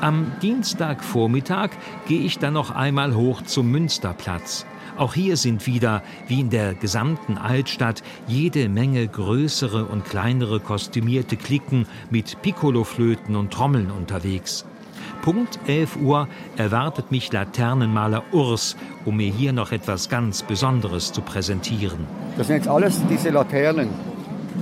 Am 0.00 0.32
Dienstagvormittag 0.40 1.70
gehe 2.08 2.22
ich 2.22 2.38
dann 2.38 2.54
noch 2.54 2.70
einmal 2.70 3.14
hoch 3.14 3.42
zum 3.42 3.70
Münsterplatz. 3.70 4.64
Auch 5.00 5.14
hier 5.14 5.38
sind 5.38 5.66
wieder, 5.66 6.02
wie 6.28 6.40
in 6.40 6.50
der 6.50 6.74
gesamten 6.74 7.38
Altstadt, 7.38 8.02
jede 8.26 8.68
Menge 8.68 9.08
größere 9.08 9.86
und 9.86 10.04
kleinere 10.04 10.60
kostümierte 10.60 11.38
Klicken 11.38 11.86
mit 12.10 12.42
Piccoloflöten 12.42 13.34
und 13.34 13.50
Trommeln 13.50 13.90
unterwegs. 13.90 14.66
Punkt 15.22 15.58
11 15.66 15.96
Uhr 16.02 16.28
erwartet 16.58 17.10
mich 17.10 17.32
Laternenmaler 17.32 18.24
Urs, 18.32 18.76
um 19.06 19.16
mir 19.16 19.32
hier 19.32 19.54
noch 19.54 19.72
etwas 19.72 20.10
ganz 20.10 20.42
Besonderes 20.42 21.14
zu 21.14 21.22
präsentieren. 21.22 22.06
Das 22.36 22.48
sind 22.48 22.56
jetzt 22.56 22.68
alles 22.68 23.00
diese 23.08 23.30
Laternen, 23.30 23.88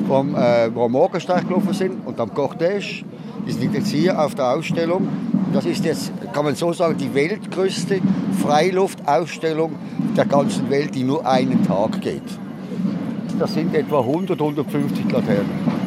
vom, 0.06 0.36
äh, 0.36 0.72
wo 0.72 0.84
am 0.84 0.92
Morgenstern 0.92 1.48
gelaufen 1.48 1.74
sind 1.74 2.06
und 2.06 2.20
am 2.20 2.30
Cortège. 2.30 3.02
Die 3.48 3.54
sind 3.54 3.74
jetzt 3.74 3.88
hier 3.88 4.20
auf 4.22 4.34
der 4.34 4.50
Ausstellung. 4.50 5.08
Das 5.54 5.64
ist 5.64 5.82
jetzt, 5.82 6.12
kann 6.34 6.44
man 6.44 6.54
so 6.54 6.74
sagen, 6.74 6.98
die 6.98 7.14
weltgrößte 7.14 8.00
Freiluftausstellung 8.42 9.74
der 10.14 10.26
ganzen 10.26 10.68
Welt, 10.68 10.94
die 10.94 11.02
nur 11.02 11.26
einen 11.26 11.66
Tag 11.66 11.98
geht. 12.02 12.22
Das 13.38 13.54
sind 13.54 13.74
etwa 13.74 14.00
100, 14.00 14.38
150 14.38 15.10
Laternen. 15.10 15.78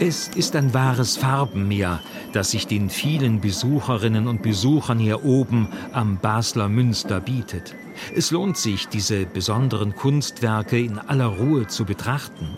Es 0.00 0.28
ist 0.28 0.56
ein 0.56 0.72
wahres 0.72 1.18
Farbenmeer, 1.18 2.00
das 2.32 2.52
sich 2.52 2.66
den 2.66 2.88
vielen 2.88 3.40
Besucherinnen 3.40 4.28
und 4.28 4.42
Besuchern 4.42 4.98
hier 4.98 5.24
oben 5.24 5.68
am 5.92 6.16
Basler 6.16 6.70
Münster 6.70 7.20
bietet. 7.20 7.74
Es 8.14 8.30
lohnt 8.30 8.56
sich, 8.56 8.88
diese 8.88 9.26
besonderen 9.26 9.94
Kunstwerke 9.94 10.78
in 10.78 10.98
aller 10.98 11.26
Ruhe 11.26 11.66
zu 11.66 11.84
betrachten. 11.84 12.56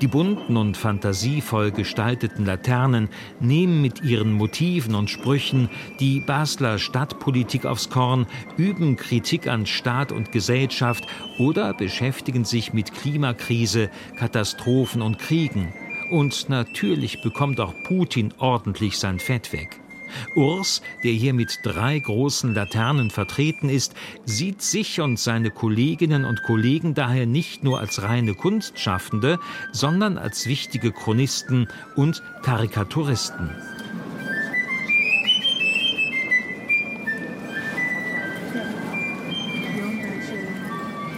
Die 0.00 0.06
bunten 0.06 0.56
und 0.56 0.76
fantasievoll 0.76 1.70
gestalteten 1.70 2.46
Laternen 2.46 3.08
nehmen 3.40 3.82
mit 3.82 4.02
ihren 4.02 4.32
Motiven 4.32 4.94
und 4.94 5.10
Sprüchen 5.10 5.68
die 6.00 6.20
Basler 6.20 6.78
Stadtpolitik 6.78 7.66
aufs 7.66 7.90
Korn, 7.90 8.26
üben 8.56 8.96
Kritik 8.96 9.48
an 9.48 9.66
Staat 9.66 10.12
und 10.12 10.32
Gesellschaft 10.32 11.04
oder 11.38 11.74
beschäftigen 11.74 12.44
sich 12.44 12.72
mit 12.72 12.94
Klimakrise, 12.94 13.90
Katastrophen 14.16 15.02
und 15.02 15.18
Kriegen. 15.18 15.72
Und 16.10 16.48
natürlich 16.48 17.22
bekommt 17.22 17.60
auch 17.60 17.74
Putin 17.84 18.34
ordentlich 18.38 18.98
sein 18.98 19.18
Fett 19.18 19.52
weg. 19.52 19.81
Urs, 20.34 20.82
der 21.04 21.12
hier 21.12 21.34
mit 21.34 21.60
drei 21.62 21.98
großen 21.98 22.54
Laternen 22.54 23.10
vertreten 23.10 23.68
ist, 23.68 23.94
sieht 24.24 24.62
sich 24.62 25.00
und 25.00 25.18
seine 25.18 25.50
Kolleginnen 25.50 26.24
und 26.24 26.42
Kollegen 26.42 26.94
daher 26.94 27.26
nicht 27.26 27.64
nur 27.64 27.80
als 27.80 28.02
reine 28.02 28.34
Kunstschaffende, 28.34 29.38
sondern 29.72 30.18
als 30.18 30.46
wichtige 30.46 30.92
Chronisten 30.92 31.68
und 31.96 32.22
Karikaturisten. 32.42 33.50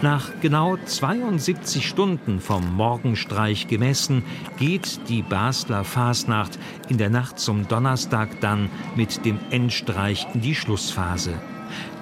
Nach 0.04 0.32
genau 0.42 0.76
72 0.76 1.88
Stunden 1.88 2.38
vom 2.38 2.76
Morgenstreich 2.76 3.68
gemessen 3.68 4.22
geht 4.58 5.08
die 5.08 5.22
Basler 5.22 5.82
Fasnacht 5.82 6.58
in 6.90 6.98
der 6.98 7.08
Nacht 7.08 7.38
zum 7.38 7.68
Donnerstag 7.68 8.38
dann 8.42 8.68
mit 8.96 9.24
dem 9.24 9.38
Endstreich 9.48 10.26
in 10.34 10.42
die 10.42 10.54
Schlussphase. 10.54 11.32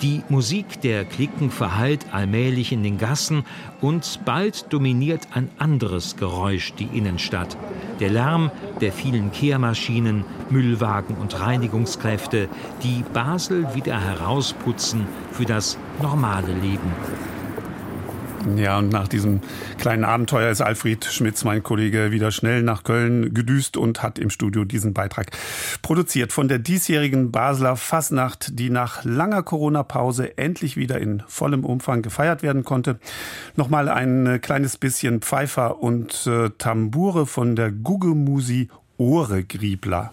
Die 0.02 0.24
Musik 0.28 0.80
der 0.80 1.04
Klicken 1.04 1.52
verhallt 1.52 2.06
allmählich 2.10 2.72
in 2.72 2.82
den 2.82 2.98
Gassen 2.98 3.44
und 3.80 4.22
bald 4.24 4.72
dominiert 4.72 5.28
ein 5.32 5.48
anderes 5.58 6.16
Geräusch 6.16 6.72
die 6.72 6.88
Innenstadt. 6.98 7.56
Der 8.00 8.10
Lärm 8.10 8.50
der 8.80 8.90
vielen 8.90 9.30
Kehrmaschinen, 9.30 10.24
Müllwagen 10.50 11.14
und 11.14 11.38
Reinigungskräfte, 11.38 12.48
die 12.82 13.04
Basel 13.12 13.76
wieder 13.76 14.00
herausputzen 14.00 15.06
für 15.30 15.44
das 15.44 15.78
normale 16.02 16.52
Leben. 16.52 16.90
Ja, 18.56 18.78
und 18.78 18.88
nach 18.88 19.08
diesem 19.08 19.40
kleinen 19.78 20.04
Abenteuer 20.04 20.50
ist 20.50 20.60
Alfred 20.60 21.04
Schmitz, 21.04 21.44
mein 21.44 21.62
Kollege, 21.62 22.10
wieder 22.10 22.30
schnell 22.30 22.62
nach 22.62 22.82
Köln 22.82 23.34
gedüst 23.34 23.76
und 23.76 24.02
hat 24.02 24.18
im 24.18 24.30
Studio 24.30 24.64
diesen 24.64 24.92
Beitrag 24.92 25.30
produziert 25.80 26.32
von 26.32 26.48
der 26.48 26.58
diesjährigen 26.58 27.30
Basler 27.30 27.76
Fasnacht, 27.76 28.58
die 28.58 28.70
nach 28.70 29.04
langer 29.04 29.42
Corona-Pause 29.42 30.36
endlich 30.38 30.76
wieder 30.76 30.98
in 30.98 31.22
vollem 31.26 31.64
Umfang 31.64 32.02
gefeiert 32.02 32.42
werden 32.42 32.64
konnte. 32.64 32.98
Nochmal 33.56 33.88
ein 33.88 34.40
kleines 34.42 34.76
bisschen 34.76 35.20
Pfeifer 35.20 35.80
und 35.82 36.26
äh, 36.26 36.50
Tambure 36.58 37.26
von 37.26 37.56
der 37.56 37.70
Guggemusi 37.70 38.68
Ohre 38.98 39.44
Griebler. 39.44 40.12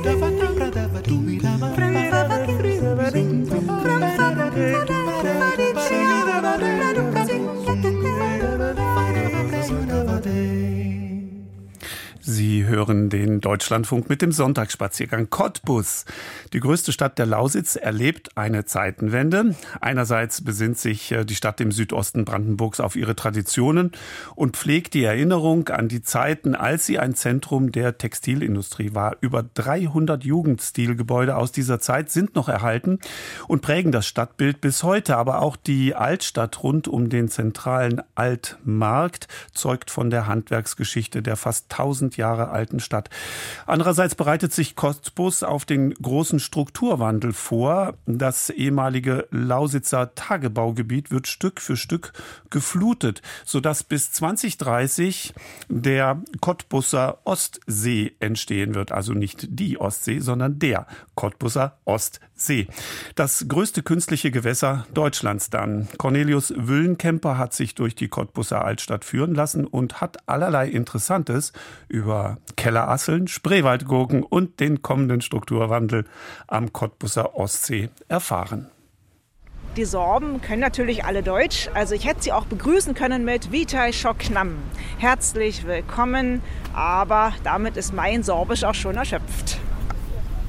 Prima 0.00 0.39
Sie 12.50 12.66
hören 12.66 13.10
den 13.10 13.40
Deutschlandfunk 13.40 14.08
mit 14.08 14.22
dem 14.22 14.32
Sonntagsspaziergang. 14.32 15.30
Cottbus, 15.30 16.04
die 16.52 16.58
größte 16.58 16.90
Stadt 16.90 17.16
der 17.16 17.26
Lausitz, 17.26 17.76
erlebt 17.76 18.36
eine 18.36 18.64
Zeitenwende. 18.64 19.54
Einerseits 19.80 20.42
besinnt 20.42 20.76
sich 20.76 21.12
äh, 21.12 21.24
die 21.24 21.36
Stadt 21.36 21.60
im 21.60 21.70
Südosten 21.70 22.24
Brandenburgs 22.24 22.80
auf 22.80 22.96
ihre 22.96 23.14
Traditionen 23.14 23.92
und 24.34 24.56
pflegt 24.56 24.94
die 24.94 25.04
Erinnerung 25.04 25.68
an 25.68 25.86
die 25.86 26.02
Zeiten, 26.02 26.56
als 26.56 26.86
sie 26.86 26.98
ein 26.98 27.14
Zentrum 27.14 27.70
der 27.70 27.98
Textilindustrie 27.98 28.94
war. 28.94 29.16
Über 29.20 29.44
300 29.44 30.24
Jugendstilgebäude 30.24 31.36
aus 31.36 31.52
dieser 31.52 31.78
Zeit 31.78 32.10
sind 32.10 32.34
noch 32.34 32.48
erhalten 32.48 32.98
und 33.46 33.62
prägen 33.62 33.92
das 33.92 34.08
Stadtbild 34.08 34.60
bis 34.60 34.82
heute. 34.82 35.16
Aber 35.18 35.42
auch 35.42 35.54
die 35.54 35.94
Altstadt 35.94 36.64
rund 36.64 36.88
um 36.88 37.10
den 37.10 37.28
zentralen 37.28 38.02
Altmarkt 38.16 39.28
zeugt 39.54 39.92
von 39.92 40.10
der 40.10 40.26
Handwerksgeschichte 40.26 41.22
der 41.22 41.36
fast 41.36 41.70
1000 41.70 42.16
Jahre 42.16 42.39
alten 42.48 42.80
Stadt. 42.80 43.10
Andererseits 43.66 44.14
bereitet 44.14 44.52
sich 44.52 44.76
Cottbus 44.76 45.42
auf 45.42 45.64
den 45.64 45.94
großen 45.94 46.40
Strukturwandel 46.40 47.32
vor. 47.32 47.94
Das 48.06 48.50
ehemalige 48.50 49.28
Lausitzer 49.30 50.14
Tagebaugebiet 50.14 51.10
wird 51.10 51.28
Stück 51.28 51.60
für 51.60 51.76
Stück 51.76 52.12
geflutet, 52.50 53.22
sodass 53.44 53.84
bis 53.84 54.12
2030 54.12 55.34
der 55.68 56.22
Cottbusser 56.40 57.18
Ostsee 57.24 58.12
entstehen 58.20 58.74
wird. 58.74 58.92
Also 58.92 59.12
nicht 59.12 59.46
die 59.50 59.78
Ostsee, 59.78 60.20
sondern 60.20 60.58
der 60.58 60.86
Cottbusser 61.14 61.78
Ostsee. 61.84 62.20
Das 63.14 63.46
größte 63.48 63.82
künstliche 63.82 64.30
Gewässer 64.30 64.86
Deutschlands 64.94 65.50
dann. 65.50 65.88
Cornelius 65.98 66.52
Wüllenkemper 66.56 67.36
hat 67.38 67.52
sich 67.52 67.74
durch 67.74 67.94
die 67.94 68.08
Cottbusser 68.08 68.64
Altstadt 68.64 69.04
führen 69.04 69.34
lassen 69.34 69.66
und 69.66 70.00
hat 70.00 70.16
allerlei 70.26 70.68
Interessantes 70.68 71.52
über 71.88 72.38
Kellerasseln, 72.56 73.28
Spreewaldgurken 73.28 74.22
und 74.22 74.60
den 74.60 74.82
kommenden 74.82 75.20
Strukturwandel 75.20 76.04
am 76.46 76.72
Cottbusser 76.72 77.36
Ostsee 77.36 77.90
erfahren. 78.08 78.70
Die 79.76 79.84
Sorben 79.84 80.40
können 80.40 80.60
natürlich 80.60 81.04
alle 81.04 81.22
Deutsch, 81.22 81.68
also 81.74 81.94
ich 81.94 82.04
hätte 82.04 82.22
sie 82.22 82.32
auch 82.32 82.46
begrüßen 82.46 82.94
können 82.94 83.24
mit 83.24 83.52
Vitai 83.52 83.92
Schoknam. 83.92 84.56
Herzlich 84.98 85.64
willkommen, 85.64 86.42
aber 86.74 87.32
damit 87.44 87.76
ist 87.76 87.94
mein 87.94 88.24
Sorbisch 88.24 88.64
auch 88.64 88.74
schon 88.74 88.96
erschöpft. 88.96 89.58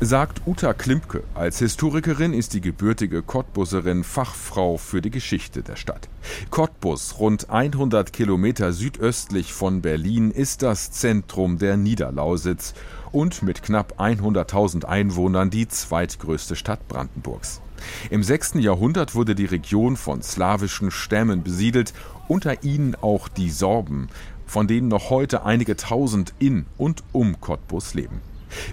Sagt 0.03 0.41
Uta 0.47 0.73
Klimpke. 0.73 1.21
Als 1.35 1.59
Historikerin 1.59 2.33
ist 2.33 2.55
die 2.55 2.61
gebürtige 2.61 3.21
Cottbuserin 3.21 4.03
Fachfrau 4.03 4.77
für 4.77 4.99
die 4.99 5.11
Geschichte 5.11 5.61
der 5.61 5.75
Stadt. 5.75 6.09
Cottbus, 6.49 7.19
rund 7.19 7.51
100 7.51 8.11
Kilometer 8.11 8.73
südöstlich 8.73 9.53
von 9.53 9.83
Berlin, 9.83 10.31
ist 10.31 10.63
das 10.63 10.91
Zentrum 10.91 11.59
der 11.59 11.77
Niederlausitz 11.77 12.73
und 13.11 13.43
mit 13.43 13.61
knapp 13.61 14.01
100.000 14.01 14.85
Einwohnern 14.85 15.51
die 15.51 15.67
zweitgrößte 15.67 16.55
Stadt 16.55 16.87
Brandenburgs. 16.87 17.61
Im 18.09 18.23
6. 18.23 18.55
Jahrhundert 18.55 19.13
wurde 19.13 19.35
die 19.35 19.45
Region 19.45 19.97
von 19.97 20.23
slawischen 20.23 20.89
Stämmen 20.89 21.43
besiedelt, 21.43 21.93
unter 22.27 22.63
ihnen 22.63 22.95
auch 22.95 23.27
die 23.27 23.51
Sorben, 23.51 24.09
von 24.47 24.65
denen 24.65 24.87
noch 24.87 25.11
heute 25.11 25.45
einige 25.45 25.75
tausend 25.75 26.33
in 26.39 26.65
und 26.79 27.03
um 27.11 27.39
Cottbus 27.39 27.93
leben. 27.93 28.19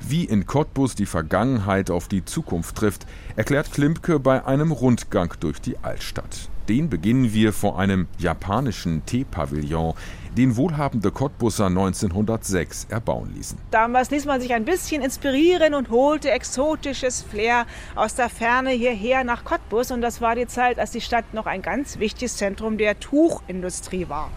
Wie 0.07 0.24
in 0.24 0.47
Cottbus 0.47 0.95
die 0.95 1.07
Vergangenheit 1.07 1.91
auf 1.91 2.09
die 2.09 2.24
Zukunft 2.24 2.76
trifft, 2.76 3.07
erklärt 3.37 3.72
Klimpke 3.72 4.18
bei 4.18 4.45
einem 4.45 4.72
Rundgang 4.72 5.35
durch 5.41 5.61
die 5.61 5.79
Altstadt. 5.79 6.49
Den 6.68 6.91
beginnen 6.91 7.33
wir 7.33 7.55
vor 7.55 7.79
einem 7.79 8.09
japanischen 8.18 9.05
Teepavillon, 9.07 9.95
den 10.37 10.57
wohlhabende 10.57 11.11
Cottbusser 11.11 11.66
1906 11.66 12.89
erbauen 12.91 13.33
ließen. 13.35 13.59
Damals 13.70 14.11
ließ 14.11 14.26
man 14.26 14.43
sich 14.43 14.53
ein 14.53 14.66
bisschen 14.66 15.01
inspirieren 15.01 15.72
und 15.72 15.89
holte 15.89 16.31
exotisches 16.31 17.22
Flair 17.22 17.66
aus 17.95 18.14
der 18.14 18.29
Ferne 18.29 18.70
hierher 18.70 19.24
nach 19.24 19.45
Cottbus. 19.45 19.91
Und 19.91 20.03
das 20.03 20.20
war 20.20 20.35
die 20.35 20.47
Zeit, 20.47 20.79
als 20.79 20.91
die 20.91 21.01
Stadt 21.01 21.33
noch 21.33 21.47
ein 21.47 21.62
ganz 21.62 21.99
wichtiges 21.99 22.37
Zentrum 22.37 22.76
der 22.76 23.01
Tuchindustrie 23.01 24.11
war. 24.11 24.31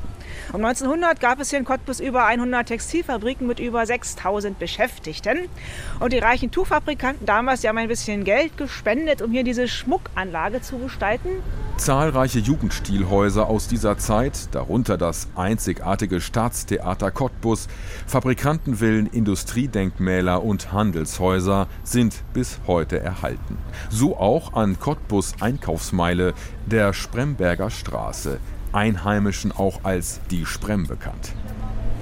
Um 0.53 0.63
1900 0.63 1.19
gab 1.19 1.39
es 1.39 1.49
hier 1.49 1.59
in 1.59 1.65
Cottbus 1.65 1.99
über 1.99 2.25
100 2.25 2.67
Textilfabriken 2.67 3.47
mit 3.47 3.59
über 3.59 3.85
6000 3.85 4.59
Beschäftigten. 4.59 5.49
Und 5.99 6.13
die 6.13 6.19
reichen 6.19 6.51
Tuchfabrikanten 6.51 7.25
damals, 7.25 7.61
die 7.61 7.69
haben 7.69 7.77
ein 7.77 7.87
bisschen 7.87 8.23
Geld 8.23 8.57
gespendet, 8.57 9.21
um 9.21 9.31
hier 9.31 9.43
diese 9.43 9.67
Schmuckanlage 9.67 10.61
zu 10.61 10.77
gestalten. 10.77 11.29
Zahlreiche 11.77 12.37
Jugendstilhäuser 12.37 13.47
aus 13.47 13.67
dieser 13.67 13.97
Zeit, 13.97 14.53
darunter 14.53 14.97
das 14.97 15.27
einzigartige 15.35 16.21
Staatstheater 16.21 17.09
Cottbus, 17.09 17.67
Fabrikantenvillen, 18.05 19.07
Industriedenkmäler 19.07 20.43
und 20.43 20.71
Handelshäuser 20.71 21.67
sind 21.83 22.23
bis 22.33 22.59
heute 22.67 22.99
erhalten. 22.99 23.57
So 23.89 24.15
auch 24.17 24.53
an 24.53 24.79
Cottbus 24.79 25.33
Einkaufsmeile 25.39 26.35
der 26.67 26.93
Spremberger 26.93 27.71
Straße, 27.71 28.39
Einheimischen 28.73 29.51
auch 29.51 29.79
als 29.83 30.19
die 30.29 30.45
Sprem 30.45 30.87
bekannt. 30.87 31.33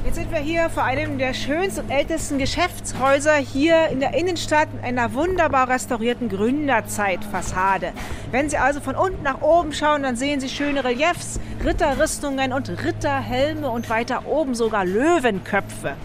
Jetzt 0.05 0.15
sind 0.15 0.31
wir 0.31 0.39
hier 0.39 0.69
vor 0.69 0.83
einem 0.83 1.17
der 1.17 1.33
schönsten 1.33 1.81
und 1.81 1.91
ältesten 1.91 2.37
Geschäftshäuser 2.37 3.35
hier 3.35 3.89
in 3.89 3.99
der 3.99 4.13
Innenstadt 4.13 4.69
in 4.73 4.79
einer 4.79 5.13
wunderbar 5.13 5.67
restaurierten 5.67 6.29
Gründerzeitfassade. 6.29 7.91
Wenn 8.31 8.49
Sie 8.49 8.57
also 8.57 8.79
von 8.79 8.95
unten 8.95 9.23
nach 9.23 9.41
oben 9.41 9.73
schauen, 9.73 10.03
dann 10.03 10.15
sehen 10.15 10.39
Sie 10.39 10.47
schöne 10.47 10.85
Reliefs, 10.85 11.39
Ritterrüstungen 11.63 12.53
und 12.53 12.69
Ritterhelme 12.69 13.69
und 13.69 13.89
weiter 13.89 14.25
oben 14.25 14.55
sogar 14.55 14.85
Löwenköpfe. 14.85 15.95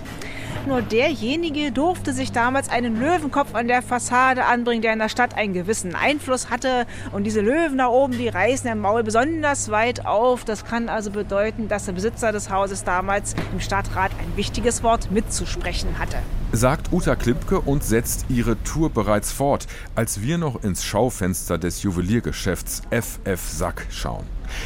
Nur 0.67 0.81
derjenige 0.81 1.73
durfte 1.73 2.13
sich 2.13 2.33
damals 2.33 2.71
einen 2.71 2.99
Löwenkopf 2.99 3.55
an 3.55 3.69
der 3.69 3.83
Fassade 3.83 4.47
anbringen, 4.47 4.81
der 4.81 4.95
in 4.95 4.99
der 4.99 5.09
Stadt 5.09 5.35
einen 5.35 5.53
gewissen 5.53 5.95
Einfluss 5.95 6.49
hatte. 6.49 6.87
Und 7.13 7.25
diese 7.25 7.41
Löwen 7.41 7.79
da 7.79 7.89
oben, 7.89 8.17
die 8.17 8.29
reißen 8.29 8.71
im 8.71 8.81
Maul 8.81 9.03
besonders 9.03 9.71
weit 9.71 10.07
auf. 10.07 10.45
Das 10.45 10.65
kann 10.65 10.89
also 10.89 11.11
bedeuten, 11.11 11.69
dass 11.69 11.85
der 11.85 11.93
Besitzer 11.93 12.33
des 12.33 12.51
Hauses 12.51 12.85
damals 12.85 13.35
im 13.53 13.61
Stadtrat 13.61 14.13
ein 14.13 14.37
wichtiges 14.37 14.83
Wort 14.83 15.11
mitzusprechen 15.11 15.99
hatte. 15.99 16.17
Sagt 16.53 16.93
Uta 16.93 17.17
Klippke 17.17 17.61
und 17.61 17.85
setzt 17.85 18.27
ihre 18.29 18.63
Tour 18.63 18.89
bereits 18.89 19.33
fort, 19.33 19.67
als 19.95 20.23
wir 20.23 20.39
noch 20.39 20.63
ins 20.63 20.85
Schaufenster 20.85 21.59
des 21.59 21.83
Juweliergeschäfts 21.83 22.83
FF 22.91 23.41
Sack 23.51 23.87
schauen. 23.91 24.25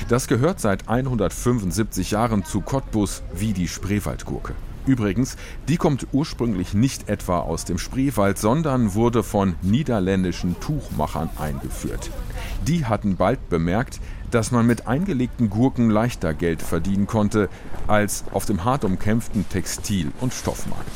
Das 0.08 0.28
gehört 0.28 0.60
seit 0.60 0.88
175 0.88 2.10
Jahren 2.10 2.44
zu 2.44 2.60
Cottbus 2.60 3.22
wie 3.32 3.52
die 3.52 3.68
Spreewaldgurke. 3.68 4.54
Übrigens, 4.88 5.36
die 5.68 5.76
kommt 5.76 6.06
ursprünglich 6.12 6.72
nicht 6.72 7.10
etwa 7.10 7.40
aus 7.40 7.66
dem 7.66 7.76
Spreewald, 7.76 8.38
sondern 8.38 8.94
wurde 8.94 9.22
von 9.22 9.54
niederländischen 9.60 10.58
Tuchmachern 10.60 11.28
eingeführt. 11.38 12.10
Die 12.66 12.86
hatten 12.86 13.16
bald 13.16 13.50
bemerkt, 13.50 14.00
dass 14.30 14.50
man 14.50 14.66
mit 14.66 14.86
eingelegten 14.88 15.50
Gurken 15.50 15.90
leichter 15.90 16.32
Geld 16.32 16.62
verdienen 16.62 17.06
konnte 17.06 17.50
als 17.86 18.24
auf 18.32 18.46
dem 18.46 18.64
hart 18.64 18.82
umkämpften 18.84 19.46
Textil- 19.50 20.12
und 20.22 20.32
Stoffmarkt. 20.32 20.90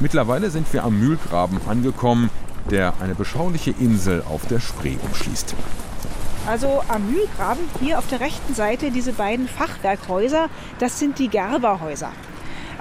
Mittlerweile 0.00 0.48
sind 0.48 0.72
wir 0.72 0.82
am 0.82 0.98
Mühlgraben 0.98 1.60
angekommen. 1.68 2.30
der 2.70 2.94
eine 3.00 3.16
beschauliche 3.16 3.72
Insel 3.72 4.22
auf 4.22 4.46
der 4.46 4.60
Spree 4.60 4.96
umschließt. 5.04 5.54
Also 6.46 6.82
am 6.88 7.10
Mühlgraben, 7.12 7.64
hier 7.80 7.98
auf 7.98 8.06
der 8.06 8.20
rechten 8.20 8.54
Seite, 8.54 8.92
diese 8.92 9.12
beiden 9.12 9.48
Fachwerkhäuser, 9.48 10.48
das 10.78 11.00
sind 11.00 11.18
die 11.18 11.28
Gerberhäuser. 11.28 12.12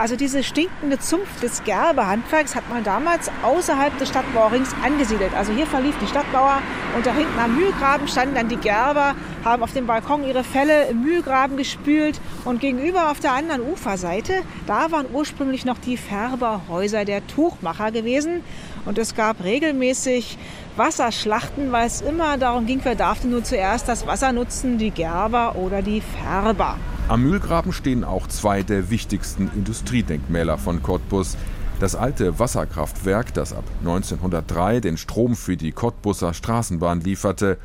Also 0.02 0.16
diese 0.16 0.42
stinkende 0.42 0.98
Zunft 0.98 1.44
des 1.44 1.64
Gerberhandwerks 1.64 2.56
hat 2.56 2.68
man 2.72 2.84
damals 2.84 3.30
außerhalb 3.44 3.96
des 4.00 4.10
Stadtmauerrings 4.10 4.74
angesiedelt. 4.84 5.32
Also 5.36 5.54
hier 5.54 5.68
verlief 5.68 5.94
die 6.02 6.08
Stadtmauer 6.08 6.60
und 6.96 7.06
da 7.06 7.14
hinten 7.14 7.38
am 7.38 7.56
Mühlgraben 7.56 8.08
standen 8.08 8.34
dann 8.34 8.50
die 8.50 8.56
Gerber, 8.56 9.14
haben 9.46 9.62
auf 9.62 9.74
dem 9.74 9.86
Balkon 9.86 10.24
ihre 10.24 10.44
Felle 10.44 10.88
im 10.88 11.04
Mühlgraben 11.04 11.56
gespült 11.56 12.20
und 12.46 12.62
gegenüber 12.62 13.12
auf 13.12 13.20
der 13.20 13.34
anderen 13.34 13.62
Uferseite, 13.62 14.42
da 14.66 14.92
waren 14.92 15.06
ursprünglich 15.14 15.66
noch 15.66 15.78
die 15.78 15.98
Färberhäuser 15.98 17.06
der 17.06 17.28
Tuchmacher 17.28 17.92
gewesen 17.92 18.44
und 18.86 18.98
es 18.98 19.14
gab 19.14 19.44
regelmäßig 19.44 20.40
Wasserschlachten, 20.78 21.72
weil 21.72 21.86
es 21.86 22.02
immer 22.02 22.40
darum 22.40 22.66
ging, 22.66 22.80
wer 22.82 22.96
darf 22.96 23.20
denn 23.20 23.30
nur 23.30 23.44
zuerst 23.44 23.88
das 23.88 24.08
Wasser 24.08 24.32
nutzen, 24.32 24.80
die 24.80 24.90
Gerber 24.90 25.58
oder 25.58 25.84
die 25.84 26.02
Färber. 26.02 26.78
Am 27.12 27.24
Mühlgraben 27.24 27.74
stehen 27.74 28.06
auch 28.06 28.26
zwei 28.28 28.64
der 28.64 28.90
wichtigsten 28.90 29.52
Industriedenkmäler 29.54 30.58
von 30.58 30.82
Cottbus. 30.82 31.36
Das 31.82 31.94
alte 31.94 32.40
Wasserkraftwerk, 32.40 33.34
das 33.34 33.52
ab 33.52 33.66
1903 33.82 34.80
den 34.80 34.96
Strom 34.96 35.36
für 35.36 35.58
die 35.58 35.74
Cottbuser 35.74 36.34
Straßenbahn 36.34 37.02
lieferte, 37.02 37.58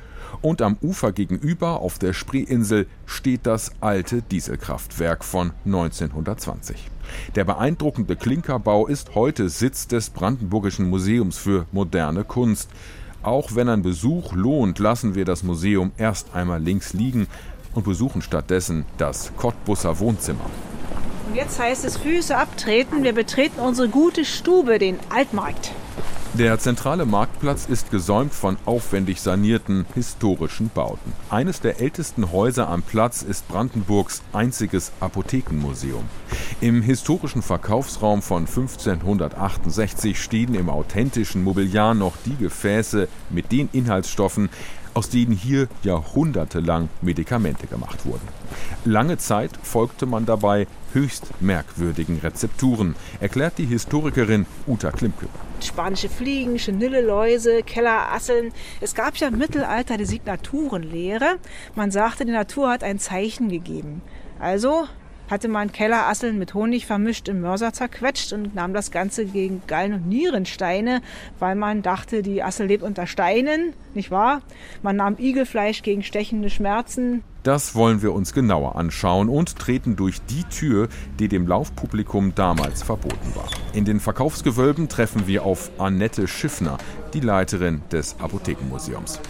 und 0.42 0.62
am 0.62 0.76
Ufer 0.82 1.12
gegenüber 1.12 1.78
auf 1.80 2.00
der 2.00 2.12
Spreeinsel 2.12 2.88
steht 3.06 3.46
das 3.46 3.70
alte 3.80 4.20
Dieselkraftwerk 4.20 5.22
von 5.22 5.52
1920. 5.64 6.90
Der 7.36 7.44
beeindruckende 7.44 8.16
Klinkerbau 8.16 8.88
ist 8.88 9.14
heute 9.14 9.48
Sitz 9.48 9.86
des 9.86 10.10
Brandenburgischen 10.10 10.90
Museums 10.90 11.38
für 11.38 11.66
moderne 11.70 12.24
Kunst. 12.24 12.68
Auch 13.22 13.54
wenn 13.54 13.68
ein 13.68 13.82
Besuch 13.82 14.32
lohnt, 14.32 14.80
lassen 14.80 15.14
wir 15.14 15.24
das 15.24 15.44
Museum 15.44 15.92
erst 15.98 16.34
einmal 16.34 16.60
links 16.60 16.92
liegen 16.92 17.28
und 17.76 17.84
besuchen 17.84 18.22
stattdessen 18.22 18.84
das 18.98 19.32
Cottbusser 19.36 19.98
Wohnzimmer. 19.98 20.46
Und 21.28 21.36
jetzt 21.36 21.58
heißt 21.58 21.84
es 21.84 21.96
Füße 21.96 22.36
abtreten. 22.36 23.04
Wir 23.04 23.12
betreten 23.12 23.60
unsere 23.60 23.88
gute 23.88 24.24
Stube, 24.24 24.78
den 24.78 24.98
Altmarkt. 25.10 25.72
Der 26.38 26.58
zentrale 26.58 27.06
Marktplatz 27.06 27.64
ist 27.64 27.90
gesäumt 27.90 28.34
von 28.34 28.58
aufwendig 28.66 29.22
sanierten 29.22 29.86
historischen 29.94 30.68
Bauten. 30.68 31.14
Eines 31.30 31.62
der 31.62 31.80
ältesten 31.80 32.30
Häuser 32.30 32.68
am 32.68 32.82
Platz 32.82 33.22
ist 33.22 33.48
Brandenburgs 33.48 34.20
einziges 34.34 34.92
Apothekenmuseum. 35.00 36.04
Im 36.60 36.82
historischen 36.82 37.40
Verkaufsraum 37.40 38.20
von 38.20 38.42
1568 38.46 40.20
stehen 40.20 40.54
im 40.54 40.68
authentischen 40.68 41.42
Mobiliar 41.42 41.94
noch 41.94 42.18
die 42.26 42.36
Gefäße 42.36 43.08
mit 43.30 43.50
den 43.50 43.70
Inhaltsstoffen, 43.72 44.50
aus 44.96 45.10
denen 45.10 45.32
hier 45.32 45.68
jahrhundertelang 45.82 46.88
Medikamente 47.02 47.66
gemacht 47.66 48.06
wurden. 48.06 48.26
Lange 48.86 49.18
Zeit 49.18 49.50
folgte 49.62 50.06
man 50.06 50.24
dabei 50.24 50.66
höchst 50.94 51.26
merkwürdigen 51.40 52.18
Rezepturen, 52.20 52.96
erklärt 53.20 53.58
die 53.58 53.66
Historikerin 53.66 54.46
Uta 54.66 54.90
Klimke. 54.90 55.26
Spanische 55.60 56.08
Fliegen, 56.08 56.58
Schnilleläuse, 56.58 57.62
Kellerasseln. 57.62 58.52
Es 58.80 58.94
gab 58.94 59.16
ja 59.16 59.28
im 59.28 59.36
Mittelalter 59.36 59.98
die 59.98 60.06
Signaturenlehre. 60.06 61.36
Man 61.74 61.90
sagte, 61.90 62.24
die 62.24 62.32
Natur 62.32 62.70
hat 62.70 62.82
ein 62.82 62.98
Zeichen 62.98 63.50
gegeben. 63.50 64.00
Also 64.38 64.86
hatte 65.30 65.48
man 65.48 65.72
Kellerasseln 65.72 66.38
mit 66.38 66.54
Honig 66.54 66.86
vermischt 66.86 67.28
im 67.28 67.40
Mörser 67.40 67.72
zerquetscht 67.72 68.32
und 68.32 68.54
nahm 68.54 68.72
das 68.72 68.90
Ganze 68.90 69.26
gegen 69.26 69.62
Gallen- 69.66 69.94
und 69.94 70.08
Nierensteine, 70.08 71.02
weil 71.38 71.54
man 71.54 71.82
dachte, 71.82 72.22
die 72.22 72.42
Assel 72.42 72.66
lebt 72.66 72.82
unter 72.82 73.06
Steinen, 73.06 73.72
nicht 73.94 74.10
wahr? 74.10 74.42
Man 74.82 74.96
nahm 74.96 75.16
Igelfleisch 75.18 75.82
gegen 75.82 76.02
stechende 76.02 76.50
Schmerzen. 76.50 77.24
Das 77.46 77.76
wollen 77.76 78.02
wir 78.02 78.12
uns 78.12 78.32
genauer 78.32 78.74
anschauen 78.74 79.28
und 79.28 79.56
treten 79.56 79.94
durch 79.94 80.20
die 80.22 80.42
Tür, 80.42 80.88
die 81.20 81.28
dem 81.28 81.46
Laufpublikum 81.46 82.34
damals 82.34 82.82
verboten 82.82 83.36
war. 83.36 83.48
In 83.72 83.84
den 83.84 84.00
Verkaufsgewölben 84.00 84.88
treffen 84.88 85.28
wir 85.28 85.44
auf 85.44 85.70
Annette 85.78 86.26
Schiffner, 86.26 86.76
die 87.14 87.20
Leiterin 87.20 87.82
des 87.92 88.16
Apothekenmuseums. 88.18 89.20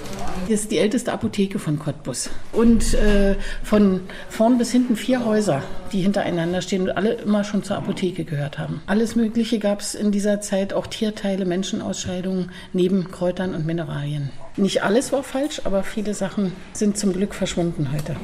Hier 0.47 0.55
ist 0.55 0.71
die 0.71 0.79
älteste 0.79 1.13
Apotheke 1.13 1.59
von 1.59 1.79
Cottbus. 1.79 2.31
Und 2.55 2.95
äh, 2.95 3.37
von 3.63 4.01
vorn 4.31 4.57
bis 4.57 4.73
hinten 4.73 4.97
vier 4.97 5.27
Häuser, 5.27 5.63
die 5.93 6.01
hintereinander 6.01 6.63
stehen 6.63 6.85
und 6.85 6.97
alle 6.97 7.13
immer 7.17 7.45
schon 7.45 7.65
zur 7.65 7.77
Apotheke 7.77 8.25
gehört 8.25 8.59
haben. 8.59 8.81
Alles 8.87 9.15
Mögliche 9.15 9.59
gab 9.59 9.81
es 9.81 9.95
in 9.95 10.11
dieser 10.11 10.41
Zeit, 10.41 10.73
auch 10.73 10.87
Tierteile, 10.87 11.45
Menschenausscheidungen, 11.45 12.51
neben 12.73 13.11
Kräutern 13.11 13.55
und 13.55 13.67
Mineralien. 13.67 14.31
Nicht 14.57 14.83
alles 14.83 15.13
war 15.13 15.23
falsch, 15.23 15.61
aber 15.65 15.83
viele 15.83 16.15
Sachen 16.15 16.53
sind 16.73 16.97
zum 16.97 17.13
Glück 17.13 17.35
verschwunden 17.35 17.93
heute. 17.93 18.17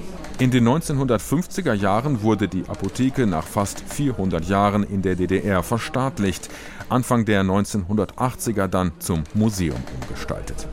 In 0.42 0.50
den 0.50 0.66
1950er 0.66 1.72
Jahren 1.72 2.22
wurde 2.22 2.48
die 2.48 2.64
Apotheke 2.66 3.28
nach 3.28 3.46
fast 3.46 3.80
400 3.86 4.44
Jahren 4.48 4.82
in 4.82 5.00
der 5.00 5.14
DDR 5.14 5.62
verstaatlicht, 5.62 6.48
Anfang 6.88 7.24
der 7.24 7.44
1980er 7.44 8.66
dann 8.66 8.90
zum 8.98 9.22
Museum 9.34 9.78
umgestaltet. 10.00 10.66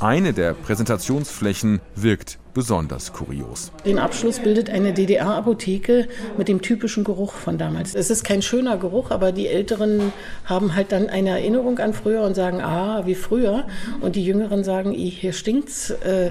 Eine 0.00 0.34
der 0.34 0.52
Präsentationsflächen 0.52 1.80
wirkt 1.94 2.38
besonders 2.56 3.12
kurios. 3.12 3.70
Den 3.84 3.98
Abschluss 3.98 4.38
bildet 4.38 4.70
eine 4.70 4.94
DDR-Apotheke 4.94 6.08
mit 6.38 6.48
dem 6.48 6.62
typischen 6.62 7.04
Geruch 7.04 7.34
von 7.34 7.58
damals. 7.58 7.94
Es 7.94 8.08
ist 8.08 8.24
kein 8.24 8.40
schöner 8.40 8.78
Geruch, 8.78 9.10
aber 9.10 9.30
die 9.30 9.46
Älteren 9.46 10.10
haben 10.46 10.74
halt 10.74 10.90
dann 10.90 11.10
eine 11.10 11.28
Erinnerung 11.30 11.78
an 11.80 11.92
früher 11.92 12.22
und 12.22 12.34
sagen, 12.34 12.62
ah, 12.62 13.02
wie 13.04 13.14
früher. 13.14 13.66
Und 14.00 14.16
die 14.16 14.24
Jüngeren 14.24 14.64
sagen, 14.64 14.92
hier 14.92 15.34
stinkt's. 15.34 15.90
Äh, 15.90 16.30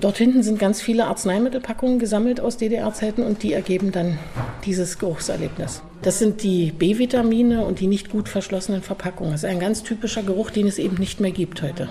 dort 0.00 0.18
hinten 0.18 0.42
sind 0.42 0.58
ganz 0.58 0.82
viele 0.82 1.06
Arzneimittelpackungen 1.06 2.00
gesammelt 2.00 2.19
aus 2.40 2.56
DDR-Zeiten 2.56 3.22
und 3.22 3.42
die 3.42 3.52
ergeben 3.52 3.92
dann 3.92 4.18
dieses 4.64 4.98
Geruchserlebnis. 4.98 5.82
Das 6.02 6.18
sind 6.18 6.42
die 6.42 6.72
B-Vitamine 6.72 7.64
und 7.64 7.80
die 7.80 7.86
nicht 7.86 8.10
gut 8.10 8.28
verschlossenen 8.28 8.82
Verpackungen. 8.82 9.32
Das 9.32 9.44
ist 9.44 9.50
ein 9.50 9.60
ganz 9.60 9.82
typischer 9.82 10.22
Geruch, 10.22 10.50
den 10.50 10.66
es 10.66 10.78
eben 10.78 10.96
nicht 10.96 11.20
mehr 11.20 11.30
gibt 11.30 11.62
heute. 11.62 11.88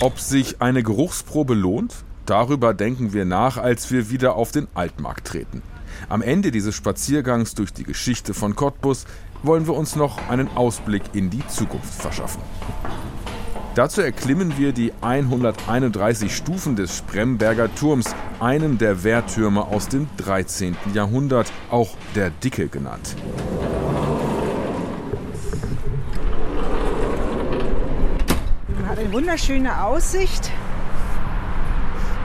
Ob 0.00 0.20
sich 0.20 0.60
eine 0.60 0.82
Geruchsprobe 0.82 1.54
lohnt? 1.54 1.94
Darüber 2.26 2.74
denken 2.74 3.12
wir 3.12 3.24
nach, 3.24 3.58
als 3.58 3.90
wir 3.90 4.10
wieder 4.10 4.36
auf 4.36 4.50
den 4.50 4.68
Altmarkt 4.74 5.26
treten. 5.26 5.62
Am 6.08 6.22
Ende 6.22 6.50
dieses 6.50 6.74
Spaziergangs 6.74 7.54
durch 7.54 7.72
die 7.72 7.84
Geschichte 7.84 8.34
von 8.34 8.56
Cottbus 8.56 9.04
wollen 9.42 9.66
wir 9.66 9.74
uns 9.74 9.96
noch 9.96 10.28
einen 10.28 10.48
Ausblick 10.56 11.02
in 11.12 11.30
die 11.30 11.46
Zukunft 11.48 11.94
verschaffen. 11.94 12.40
Dazu 13.74 14.02
erklimmen 14.02 14.56
wir 14.56 14.72
die 14.72 14.92
131 15.00 16.36
Stufen 16.36 16.76
des 16.76 16.96
Spremberger 16.96 17.74
Turms, 17.74 18.14
einem 18.38 18.78
der 18.78 19.02
Wehrtürme 19.02 19.64
aus 19.64 19.88
dem 19.88 20.06
13. 20.18 20.76
Jahrhundert, 20.92 21.52
auch 21.72 21.96
der 22.14 22.30
Dicke 22.30 22.68
genannt. 22.68 23.16
Man 28.78 28.88
hat 28.88 28.98
eine 29.00 29.12
wunderschöne 29.12 29.82
Aussicht. 29.82 30.52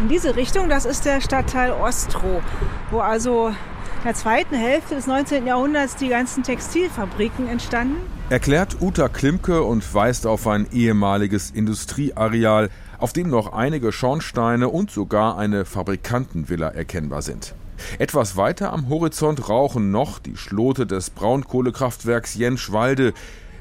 In 0.01 0.07
diese 0.07 0.35
Richtung, 0.35 0.69
das 0.69 0.85
ist 0.85 1.03
der 1.03 1.19
Stadtteil 1.19 1.71
Ostroh, 1.71 2.43
wo 2.91 2.99
also 2.99 3.47
in 3.47 4.03
der 4.05 4.13
zweiten 4.13 4.55
Hälfte 4.55 4.93
des 4.93 5.07
19. 5.07 5.47
Jahrhunderts 5.47 5.95
die 5.95 6.09
ganzen 6.09 6.43
Textilfabriken 6.43 7.47
entstanden. 7.47 8.18
Erklärt 8.29 8.79
Uta 8.79 9.09
Klimke 9.09 9.63
und 9.63 9.91
weist 9.95 10.27
auf 10.27 10.45
ein 10.45 10.67
ehemaliges 10.71 11.49
Industrieareal, 11.49 12.69
auf 12.99 13.11
dem 13.11 13.27
noch 13.27 13.53
einige 13.53 13.91
Schornsteine 13.91 14.69
und 14.69 14.91
sogar 14.91 15.35
eine 15.39 15.65
Fabrikantenvilla 15.65 16.67
erkennbar 16.67 17.23
sind. 17.23 17.55
Etwas 17.97 18.37
weiter 18.37 18.71
am 18.71 18.87
Horizont 18.87 19.49
rauchen 19.49 19.89
noch 19.89 20.19
die 20.19 20.37
Schlote 20.37 20.85
des 20.85 21.09
Braunkohlekraftwerks 21.09 22.35
Jenschwalde. 22.35 23.13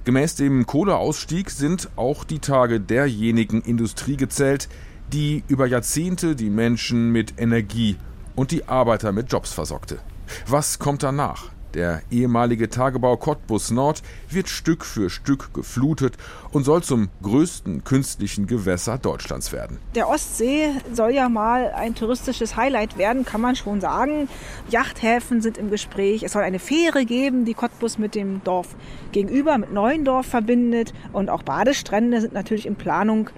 Gemäß 0.05 0.35
dem 0.35 0.67
Kohleausstieg 0.67 1.49
sind 1.49 1.89
auch 1.97 2.25
die 2.25 2.41
Tage 2.41 2.79
derjenigen 2.79 3.63
Industrie 3.63 4.19
gezählt, 4.19 4.69
die 5.15 5.45
über 5.49 5.67
Jahrzehnte 5.67 6.37
die 6.37 6.51
Menschen 6.51 7.11
mit 7.11 7.41
Energie 7.41 7.97
und 8.37 8.51
die 8.51 8.69
Arbeiter 8.69 9.13
mit 9.13 9.33
Jobs 9.33 9.51
versorgte. 9.51 9.99
Was 10.47 10.79
kommt 10.79 11.03
danach? 11.03 11.53
Der 11.75 12.03
ehemalige 12.11 12.71
Tagebau 12.71 13.17
Cottbus 13.17 13.71
Nord 13.71 14.03
wird 14.31 14.49
Stück 14.49 14.85
für 14.85 15.11
Stück 15.11 15.53
geflutet 15.53 16.17
und 16.53 16.65
soll 16.65 16.83
zum 16.83 17.09
größten 17.23 17.85
künstlichen 17.85 18.47
Gewässer 18.47 18.99
Deutschlands 18.99 19.53
werden. 19.53 19.79
Der 19.95 20.09
Ostsee 20.09 20.71
soll 20.93 21.13
ja 21.13 21.29
mal 21.29 21.73
ein 21.73 21.95
touristisches 21.95 22.57
Highlight 22.57 22.99
werden, 22.99 23.25
kann 23.25 23.41
man 23.41 23.57
schon 23.57 23.81
sagen. 23.81 24.29
Yachthäfen 24.71 25.41
sind 25.41 25.59
im 25.59 25.71
Gespräch. 25.71 26.23
Es 26.23 26.33
soll 26.33 26.43
eine 26.43 26.59
Fähre 26.59 27.05
geben, 27.05 27.45
die 27.45 27.55
Cottbus 27.55 27.99
mit 27.99 28.15
dem 28.15 28.43
Dorf 28.45 28.77
gegenüber, 29.13 29.59
mit 29.59 29.73
Neuendorf 29.73 30.27
verbindet. 30.27 30.93
Und 31.13 31.31
auch 31.31 31.43
Badestrände 31.43 32.21
sind 32.21 32.33
natürlich 32.33 32.67
in 32.67 32.77
Planung. 32.77 33.31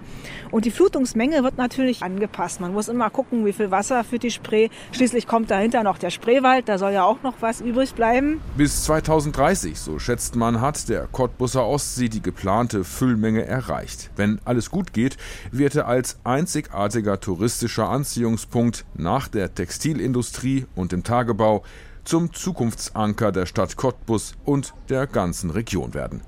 Und 0.51 0.65
die 0.65 0.71
Flutungsmenge 0.71 1.43
wird 1.43 1.57
natürlich 1.57 2.03
angepasst. 2.03 2.61
Man 2.61 2.73
muss 2.73 2.87
immer 2.87 3.09
gucken, 3.09 3.45
wie 3.45 3.53
viel 3.53 3.71
Wasser 3.71 4.03
für 4.03 4.19
die 4.19 4.31
Spree. 4.31 4.69
Schließlich 4.91 5.27
kommt 5.27 5.49
dahinter 5.51 5.83
noch 5.83 5.97
der 5.97 6.09
Spreewald, 6.09 6.67
da 6.67 6.77
soll 6.77 6.91
ja 6.91 7.03
auch 7.03 7.23
noch 7.23 7.35
was 7.39 7.61
übrig 7.61 7.93
bleiben. 7.93 8.41
Bis 8.57 8.83
2030, 8.83 9.79
so 9.79 9.99
schätzt 9.99 10.35
man, 10.35 10.61
hat 10.61 10.89
der 10.89 11.07
Cottbusser 11.07 11.65
Ostsee 11.65 12.09
die 12.09 12.21
geplante 12.21 12.83
Füllmenge 13.01 13.47
erreicht. 13.47 14.11
Wenn 14.15 14.39
alles 14.45 14.69
gut 14.69 14.93
geht, 14.93 15.17
wird 15.49 15.73
er 15.73 15.87
als 15.87 16.19
einzigartiger 16.23 17.19
touristischer 17.19 17.89
Anziehungspunkt 17.89 18.85
nach 18.93 19.27
der 19.27 19.55
Textilindustrie 19.55 20.67
und 20.75 20.91
dem 20.91 21.03
Tagebau 21.03 21.63
zum 22.03 22.31
Zukunftsanker 22.31 23.31
der 23.31 23.47
Stadt 23.47 23.75
Cottbus 23.75 24.35
und 24.45 24.75
der 24.89 25.07
ganzen 25.07 25.49
Region 25.49 25.95
werden. 25.95 26.21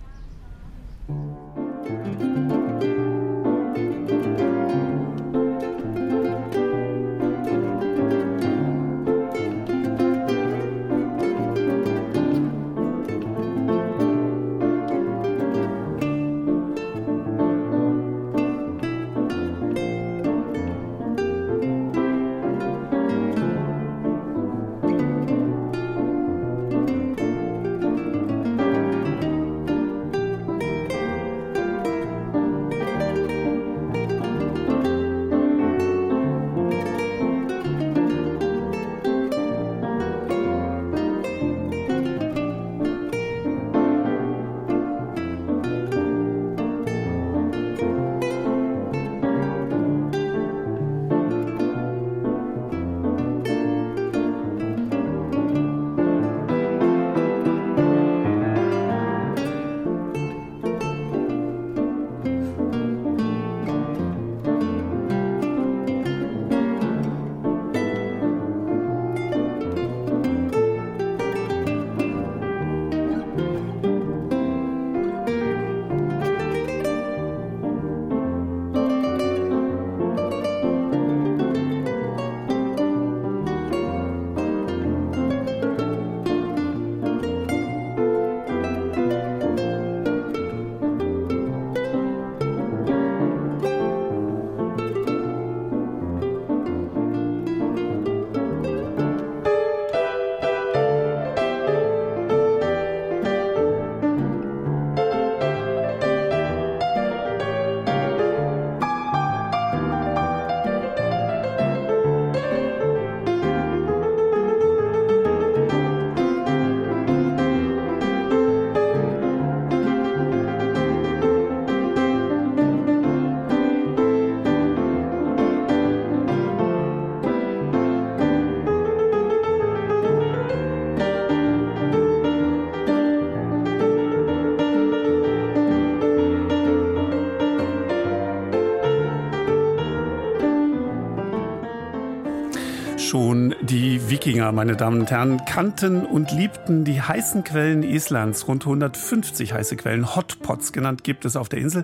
Meine 144.54 144.76
Damen 144.76 145.01
und 145.01 145.12
Herren, 145.12 145.45
kannten 145.45 146.06
und 146.06 146.32
liebten 146.32 146.84
die 146.84 147.01
heißen 147.01 147.43
Quellen 147.43 147.84
Islands. 147.84 148.47
Rund 148.47 148.64
150 148.64 149.54
heiße 149.54 149.76
Quellen, 149.76 150.16
Hotpots 150.16 150.72
genannt, 150.72 151.04
gibt 151.04 151.26
es 151.26 151.36
auf 151.36 151.49
der 151.49 151.60
Insel. 151.60 151.84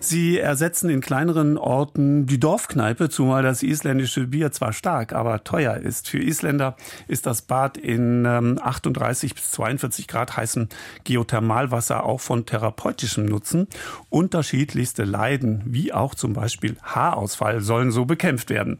Sie 0.00 0.38
ersetzen 0.38 0.90
in 0.90 1.00
kleineren 1.00 1.58
Orten 1.58 2.26
die 2.26 2.40
Dorfkneipe, 2.40 3.08
zumal 3.10 3.42
das 3.42 3.62
isländische 3.62 4.26
Bier 4.26 4.52
zwar 4.52 4.72
stark, 4.72 5.12
aber 5.12 5.44
teuer 5.44 5.76
ist. 5.76 6.08
Für 6.08 6.18
Isländer 6.18 6.76
ist 7.06 7.26
das 7.26 7.42
Bad 7.42 7.76
in 7.76 8.26
38 8.26 9.30
ähm, 9.30 9.34
bis 9.34 9.50
42 9.50 10.08
Grad 10.08 10.36
heißem 10.36 10.68
Geothermalwasser 11.04 12.04
auch 12.04 12.20
von 12.20 12.46
therapeutischem 12.46 13.26
Nutzen. 13.26 13.68
Unterschiedlichste 14.08 15.04
Leiden, 15.04 15.62
wie 15.66 15.92
auch 15.92 16.14
zum 16.14 16.32
Beispiel 16.32 16.76
Haarausfall, 16.82 17.60
sollen 17.60 17.90
so 17.90 18.06
bekämpft 18.06 18.50
werden. 18.50 18.78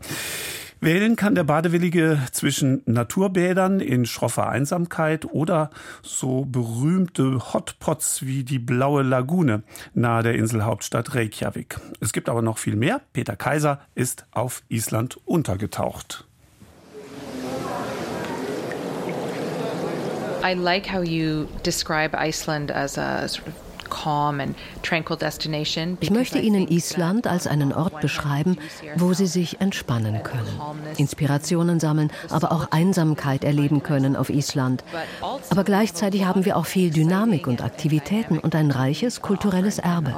Wählen 0.80 1.16
kann 1.16 1.34
der 1.34 1.42
Badewillige 1.42 2.20
zwischen 2.30 2.82
Naturbädern 2.86 3.80
in 3.80 4.06
schroffer 4.06 4.48
Einsamkeit 4.48 5.24
oder 5.24 5.70
so 6.02 6.44
berühmte 6.44 7.52
Hotpots 7.52 8.24
wie 8.24 8.44
die 8.44 8.60
Blaue 8.60 9.02
Lagune 9.02 9.64
nahe 9.94 10.22
der 10.22 10.34
Inselhauptstadt 10.34 11.16
Reykjavik. 11.16 11.80
Es 12.00 12.12
gibt 12.12 12.28
aber 12.28 12.42
noch 12.42 12.58
viel 12.58 12.76
mehr. 12.76 13.00
Peter 13.12 13.34
Kaiser 13.34 13.80
ist 13.96 14.26
auf 14.30 14.62
Island 14.68 15.18
untergetaucht. 15.24 16.24
I 20.44 20.54
like 20.54 20.92
how 20.92 21.02
you 21.02 21.46
describe 21.66 22.16
Iceland 22.16 22.70
as 22.70 22.96
a 22.96 23.26
sort 23.26 23.48
of 23.48 23.67
ich 26.00 26.10
möchte 26.10 26.38
Ihnen 26.38 26.68
Island 26.68 27.26
als 27.26 27.46
einen 27.46 27.72
Ort 27.72 28.00
beschreiben, 28.00 28.56
wo 28.96 29.12
Sie 29.12 29.26
sich 29.26 29.60
entspannen 29.60 30.22
können, 30.22 30.60
Inspirationen 30.96 31.80
sammeln, 31.80 32.10
aber 32.30 32.52
auch 32.52 32.70
Einsamkeit 32.70 33.44
erleben 33.44 33.82
können 33.82 34.16
auf 34.16 34.30
Island. 34.30 34.84
Aber 35.50 35.64
gleichzeitig 35.64 36.24
haben 36.24 36.44
wir 36.44 36.56
auch 36.56 36.66
viel 36.66 36.90
Dynamik 36.90 37.46
und 37.46 37.62
Aktivitäten 37.62 38.38
und 38.38 38.54
ein 38.54 38.70
reiches 38.70 39.22
kulturelles 39.22 39.78
Erbe. 39.78 40.14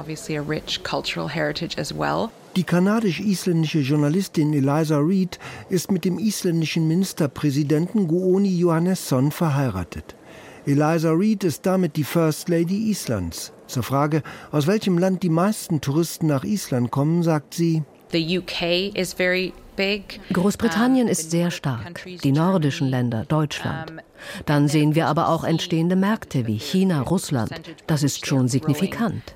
Die 2.57 2.63
kanadisch-isländische 2.65 3.79
Journalistin 3.79 4.53
Eliza 4.53 4.97
Reid 4.99 5.39
ist 5.69 5.89
mit 5.89 6.03
dem 6.03 6.19
isländischen 6.19 6.85
Ministerpräsidenten 6.85 8.09
Guoni 8.09 8.57
Johannesson 8.57 9.31
verheiratet. 9.31 10.15
Eliza 10.65 11.11
Reid 11.13 11.45
ist 11.45 11.65
damit 11.65 11.95
die 11.95 12.03
First 12.03 12.49
Lady 12.49 12.89
Islands. 12.91 13.53
Zur 13.71 13.83
Frage, 13.83 14.21
aus 14.51 14.67
welchem 14.67 14.97
Land 14.97 15.23
die 15.23 15.29
meisten 15.29 15.79
Touristen 15.79 16.27
nach 16.27 16.43
Island 16.43 16.91
kommen, 16.91 17.23
sagt 17.23 17.53
sie, 17.53 17.83
Großbritannien 20.33 21.07
ist 21.07 21.31
sehr 21.31 21.51
stark, 21.51 22.03
die 22.21 22.33
nordischen 22.33 22.89
Länder, 22.89 23.23
Deutschland. 23.23 23.93
Dann 24.45 24.67
sehen 24.67 24.93
wir 24.93 25.07
aber 25.07 25.29
auch 25.29 25.45
entstehende 25.45 25.95
Märkte 25.95 26.47
wie 26.47 26.57
China, 26.57 27.01
Russland. 27.03 27.53
Das 27.87 28.03
ist 28.03 28.27
schon 28.27 28.49
signifikant. 28.49 29.35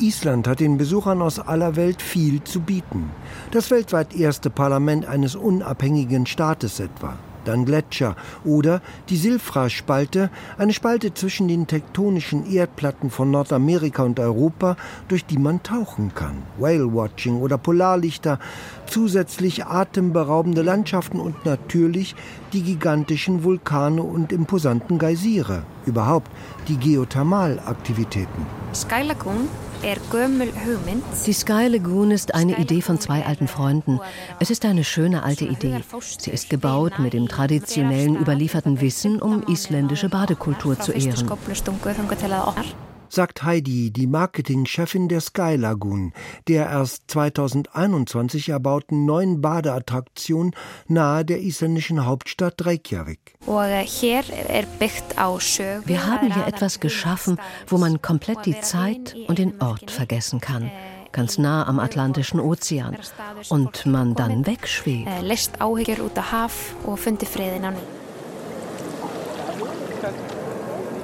Island 0.00 0.48
hat 0.48 0.60
den 0.60 0.78
Besuchern 0.78 1.20
aus 1.20 1.38
aller 1.38 1.76
Welt 1.76 2.00
viel 2.00 2.42
zu 2.42 2.60
bieten. 2.60 3.10
Das 3.50 3.70
weltweit 3.70 4.14
erste 4.14 4.48
Parlament 4.48 5.04
eines 5.04 5.36
unabhängigen 5.36 6.24
Staates 6.24 6.80
etwa 6.80 7.18
dann 7.44 7.64
Gletscher 7.64 8.16
oder 8.44 8.80
die 9.08 9.16
Silfra-Spalte, 9.16 10.30
eine 10.58 10.72
Spalte 10.72 11.14
zwischen 11.14 11.48
den 11.48 11.66
tektonischen 11.66 12.50
Erdplatten 12.50 13.10
von 13.10 13.30
Nordamerika 13.30 14.02
und 14.02 14.20
Europa, 14.20 14.76
durch 15.08 15.24
die 15.24 15.38
man 15.38 15.62
tauchen 15.62 16.12
kann. 16.14 16.42
Whale-Watching 16.58 17.40
oder 17.40 17.58
Polarlichter, 17.58 18.38
zusätzlich 18.86 19.66
atemberaubende 19.66 20.62
Landschaften 20.62 21.20
und 21.20 21.44
natürlich 21.44 22.14
die 22.52 22.62
gigantischen 22.62 23.44
Vulkane 23.44 24.02
und 24.02 24.32
imposanten 24.32 24.98
Geysire, 24.98 25.62
überhaupt 25.86 26.30
die 26.68 26.76
Geothermalaktivitäten. 26.76 28.46
Sky 28.74 29.02
Lagoon 29.02 29.48
Die 31.26 31.32
Sky 31.32 31.66
Lagoon 31.66 32.10
ist 32.12 32.34
eine 32.34 32.56
Idee 32.58 32.82
von 32.82 33.00
zwei 33.00 33.24
alten 33.24 33.48
Freunden. 33.48 34.00
Es 34.38 34.50
ist 34.50 34.64
eine 34.64 34.84
schöne 34.84 35.24
alte 35.24 35.44
Idee. 35.44 35.80
Sie 36.18 36.30
ist 36.30 36.50
gebaut 36.50 36.98
mit 36.98 37.12
dem 37.14 37.26
traditionellen 37.26 38.16
überlieferten 38.16 38.80
Wissen, 38.80 39.20
um 39.20 39.42
isländische 39.48 40.08
Badekultur 40.08 40.78
zu 40.78 40.92
ehren 40.92 41.28
sagt 43.12 43.42
Heidi, 43.42 43.90
die 43.90 44.06
Marketingchefin 44.06 45.08
der 45.08 45.20
Sky 45.20 45.56
Lagoon, 45.56 46.12
der 46.48 46.66
erst 46.66 47.04
2021 47.08 48.48
erbauten 48.48 49.04
neuen 49.04 49.40
Badeattraktion 49.40 50.54
nahe 50.88 51.24
der 51.24 51.42
isländischen 51.42 52.06
Hauptstadt 52.06 52.64
Reykjavik. 52.64 53.36
Wir 55.86 56.06
haben 56.06 56.32
hier 56.32 56.46
etwas 56.46 56.80
geschaffen, 56.80 57.38
wo 57.66 57.78
man 57.78 58.00
komplett 58.00 58.46
die 58.46 58.60
Zeit 58.60 59.14
und 59.28 59.38
den 59.38 59.60
Ort 59.60 59.90
vergessen 59.90 60.40
kann 60.40 60.70
ganz 61.12 61.38
nah 61.38 61.68
am 61.68 61.78
Atlantischen 61.78 62.40
Ozean 62.40 62.96
und 63.50 63.86
man 63.86 64.14
dann 64.14 64.46
wegschwebt. 64.46 65.08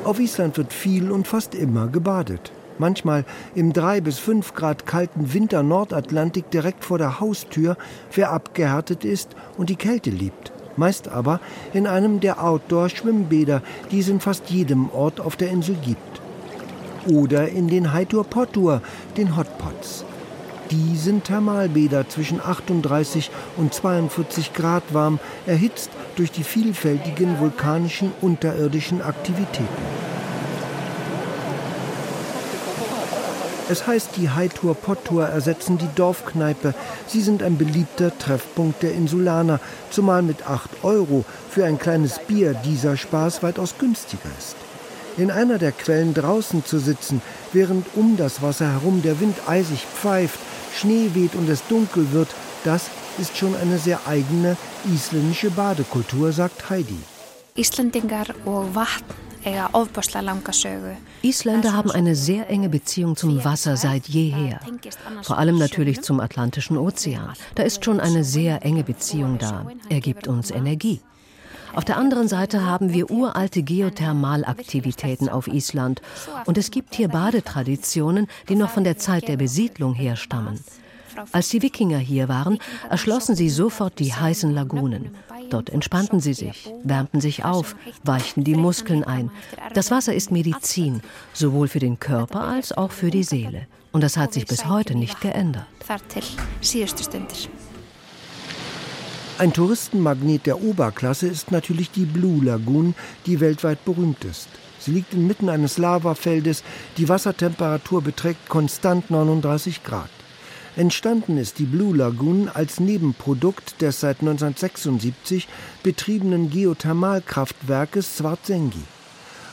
Auf 0.05 0.21
Island 0.21 0.57
wird 0.57 0.73
viel 0.73 1.11
und 1.11 1.27
fast 1.27 1.55
immer 1.55 1.89
gebadet. 1.89 2.53
Manchmal 2.79 3.25
im 3.55 3.73
3 3.73 4.01
bis 4.01 4.19
5 4.19 4.55
Grad 4.55 4.87
kalten 4.87 5.35
Winter 5.35 5.63
Nordatlantik 5.63 6.51
direkt 6.51 6.85
vor 6.85 6.99
der 6.99 7.21
Haustür, 7.21 7.77
wer 8.15 8.31
abgehärtet 8.31 9.05
ist 9.05 9.31
und 9.57 9.69
die 9.69 9.77
Kälte 9.77 10.11
liebt. 10.11 10.53
Meist 10.77 11.09
aber 11.09 11.41
in 11.75 11.89
einem 11.89 12.21
der 12.21 12.43
Outdoor-Schwimmbäder, 12.43 13.63
die 13.91 13.99
es 13.99 14.09
in 14.09 14.21
fast 14.21 14.49
jedem 14.49 14.91
Ort 14.91 15.21
auf 15.21 15.35
der 15.35 15.51
Insel 15.51 15.77
gibt. 15.85 16.21
Oder 17.11 17.49
in 17.49 17.67
den 17.69 17.93
Heitur 17.93 18.25
Pottur, 18.25 18.81
den 19.17 19.37
Hotpots. 19.37 20.05
Die 20.71 20.97
sind 20.97 21.25
Thermalbäder 21.25 22.09
zwischen 22.09 22.41
38 22.41 23.31
und 23.57 23.73
42 23.73 24.53
Grad 24.53 24.83
warm, 24.93 25.19
erhitzt 25.47 25.91
durch 26.17 26.31
die 26.31 26.45
vielfältigen 26.45 27.39
vulkanischen 27.39 28.13
unterirdischen 28.21 29.01
Aktivitäten. 29.01 29.67
Es 33.71 33.87
heißt, 33.87 34.17
die 34.17 34.31
Hightour 34.31 34.75
Pottour 34.75 35.27
ersetzen 35.27 35.77
die 35.77 35.89
Dorfkneipe. 35.95 36.75
Sie 37.07 37.21
sind 37.21 37.43
ein 37.43 37.59
beliebter 37.59 38.17
Treffpunkt 38.17 38.83
der 38.83 38.95
Insulaner, 38.95 39.61
zumal 39.91 40.23
mit 40.23 40.47
8 40.47 40.85
Euro 40.85 41.25
für 41.51 41.67
ein 41.67 41.79
kleines 41.79 42.19
Bier 42.19 42.55
dieser 42.55 42.97
Spaß 42.97 43.43
weitaus 43.43 43.75
günstiger 43.79 44.31
ist. 44.39 44.57
In 45.19 45.31
einer 45.31 45.59
der 45.59 45.73
Quellen 45.73 46.15
draußen 46.15 46.65
zu 46.65 46.79
sitzen, 46.79 47.21
während 47.53 47.87
um 47.95 48.17
das 48.17 48.41
Wasser 48.41 48.73
herum 48.73 49.03
der 49.03 49.21
Wind 49.21 49.37
eisig 49.47 49.85
pfeift, 49.85 50.39
Schnee 50.79 51.11
weht 51.15 51.35
und 51.35 51.49
es 51.49 51.67
dunkel 51.67 52.13
wird, 52.13 52.29
das 52.65 52.91
ist 53.19 53.37
schon 53.37 53.55
eine 53.57 53.79
sehr 53.79 54.01
eigene 54.07 54.57
isländische 54.93 55.51
Badekultur, 55.51 56.33
sagt 56.33 56.71
Heidi. 56.71 56.99
Isländer 61.23 61.73
haben 61.73 61.91
eine 61.91 62.15
sehr 62.15 62.51
enge 62.51 62.69
Beziehung 62.69 63.17
zum 63.17 63.45
Wasser 63.45 63.77
seit 63.77 64.09
jeher. 64.09 64.61
Vor 65.23 65.39
allem 65.39 65.59
natürlich 65.59 66.03
zum 66.03 66.21
Atlantischen 66.21 66.77
Ozean. 66.77 67.33
Da 67.55 67.63
ist 67.65 67.85
schon 67.85 67.99
eine 68.01 68.25
sehr 68.25 68.65
enge 68.65 68.85
Beziehung 68.85 69.39
da. 69.39 69.67
Er 69.89 70.01
gibt 70.01 70.29
uns 70.29 70.51
Energie. 70.51 71.01
Auf 71.79 71.85
der 71.85 71.97
anderen 71.97 72.27
Seite 72.27 72.67
haben 72.67 72.93
wir 72.93 73.09
uralte 73.09 73.63
Geothermalaktivitäten 73.63 75.29
auf 75.29 75.47
Island 75.47 76.03
und 76.45 76.59
es 76.59 76.73
gibt 76.73 76.97
hier 76.97 77.07
Badetraditionen, 77.07 78.27
die 78.49 78.57
noch 78.57 78.71
von 78.71 78.83
der 78.83 78.99
Zeit 78.99 79.29
der 79.29 79.37
Besiedlung 79.37 79.95
herstammen. 79.95 80.59
Als 81.31 81.51
die 81.51 81.63
Wikinger 81.63 81.99
hier 81.99 82.29
waren, 82.29 82.59
erschlossen 82.91 83.37
sie 83.37 83.49
sofort 83.49 84.01
die 84.01 84.13
heißen 84.13 84.53
Lagunen. 84.53 85.15
Dort 85.51 85.71
entspannten 85.71 86.19
sie 86.19 86.35
sich, 86.35 86.69
wärmten 86.83 87.21
sich 87.21 87.45
auf, 87.45 87.77
weichten 88.03 88.43
die 88.43 88.57
Muskeln 88.57 89.05
ein. 89.05 89.31
Das 89.73 89.93
Wasser 89.93 90.13
ist 90.13 90.33
Medizin, 90.33 91.01
sowohl 91.33 91.69
für 91.69 91.79
den 91.79 92.01
Körper 92.01 92.41
als 92.41 92.77
auch 92.77 92.91
für 92.91 93.11
die 93.13 93.23
Seele. 93.23 93.69
Und 93.93 94.03
das 94.03 94.17
hat 94.17 94.33
sich 94.33 94.47
bis 94.47 94.67
heute 94.67 94.97
nicht 94.97 95.21
geändert. 95.21 95.67
Ein 99.39 99.53
Touristenmagnet 99.53 100.47
der 100.47 100.61
Oberklasse 100.61 101.29
ist 101.29 101.53
natürlich 101.53 101.93
die 101.93 102.07
Blue 102.07 102.45
Lagoon, 102.45 102.97
die 103.25 103.39
weltweit 103.39 103.85
berühmt 103.85 104.25
ist. 104.25 104.49
Sie 104.81 104.91
liegt 104.91 105.15
inmitten 105.15 105.49
eines 105.49 105.79
Lavafeldes, 105.79 106.65
die 106.97 107.09
Wassertemperatur 107.09 108.03
beträgt 108.03 108.49
konstant 108.49 109.13
39 109.13 109.85
Grad. 109.85 110.11
Entstanden 110.75 111.39
ist 111.39 111.61
die 111.61 111.67
Blue 111.67 111.97
Lagoon 111.97 112.51
als 112.53 112.81
Nebenprodukt 112.81 113.81
des 113.81 114.01
seit 114.01 114.23
1976 114.23 115.47
betriebenen 115.85 116.51
Geothermalkraftwerkes 116.51 118.17
Svartsengi. 118.19 118.83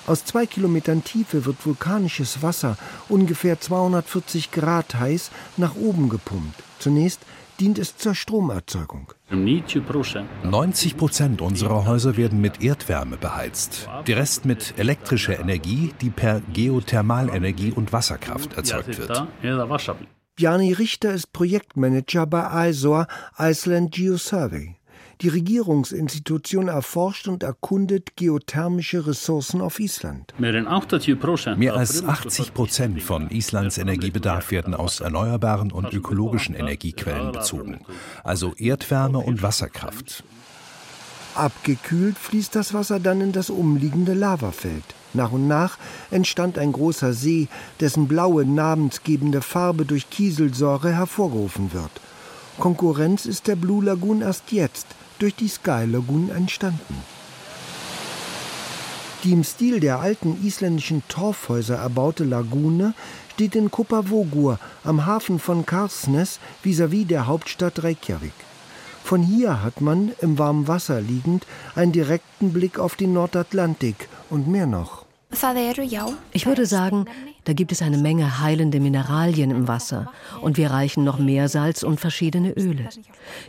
Aus 0.08 0.26
zwei 0.26 0.48
Kilometern 0.48 1.04
Tiefe 1.04 1.46
wird 1.46 1.64
vulkanisches 1.64 2.42
Wasser 2.42 2.76
ungefähr 3.08 3.60
240 3.60 4.50
Grad 4.50 4.96
heiß 4.96 5.30
nach 5.58 5.76
oben 5.76 6.10
gepumpt. 6.10 6.64
Zunächst 6.80 7.20
dient 7.60 7.80
es 7.80 7.98
zur 7.98 8.16
Stromerzeugung. 8.16 9.14
90 9.30 10.98
Prozent 10.98 11.42
unserer 11.42 11.86
Häuser 11.86 12.18
werden 12.18 12.42
mit 12.42 12.64
Erdwärme 12.64 13.18
beheizt. 13.18 13.90
Der 14.08 14.18
Rest 14.18 14.46
mit 14.46 14.74
elektrischer 14.78 15.40
Energie, 15.40 15.94
die 16.02 16.10
per 16.10 16.42
Geothermalenergie 16.54 17.72
und 17.72 17.94
Wasserkraft 17.94 18.54
erzeugt 18.54 18.98
wird. 18.98 19.28
Jani 20.38 20.74
Richter 20.74 21.14
ist 21.14 21.32
Projektmanager 21.32 22.26
bei 22.28 22.70
ISOR 22.70 23.08
Iceland 23.38 23.92
Geosurvey. 23.94 24.76
Die 25.22 25.30
Regierungsinstitution 25.30 26.68
erforscht 26.68 27.28
und 27.28 27.44
erkundet 27.44 28.18
geothermische 28.18 29.08
Ressourcen 29.08 29.62
auf 29.62 29.80
Island. 29.80 30.34
Mehr 30.38 31.74
als 31.74 32.04
80 32.04 32.54
Prozent 32.54 33.02
von 33.02 33.30
Islands 33.30 33.78
Energiebedarf 33.78 34.52
werden 34.52 34.74
aus 34.74 35.00
erneuerbaren 35.00 35.72
und 35.72 35.94
ökologischen 35.94 36.54
Energiequellen 36.54 37.32
bezogen, 37.32 37.80
also 38.24 38.54
Erdwärme 38.56 39.20
und 39.20 39.42
Wasserkraft. 39.42 40.24
Abgekühlt 41.36 42.18
fließt 42.18 42.56
das 42.56 42.74
Wasser 42.74 43.00
dann 43.00 43.22
in 43.22 43.32
das 43.32 43.50
umliegende 43.50 44.14
Lavafeld. 44.14 44.84
Nach 45.14 45.32
und 45.32 45.48
nach 45.48 45.78
entstand 46.12 46.58
ein 46.58 46.72
großer 46.72 47.14
See, 47.14 47.48
dessen 47.80 48.08
blaue 48.08 48.46
namensgebende 48.46 49.42
Farbe 49.42 49.86
durch 49.86 50.10
Kieselsäure 50.10 50.94
hervorgerufen 50.94 51.74
wird. 51.74 51.92
Konkurrenz 52.58 53.26
ist 53.26 53.48
der 53.48 53.58
Blue 53.58 53.84
Lagoon 53.84 54.22
erst 54.22 54.52
jetzt 54.52 54.88
durch 55.20 55.36
die 55.36 55.48
Sky 55.48 55.86
Lagoon 55.86 56.30
entstanden. 56.30 57.04
Die 59.24 59.32
im 59.32 59.44
Stil 59.44 59.80
der 59.80 60.00
alten 60.00 60.38
isländischen 60.46 61.02
Torfhäuser 61.08 61.78
erbaute 61.78 62.24
Lagune 62.24 62.94
steht 63.34 63.56
in 63.56 63.72
Kopavogur 63.72 64.60
am 64.84 65.06
Hafen 65.06 65.40
von 65.40 65.66
Karsnes 65.66 66.40
vis-à-vis 66.64 67.06
-vis 67.06 67.08
der 67.08 67.28
Hauptstadt 67.28 67.84
Reykjavik. 67.84 68.34
Von 69.04 69.22
hier 69.22 69.62
hat 69.62 69.82
man, 69.82 70.14
im 70.22 70.40
warmen 70.40 70.68
Wasser 70.68 71.02
liegend, 71.02 71.46
einen 71.76 71.92
direkten 71.92 72.54
Blick 72.54 72.80
auf 72.80 72.96
den 72.96 73.14
Nordatlantik 73.14 74.10
und 74.30 74.48
mehr 74.48 74.66
noch. 74.66 75.06
Ich 76.32 76.46
würde 76.46 76.66
sagen, 76.66 77.06
da 77.46 77.54
gibt 77.54 77.72
es 77.72 77.82
eine 77.82 77.98
Menge 77.98 78.42
heilende 78.42 78.80
Mineralien 78.80 79.52
im 79.52 79.68
Wasser 79.68 80.12
und 80.42 80.58
wir 80.58 80.72
reichen 80.72 81.04
noch 81.04 81.20
Meersalz 81.20 81.84
und 81.84 82.00
verschiedene 82.00 82.52
Öle. 82.52 82.90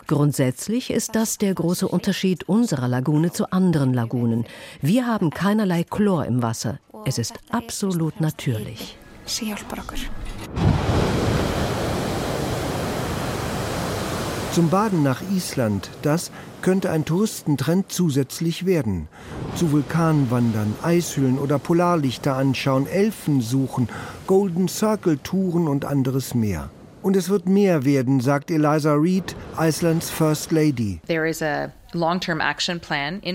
Grundsätzlich 0.07 0.91
ist 0.91 1.15
das 1.15 1.39
der 1.39 1.55
große 1.55 1.89
Unterschied 1.89 2.49
unserer 2.49 2.89
Lagune 2.89 3.33
zu 3.33 3.51
anderen 3.53 3.93
Lagunen. 3.93 4.45
Wir 4.81 5.07
haben 5.07 5.31
keinerlei 5.31 5.83
Chlor 5.83 6.27
im 6.27 6.43
Wasser. 6.43 6.79
Es 7.05 7.19
ist 7.19 7.35
absolut 7.51 8.21
natürlich. 8.21 8.97
Zum 14.57 14.71
Baden 14.71 15.03
nach 15.03 15.21
Island, 15.31 15.91
das 16.01 16.31
könnte 16.63 16.89
ein 16.91 17.05
Touristentrend 17.05 17.93
zusätzlich 17.93 18.65
werden. 18.65 19.07
Zu 19.55 19.71
Vulkanen 19.71 20.31
wandern, 20.31 20.75
Eishöhlen 20.83 21.39
oder 21.39 21.59
Polarlichter 21.59 22.37
anschauen, 22.37 22.87
Elfen 22.87 23.43
suchen, 23.43 23.91
Golden 24.27 24.67
Circle 24.69 25.19
Touren 25.19 25.69
und 25.69 25.85
anderes 25.85 26.35
mehr. 26.35 26.71
Und 27.03 27.17
es 27.17 27.29
wird 27.29 27.47
mehr 27.47 27.85
werden, 27.85 28.21
sagt 28.21 28.51
Eliza 28.51 28.95
Reid, 28.95 29.37
Icelands 29.61 30.09
First 30.09 30.53
Lady. 30.53 31.01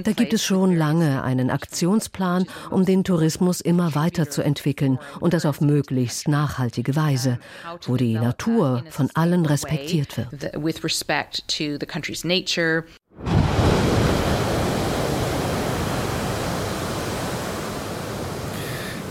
Da 0.03 0.11
gibt 0.11 0.33
es 0.33 0.43
schon 0.43 0.75
lange 0.75 1.23
einen 1.23 1.49
Aktionsplan, 1.49 2.45
um 2.69 2.85
den 2.85 3.03
Tourismus 3.03 3.61
immer 3.61 3.95
weiter 3.95 4.29
zu 4.29 4.41
entwickeln 4.41 4.99
und 5.19 5.33
das 5.33 5.45
auf 5.45 5.61
möglichst 5.61 6.27
nachhaltige 6.27 6.95
Weise, 6.95 7.39
wo 7.85 7.97
die 7.97 8.13
Natur 8.13 8.83
von 8.89 9.09
allen 9.13 9.45
respektiert 9.45 10.17
wird. 10.17 10.53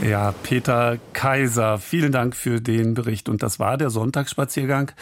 Ja, 0.02 0.32
Peter 0.42 0.98
Kaiser, 1.12 1.78
vielen 1.78 2.10
Dank 2.10 2.34
für 2.34 2.62
den 2.62 2.94
Bericht. 2.94 3.28
Und 3.28 3.42
das 3.42 3.58
war 3.58 3.76
der 3.76 3.90
Sonntagsspaziergang. 3.90 4.92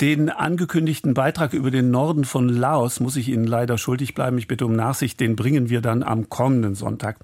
Den 0.00 0.30
angekündigten 0.30 1.12
Beitrag 1.12 1.52
über 1.52 1.70
den 1.70 1.90
Norden 1.90 2.24
von 2.24 2.48
Laos 2.48 3.00
muss 3.00 3.16
ich 3.16 3.28
Ihnen 3.28 3.44
leider 3.44 3.76
schuldig 3.76 4.14
bleiben. 4.14 4.38
Ich 4.38 4.48
bitte 4.48 4.64
um 4.64 4.72
Nachsicht. 4.72 5.20
Den 5.20 5.36
bringen 5.36 5.68
wir 5.68 5.82
dann 5.82 6.02
am 6.02 6.30
kommenden 6.30 6.74
Sonntag. 6.74 7.18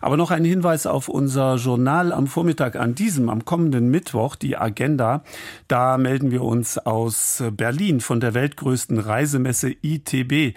Aber 0.00 0.16
noch 0.16 0.30
ein 0.30 0.42
Hinweis 0.42 0.86
auf 0.86 1.08
unser 1.08 1.56
Journal 1.56 2.12
am 2.12 2.26
Vormittag 2.26 2.76
an 2.76 2.94
diesem, 2.94 3.28
am 3.28 3.44
kommenden 3.44 3.90
Mittwoch, 3.90 4.34
die 4.34 4.56
Agenda. 4.56 5.24
Da 5.68 5.98
melden 5.98 6.30
wir 6.30 6.40
uns 6.40 6.78
aus 6.78 7.42
Berlin 7.52 8.00
von 8.00 8.18
der 8.18 8.32
weltgrößten 8.32 8.98
Reisemesse 8.98 9.74
ITB. 9.82 10.56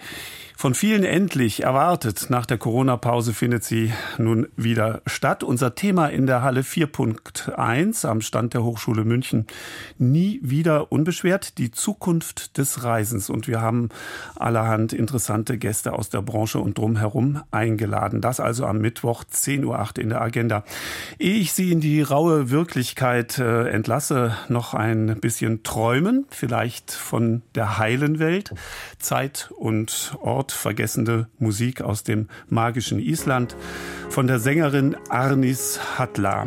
Von 0.56 0.74
vielen 0.74 1.04
endlich 1.04 1.62
erwartet. 1.62 2.26
Nach 2.28 2.44
der 2.44 2.58
Corona-Pause 2.58 3.32
findet 3.32 3.64
sie 3.64 3.94
nun 4.18 4.46
wieder 4.56 5.00
statt. 5.06 5.42
Unser 5.42 5.74
Thema 5.74 6.08
in 6.08 6.26
der 6.26 6.42
Halle 6.42 6.60
4.1 6.60 8.06
am 8.06 8.20
Stand 8.20 8.52
der 8.52 8.62
Hochschule 8.62 9.04
München. 9.06 9.46
Nie 9.96 10.38
wieder 10.42 10.92
unbeschwert. 10.92 11.49
Die 11.58 11.70
Zukunft 11.70 12.58
des 12.58 12.84
Reisens. 12.84 13.30
Und 13.30 13.48
wir 13.48 13.60
haben 13.60 13.88
allerhand 14.36 14.92
interessante 14.92 15.58
Gäste 15.58 15.92
aus 15.92 16.08
der 16.08 16.22
Branche 16.22 16.58
und 16.58 16.78
drumherum 16.78 17.42
eingeladen. 17.50 18.20
Das 18.20 18.40
also 18.40 18.66
am 18.66 18.78
Mittwoch 18.78 19.24
10.08 19.24 19.64
Uhr 19.64 20.02
in 20.02 20.08
der 20.10 20.20
Agenda. 20.20 20.64
Ehe 21.18 21.34
ich 21.34 21.52
Sie 21.52 21.72
in 21.72 21.80
die 21.80 22.02
raue 22.02 22.50
Wirklichkeit 22.50 23.38
äh, 23.38 23.68
entlasse, 23.68 24.36
noch 24.48 24.74
ein 24.74 25.18
bisschen 25.20 25.62
träumen. 25.62 26.26
Vielleicht 26.30 26.92
von 26.92 27.42
der 27.54 27.78
heilen 27.78 28.18
Welt. 28.18 28.54
Zeit 28.98 29.50
und 29.56 30.16
Ort 30.20 30.52
vergessene 30.52 31.28
Musik 31.38 31.82
aus 31.82 32.04
dem 32.04 32.28
magischen 32.48 32.98
Island 32.98 33.56
von 34.08 34.26
der 34.26 34.38
Sängerin 34.38 34.96
Arnis 35.08 35.80
Hatla. 35.98 36.46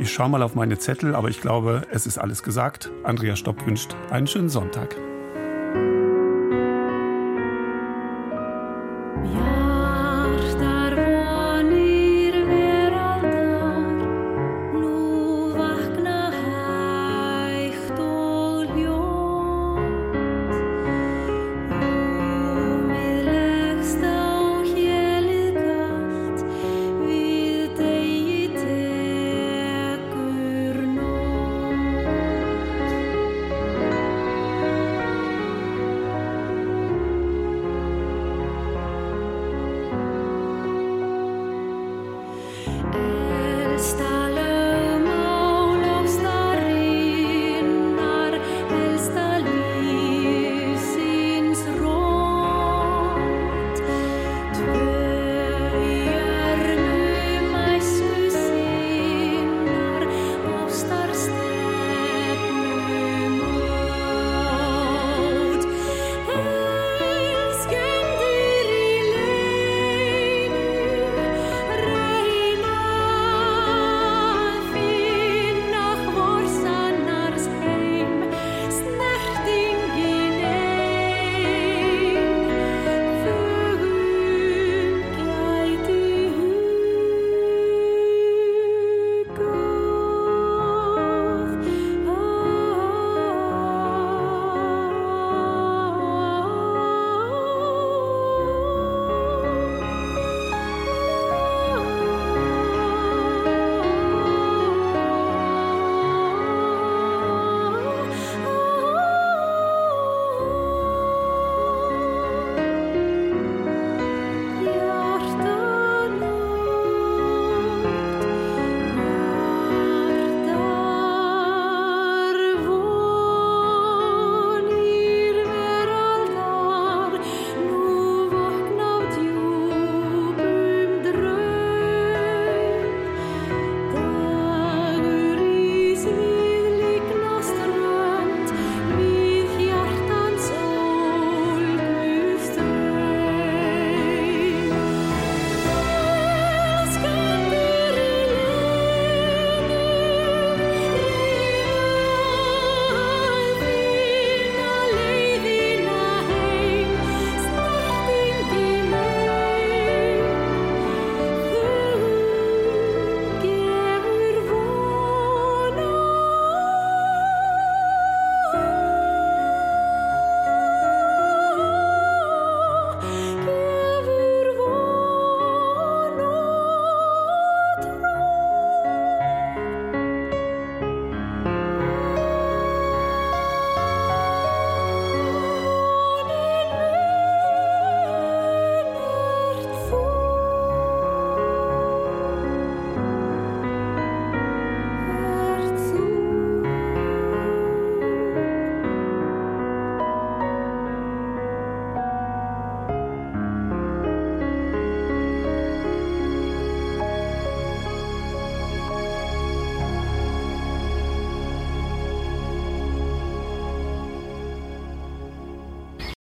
Ich 0.00 0.12
schaue 0.12 0.28
mal 0.28 0.42
auf 0.42 0.56
meine 0.56 0.78
Zettel, 0.78 1.14
aber 1.14 1.28
ich 1.28 1.40
glaube, 1.40 1.82
es 1.92 2.06
ist 2.06 2.18
alles 2.18 2.42
gesagt. 2.42 2.90
Andrea 3.04 3.36
Stopp 3.36 3.64
wünscht 3.64 3.94
einen 4.10 4.26
schönen 4.44 4.48
Sonntag. 4.50 5.13